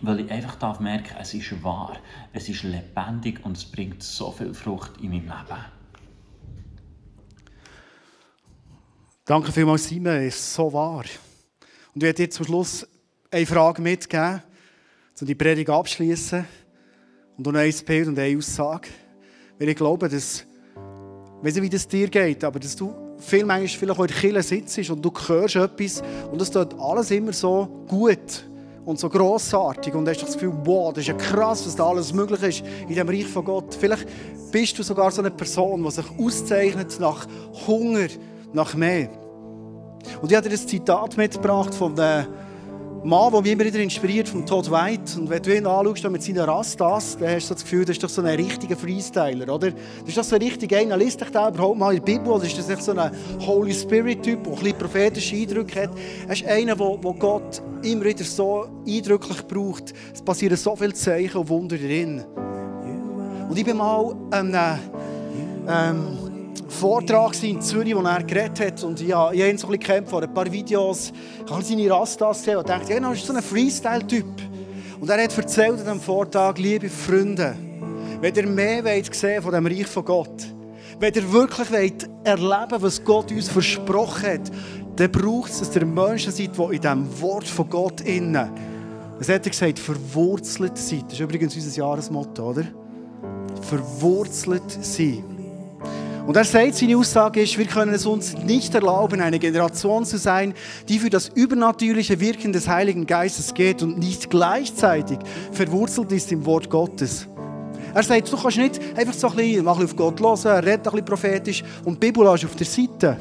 Weil 0.00 0.20
ich 0.20 0.30
einfach 0.30 0.56
darf 0.56 0.80
merken, 0.80 1.14
es 1.20 1.32
ist 1.32 1.62
wahr, 1.62 1.96
es 2.32 2.48
ist 2.48 2.64
lebendig 2.64 3.44
und 3.44 3.56
es 3.56 3.64
bringt 3.64 4.02
so 4.02 4.32
viel 4.32 4.52
Frucht 4.52 5.00
in 5.00 5.10
meinem 5.10 5.22
Leben. 5.22 5.64
Danke 9.24 9.52
vielmals, 9.52 9.88
Simon, 9.88 10.16
es 10.16 10.34
ist 10.34 10.54
so 10.54 10.72
wahr. 10.72 11.04
Und 11.94 12.02
ich 12.02 12.02
werde 12.02 12.24
dir 12.24 12.30
zum 12.30 12.44
Schluss 12.44 12.86
eine 13.30 13.46
Frage 13.46 13.80
mitgeben, 13.80 14.42
um 15.20 15.26
die 15.26 15.34
Predigt 15.34 15.70
abzuschließen. 15.70 16.44
Und 17.36 17.46
noch 17.46 17.54
ein 17.54 17.74
Bild 17.86 18.08
und 18.08 18.18
eine 18.18 18.36
Aussage. 18.36 18.88
Weil 19.58 19.68
ich 19.70 19.76
glaube, 19.76 20.08
dass, 20.08 20.44
weiß 21.44 21.54
nicht, 21.54 21.64
wie 21.64 21.70
das 21.70 21.86
dir 21.86 22.08
geht, 22.08 22.42
aber 22.42 22.58
dass 22.58 22.74
du 22.74 22.94
viel 23.18 23.44
manchmal 23.44 23.68
vielleicht 23.68 23.98
auch 23.98 24.04
in 24.04 24.08
der 24.08 24.16
Kirche 24.16 24.42
sitzt 24.42 24.90
und 24.90 25.04
du 25.04 25.12
hörst 25.26 25.56
etwas 25.56 26.02
und 26.32 26.40
es 26.40 26.50
tut 26.50 26.74
alles 26.80 27.10
immer 27.10 27.32
so 27.32 27.84
gut 27.86 28.44
und 28.84 28.98
so 28.98 29.08
grossartig 29.08 29.94
und 29.94 30.08
hast 30.08 30.22
das 30.22 30.34
Gefühl, 30.34 30.54
wow, 30.64 30.92
das 30.92 31.02
ist 31.02 31.08
ja 31.08 31.14
krass, 31.14 31.66
was 31.66 31.76
da 31.76 31.86
alles 31.86 32.12
möglich 32.12 32.42
ist 32.42 32.64
in 32.88 32.94
dem 32.94 33.08
Reich 33.08 33.26
von 33.26 33.44
Gott. 33.44 33.74
Vielleicht 33.78 34.06
bist 34.50 34.78
du 34.78 34.82
sogar 34.82 35.10
so 35.10 35.20
eine 35.20 35.30
Person, 35.30 35.82
die 35.82 35.90
sich 35.90 36.06
auszeichnet 36.18 36.98
nach 36.98 37.26
Hunger, 37.66 38.08
nach 38.52 38.74
mehr. 38.74 39.10
Und 40.20 40.30
ich 40.30 40.36
habe 40.36 40.48
dir 40.48 40.54
ein 40.54 40.68
Zitat 40.68 41.16
mitgebracht 41.16 41.74
von 41.74 41.94
der 41.94 42.26
Mann, 43.04 43.30
der 43.30 43.42
mich 43.42 43.52
immer 43.52 43.64
wieder 43.66 43.80
inspiriert, 43.80 44.30
von 44.30 44.46
Todd 44.46 44.70
White. 44.70 45.20
Und 45.20 45.28
wenn 45.28 45.42
du 45.42 45.54
ihn 45.54 45.66
anschaust 45.66 46.08
mit 46.08 46.22
seinen 46.22 46.38
Rastas, 46.38 47.18
dann 47.18 47.34
hast 47.34 47.50
du 47.50 47.54
das 47.54 47.62
Gefühl, 47.62 47.84
das 47.84 47.96
ist 47.96 48.02
doch 48.02 48.08
so 48.08 48.22
ein 48.22 48.34
richtiger 48.34 48.78
Freestyler, 48.78 49.54
oder? 49.54 49.72
Das 49.72 50.08
ist 50.08 50.16
doch 50.16 50.24
so 50.24 50.36
ein 50.36 50.40
richtiger 50.40 50.78
einer. 50.78 50.96
Liest 50.96 51.20
dich 51.20 51.28
da 51.28 51.50
überhaupt 51.50 51.78
mal 51.78 51.94
in 51.94 52.02
der 52.02 52.12
Bibel? 52.12 52.32
Oder 52.32 52.44
ist 52.44 52.56
das 52.56 52.66
nicht 52.66 52.82
so 52.82 52.92
ein 52.92 53.10
Holy 53.40 53.74
Spirit-Typ, 53.74 54.42
der 54.42 54.52
ein 54.52 54.58
bisschen 54.58 54.78
prophetische 54.78 55.36
Eindrücke 55.36 55.82
hat? 55.82 55.90
Er 56.26 56.32
ist 56.32 56.46
einer, 56.46 56.76
der, 56.76 56.96
der 56.96 57.12
Gott 57.12 57.62
immer 57.82 58.04
wieder 58.06 58.24
so 58.24 58.68
eindrücklich 58.88 59.46
braucht. 59.46 59.92
Es 60.14 60.22
passieren 60.22 60.56
so 60.56 60.74
viele 60.74 60.94
Zeichen 60.94 61.36
und 61.36 61.48
Wunder 61.50 61.76
drin. 61.76 62.24
Und 63.50 63.58
ich 63.58 63.66
bin 63.66 63.76
mal 63.76 64.16
ähm, 64.32 64.56
ähm, 65.68 66.23
Vortrag 66.74 67.40
in 67.42 67.60
Zürich, 67.60 67.94
wo 67.94 68.00
er 68.00 68.22
geredet 68.22 68.60
hat. 68.60 68.84
Und 68.84 69.00
ja, 69.00 69.30
ich 69.32 69.40
habe 69.40 69.50
ihn 69.50 69.58
so 69.58 69.68
ein 69.68 69.78
bisschen 69.78 70.06
von 70.06 70.22
ein 70.22 70.34
paar 70.34 70.50
Videos. 70.50 71.12
Ich 71.44 71.52
habe 71.52 71.62
seine 71.62 71.90
Rastas 71.90 72.38
gesehen 72.40 72.58
und 72.58 72.68
dachte, 72.68 72.92
ja, 72.92 73.00
das 73.00 73.18
ist 73.18 73.26
so 73.26 73.32
ein 73.32 73.42
Freestyle-Typ. 73.42 74.26
Und 75.00 75.08
er 75.08 75.22
hat 75.22 75.36
erzählt 75.36 75.70
an 75.70 75.78
diesem 75.78 76.00
Vortrag, 76.00 76.58
liebe 76.58 76.88
Freunde, 76.88 77.54
wenn 78.20 78.34
ihr 78.34 78.46
mehr 78.46 78.84
wollt 78.84 79.14
sehen 79.14 79.42
von 79.42 79.52
dem 79.52 79.66
Reich 79.66 79.86
von 79.86 80.04
Gott, 80.04 80.46
wenn 80.98 81.14
ihr 81.14 81.32
wirklich 81.32 81.70
wollt 81.70 82.08
erleben 82.24 82.82
was 82.82 83.04
Gott 83.04 83.30
uns 83.30 83.48
versprochen 83.48 84.26
hat, 84.26 84.50
dann 84.96 85.10
braucht 85.10 85.50
es, 85.50 85.58
dass 85.60 85.76
ihr 85.76 85.86
Menschen 85.86 86.32
seid, 86.32 86.56
die 86.56 86.74
in 86.74 86.80
diesem 86.80 87.20
Wort 87.20 87.46
von 87.46 87.68
Gott 87.68 88.00
innen, 88.00 88.50
was 89.18 89.28
hat 89.28 89.44
er 89.46 89.50
gesagt, 89.50 89.78
verwurzelt 89.78 90.76
seid. 90.76 91.04
Das 91.06 91.14
ist 91.14 91.20
übrigens 91.20 91.54
unser 91.54 91.76
Jahresmotto, 91.76 92.50
oder? 92.50 92.64
Verwurzelt 93.62 94.70
sein. 94.80 95.33
Und 96.26 96.36
er 96.36 96.44
sagt, 96.44 96.76
seine 96.76 96.96
Aussage 96.96 97.42
ist, 97.42 97.58
wir 97.58 97.66
können 97.66 97.92
es 97.92 98.06
uns 98.06 98.34
nicht 98.38 98.74
erlauben, 98.74 99.20
eine 99.20 99.38
Generation 99.38 100.06
zu 100.06 100.16
sein, 100.16 100.54
die 100.88 100.98
für 100.98 101.10
das 101.10 101.28
übernatürliche 101.28 102.18
Wirken 102.18 102.52
des 102.52 102.66
Heiligen 102.66 103.06
Geistes 103.06 103.52
geht 103.52 103.82
und 103.82 103.98
nicht 103.98 104.30
gleichzeitig 104.30 105.18
verwurzelt 105.52 106.12
ist 106.12 106.32
im 106.32 106.46
Wort 106.46 106.70
Gottes. 106.70 107.28
Er 107.92 108.02
sagt, 108.02 108.32
du 108.32 108.38
kannst 108.38 108.56
nicht 108.56 108.80
einfach 108.96 109.12
so 109.12 109.28
ein 109.28 109.36
bisschen, 109.36 109.64
mach 109.66 109.78
auf 109.78 109.94
Gott 109.94 110.18
hören, 110.18 110.38
er 110.44 110.64
redet 110.64 110.78
ein 110.78 110.82
bisschen 110.82 111.04
prophetisch 111.04 111.62
und 111.84 112.02
die 112.02 112.06
Bibel 112.06 112.26
auf 112.26 112.40
der 112.40 112.66
Seite. 112.66 113.18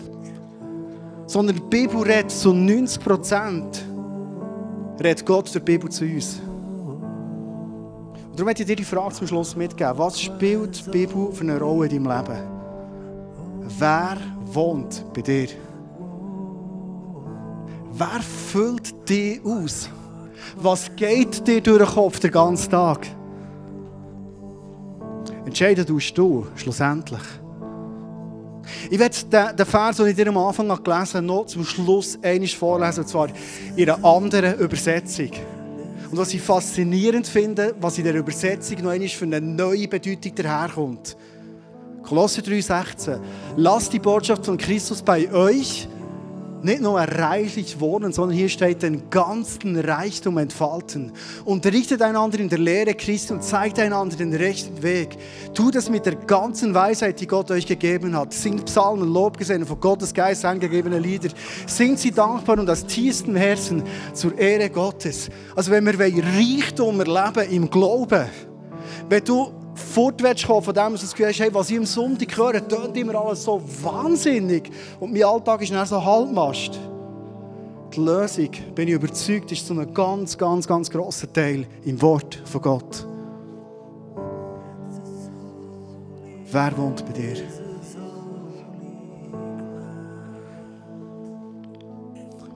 Sondern 1.28 1.58
die 1.58 1.62
Bibel 1.62 2.02
redet 2.02 2.32
zu 2.32 2.54
90 2.54 3.04
Prozent, 3.04 3.84
redet 5.04 5.26
Gott 5.26 5.54
der 5.54 5.60
Bibel 5.60 5.90
zu 5.90 6.06
uns. 6.06 6.40
Und 6.40 8.40
darum 8.40 8.46
möchte 8.46 8.64
ich 8.64 8.68
dir 8.68 8.78
die 8.78 8.86
Frage 8.86 9.14
zum 9.14 9.28
Schluss 9.28 9.58
mitgeben. 9.58 9.98
Was 9.98 10.22
spielt 10.22 10.88
die 10.88 10.90
Bibel 10.90 11.34
für 11.34 11.42
eine 11.42 11.60
Rolle 11.60 11.88
in 11.88 12.04
deinem 12.04 12.18
Leben? 12.18 12.63
Wer 13.66 14.18
wohnt 14.46 15.06
bei 15.14 15.22
dir? 15.22 15.48
Wer 17.92 18.22
füllt 18.22 19.10
dich 19.10 19.44
aus? 19.46 19.90
Was 20.58 20.94
geht 20.96 21.48
dir 21.48 21.62
durch 21.62 21.78
den 21.78 21.88
Kopf 21.88 22.20
den 22.20 22.32
ganzen 22.32 22.72
Tag? 22.72 23.08
Entscheiden 25.46 25.86
tust 25.86 26.18
du 26.18 26.48
schlussendlich. 26.56 27.22
Ich 28.90 29.00
werde 29.00 29.54
den, 29.58 29.66
Vers, 29.66 29.98
den 29.98 30.08
ich 30.08 30.16
dir 30.16 30.28
am 30.28 30.38
Anfang 30.38 30.68
gelesen 30.68 31.16
habe, 31.16 31.26
noch 31.26 31.46
zum 31.46 31.64
Schluss 31.64 32.18
einmal 32.22 32.48
vorlesen, 32.48 33.02
und 33.02 33.08
zwar 33.08 33.28
in 33.76 33.90
einer 33.90 34.04
anderen 34.04 34.60
Übersetzung. 34.60 35.32
Und 36.12 36.18
was 36.18 36.34
ich 36.34 36.42
faszinierend 36.42 37.28
finde, 37.28 37.76
was 37.80 37.98
in 37.98 38.04
der 38.04 38.16
Übersetzung 38.16 38.84
noch 38.84 38.92
einmal 38.92 39.10
für 39.10 39.26
eine 39.26 39.42
neue 39.42 39.88
Bedeutung 39.88 40.36
daherkommt. 40.36 41.18
Kolosser 42.14 42.44
3,16. 42.44 43.20
Lasst 43.58 43.92
die 43.92 43.98
Botschaft 43.98 44.46
von 44.46 44.56
Christus 44.56 45.02
bei 45.02 45.34
euch 45.34 45.88
nicht 46.62 46.80
nur 46.80 47.00
reichlich 47.00 47.80
wohnen, 47.80 48.14
sondern 48.14 48.38
hier 48.38 48.50
steht 48.50 48.84
den 48.84 49.10
ganzen 49.10 49.80
Reichtum 49.80 50.38
entfalten. 50.38 51.12
Unterrichtet 51.44 52.04
einander 52.04 52.40
in 52.40 52.50
der 52.50 52.60
Lehre 52.60 52.94
Christi 52.94 53.34
und 53.34 53.44
zeigt 53.44 53.80
einander 53.80 54.16
den 54.16 54.32
rechten 54.32 54.84
Weg. 54.84 55.18
Tut 55.56 55.76
es 55.76 55.90
mit 55.90 56.06
der 56.06 56.14
ganzen 56.14 56.76
Weisheit, 56.76 57.20
die 57.20 57.26
Gott 57.26 57.50
euch 57.50 57.66
gegeben 57.66 58.16
hat. 58.16 58.32
Singt 58.32 58.66
Psalmen, 58.66 59.12
Lobgesänge, 59.12 59.66
von 59.66 59.80
Gottes 59.80 60.14
Geist 60.14 60.46
eingegebene 60.46 61.00
Lieder. 61.00 61.30
Singt 61.66 61.98
sie 61.98 62.12
dankbar 62.12 62.60
und 62.60 62.70
aus 62.70 62.86
tiefstem 62.86 63.36
Herzen 63.36 63.82
zur 64.14 64.38
Ehre 64.38 64.70
Gottes. 64.70 65.32
Also 65.56 65.72
wenn 65.72 65.84
wir 65.88 65.98
Reichtum 65.98 67.00
erleben 67.00 67.52
im 67.52 67.72
Glauben, 67.72 68.28
wenn 69.10 69.24
du 69.24 69.63
fortwärts 69.76 70.46
kommen 70.46 70.64
von 70.64 70.74
dem, 70.74 70.94
dass 70.94 71.14
du 71.14 71.26
hast, 71.26 71.40
hey, 71.40 71.54
was 71.54 71.70
ich 71.70 71.78
am 71.78 71.86
Sonntag 71.86 72.36
höre, 72.38 72.68
tönt 72.68 72.96
immer 72.98 73.16
alles 73.16 73.44
so 73.44 73.62
wahnsinnig 73.82 74.70
und 75.00 75.14
mein 75.14 75.24
Alltag 75.24 75.62
ist 75.62 75.72
dann 75.72 75.86
so 75.86 76.04
Halbmast. 76.04 76.80
Die 77.96 78.00
Lösung, 78.00 78.50
bin 78.74 78.88
ich 78.88 78.96
überzeugt, 78.96 79.52
ist 79.52 79.68
zu 79.68 79.74
einem 79.74 79.94
ganz, 79.94 80.38
ganz, 80.38 80.68
ganz 80.68 80.90
grossen 80.90 81.32
Teil 81.32 81.68
im 81.86 82.02
Wort 82.02 82.42
von 82.46 82.62
Gott. 82.62 83.08
Wer 86.52 86.78
wohnt 86.78 87.06
bei 87.06 87.12
dir? 87.14 87.36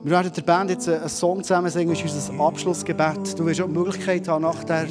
Wir 0.00 0.12
werden 0.12 0.32
der 0.32 0.42
Band 0.42 0.70
jetzt 0.70 0.88
einen 0.88 1.08
Song 1.08 1.42
zusammen 1.42 1.70
singen, 1.70 1.90
das 1.90 2.04
ist 2.04 2.30
unser 2.30 2.44
Abschlussgebet. 2.44 3.38
Du 3.38 3.44
wirst 3.44 3.60
auch 3.60 3.66
die 3.66 3.72
Möglichkeit 3.72 4.28
haben, 4.28 4.42
nach 4.42 4.62
der 4.62 4.86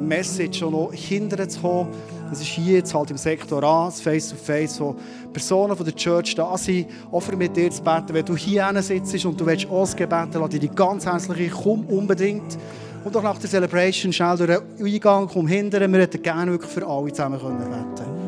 Message 0.00 0.58
schon 0.58 0.72
noch 0.72 0.92
hinterher 0.92 1.48
zu 1.48 1.60
kommen. 1.60 1.88
Das 2.28 2.40
ist 2.40 2.48
hier 2.48 2.76
jetzt 2.76 2.94
halt 2.94 3.10
im 3.10 3.16
Sektor 3.16 3.62
A, 3.64 3.90
Face 3.90 4.30
to 4.30 4.36
Face, 4.36 4.80
wo 4.80 4.94
Personen 5.32 5.76
von 5.76 5.84
der 5.84 5.94
Church 5.94 6.34
da 6.34 6.56
sind, 6.56 6.86
offen 7.10 7.36
mit 7.36 7.56
dir 7.56 7.70
zu 7.70 7.82
beten. 7.82 8.14
Wenn 8.14 8.24
du 8.24 8.36
hier 8.36 8.70
sitzt 8.82 9.24
und 9.24 9.40
du 9.40 9.46
willst 9.46 9.68
auch 9.68 9.80
das 9.80 9.96
Gebet, 9.96 10.34
lade 10.34 10.58
dich 10.58 10.74
ganz 10.74 11.06
herzlich 11.06 11.50
komm 11.50 11.84
unbedingt. 11.86 12.56
Und 13.04 13.16
auch 13.16 13.22
nach 13.22 13.38
der 13.38 13.48
Celebration 13.48 14.12
schnell 14.12 14.36
durch 14.36 14.60
den 14.78 14.86
Eingang, 14.86 15.28
komm 15.32 15.48
hinterher. 15.48 15.90
Wir 15.90 16.00
hätten 16.00 16.22
gerne 16.22 16.52
wirklich 16.52 16.70
für 16.70 16.86
alle 16.86 17.12
zusammen 17.12 17.40
beten 17.40 18.20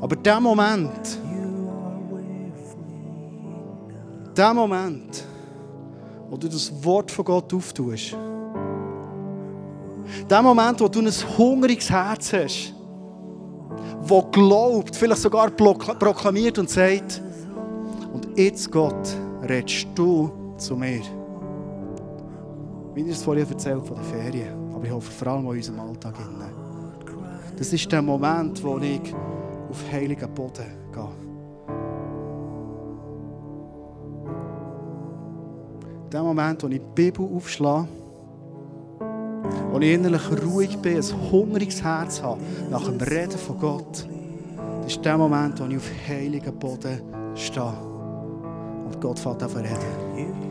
Aber 0.00 0.16
der 0.16 0.40
Moment, 0.40 1.18
der 4.36 4.54
Moment, 4.54 5.24
wo 6.28 6.36
du 6.36 6.48
das 6.48 6.72
Wort 6.84 7.10
von 7.10 7.24
Gott 7.24 7.54
auftust, 7.54 8.16
der 10.28 10.42
Moment, 10.42 10.80
wo 10.80 10.88
du 10.88 11.00
ein 11.00 11.12
hungriges 11.36 11.90
Herz 11.90 12.32
hast, 12.32 12.74
wo 14.02 14.22
glaubt, 14.22 14.96
vielleicht 14.96 15.22
sogar 15.22 15.50
proklamiert 15.50 16.58
und 16.58 16.70
sagt, 16.70 17.22
und 18.12 18.38
jetzt 18.38 18.70
Gott, 18.70 19.08
redest 19.48 19.86
du 19.94 20.30
zu 20.56 20.76
mir. 20.76 21.02
Wie 22.94 23.02
ich 23.02 23.10
es 23.10 23.22
vorhin 23.22 23.48
erzählt 23.48 23.86
von 23.86 23.96
den 23.96 24.04
Ferien, 24.04 24.74
aber 24.74 24.84
ich 24.84 24.90
hoffe 24.90 25.10
vor 25.10 25.28
allem 25.28 25.44
in 25.44 25.50
unserem 25.50 25.80
Alltag. 25.80 26.14
Das 27.56 27.72
ist 27.72 27.90
der 27.90 28.02
Moment, 28.02 28.62
wo 28.62 28.78
ich 28.78 29.14
auf 29.70 29.92
heiligen 29.92 30.32
Boden 30.32 30.66
gehe. 30.92 31.08
Der 36.10 36.22
Moment, 36.22 36.62
wo 36.62 36.68
ich 36.68 36.80
die 36.80 36.86
Bibel 36.94 37.28
aufschlage 37.36 37.88
wo 39.70 39.78
ich 39.78 39.94
innerlich 39.94 40.22
ruhig 40.44 40.76
bin, 40.78 40.96
ein 40.96 41.30
hungriges 41.30 41.82
Herz 41.82 42.22
habe 42.22 42.40
nach 42.70 42.84
dem 42.84 42.98
Reden 43.00 43.38
von 43.38 43.58
Gott, 43.58 44.06
das 44.82 44.92
ist 44.96 45.04
der 45.04 45.18
Moment, 45.18 45.60
wo 45.60 45.66
ich 45.66 45.76
auf 45.76 45.90
heiligen 46.08 46.58
Boden 46.58 47.00
stehe. 47.34 47.74
Und 48.86 49.00
Gott 49.00 49.18
fängt 49.18 49.42
an 49.42 49.50
reden. 49.50 50.48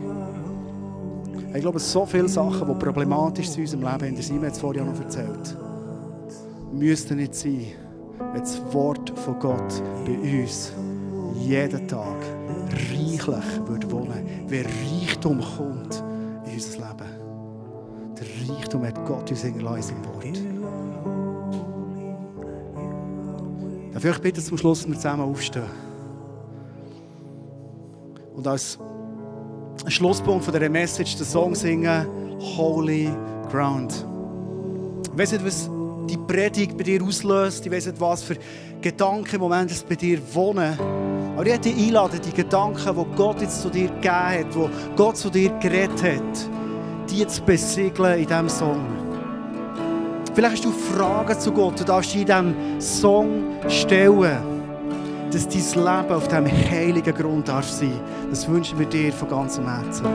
Ich 1.54 1.60
glaube, 1.60 1.78
so 1.78 2.06
viele 2.06 2.28
Sachen, 2.28 2.68
die 2.68 2.74
problematisch 2.84 3.48
sind 3.48 3.58
in 3.58 3.62
unserem 3.62 3.92
Leben, 3.92 4.08
in 4.10 4.14
der 4.14 4.22
Simon 4.22 4.44
jetzt 4.44 4.60
vorhin 4.60 4.86
noch 4.86 5.00
erzählt, 5.00 5.56
müssten 6.72 7.16
nicht 7.16 7.34
sein, 7.34 7.66
wenn 8.32 8.40
das 8.40 8.60
Wort 8.72 9.10
von 9.18 9.38
Gott 9.38 9.82
bei 10.04 10.40
uns 10.42 10.72
jeden 11.40 11.88
Tag 11.88 12.16
reichlich 12.70 13.90
wohnen 13.90 14.26
wenn 14.46 14.64
Reichtum 14.64 15.40
kommt 15.40 16.02
in 16.46 16.54
unser 16.54 16.78
Leben. 16.78 17.17
Reichtum 18.48 18.84
hat 18.84 19.04
Gott 19.06 19.30
uns 19.30 19.42
hinterlassen 19.42 19.96
im 19.96 20.04
Wort. 20.04 20.38
Darf 23.92 24.04
ich 24.04 24.10
euch 24.10 24.20
bitten, 24.20 24.40
zum 24.40 24.58
Schluss 24.58 24.80
dass 24.80 24.88
wir 24.88 24.96
zusammen 24.96 25.22
aufstehen? 25.22 25.64
Und 28.34 28.46
als 28.46 28.78
Schlusspunkt 29.88 30.44
von 30.44 30.54
dieser 30.54 30.68
Message 30.68 31.16
den 31.16 31.26
Song 31.26 31.54
singen, 31.54 32.06
Holy 32.56 33.10
Ground. 33.50 34.06
Ich 35.12 35.18
weiß 35.18 35.32
nicht, 35.32 35.44
was 35.44 35.68
die 36.08 36.16
Predigt 36.16 36.76
bei 36.76 36.84
dir 36.84 37.02
auslöst. 37.02 37.66
Ich 37.66 37.72
weiß 37.72 37.86
nicht, 37.86 38.00
was 38.00 38.22
für 38.22 38.36
Gedanken 38.80 39.34
im 39.34 39.40
Moment 39.40 39.88
bei 39.88 39.94
dir 39.96 40.20
wohnen. 40.32 40.78
Aber 41.34 41.46
ich 41.46 41.52
möchte 41.52 41.72
dich 41.72 41.86
einladen, 41.86 42.20
die 42.24 42.32
Gedanken, 42.32 42.96
die 42.96 43.16
Gott 43.16 43.40
jetzt 43.40 43.62
zu 43.62 43.70
dir 43.70 43.88
gegeben 43.88 44.12
hat, 44.12 44.54
die 44.54 44.96
Gott 44.96 45.16
zu 45.16 45.30
dir 45.30 45.50
geredet 45.58 46.02
hat, 46.02 46.50
die 47.10 47.26
zu 47.26 47.42
besiegeln 47.42 48.20
in 48.20 48.26
diesem 48.26 48.48
Song. 48.48 48.80
Vielleicht 50.34 50.56
hast 50.56 50.64
du 50.64 50.70
Fragen 50.70 51.38
zu 51.38 51.52
Gott, 51.52 51.80
du 51.80 51.84
darfst 51.84 52.14
in 52.14 52.26
diesem 52.26 52.80
Song 52.80 53.56
stellen, 53.68 54.38
dass 55.32 55.48
dein 55.48 55.60
Leben 55.60 56.14
auf 56.14 56.28
diesem 56.28 56.46
heiligen 56.46 57.14
Grund 57.14 57.48
darf 57.48 57.68
sein. 57.68 58.00
Das 58.30 58.48
wünschen 58.48 58.78
wir 58.78 58.86
dir 58.86 59.12
von 59.12 59.28
ganzem 59.28 59.68
Herzen. 59.68 60.06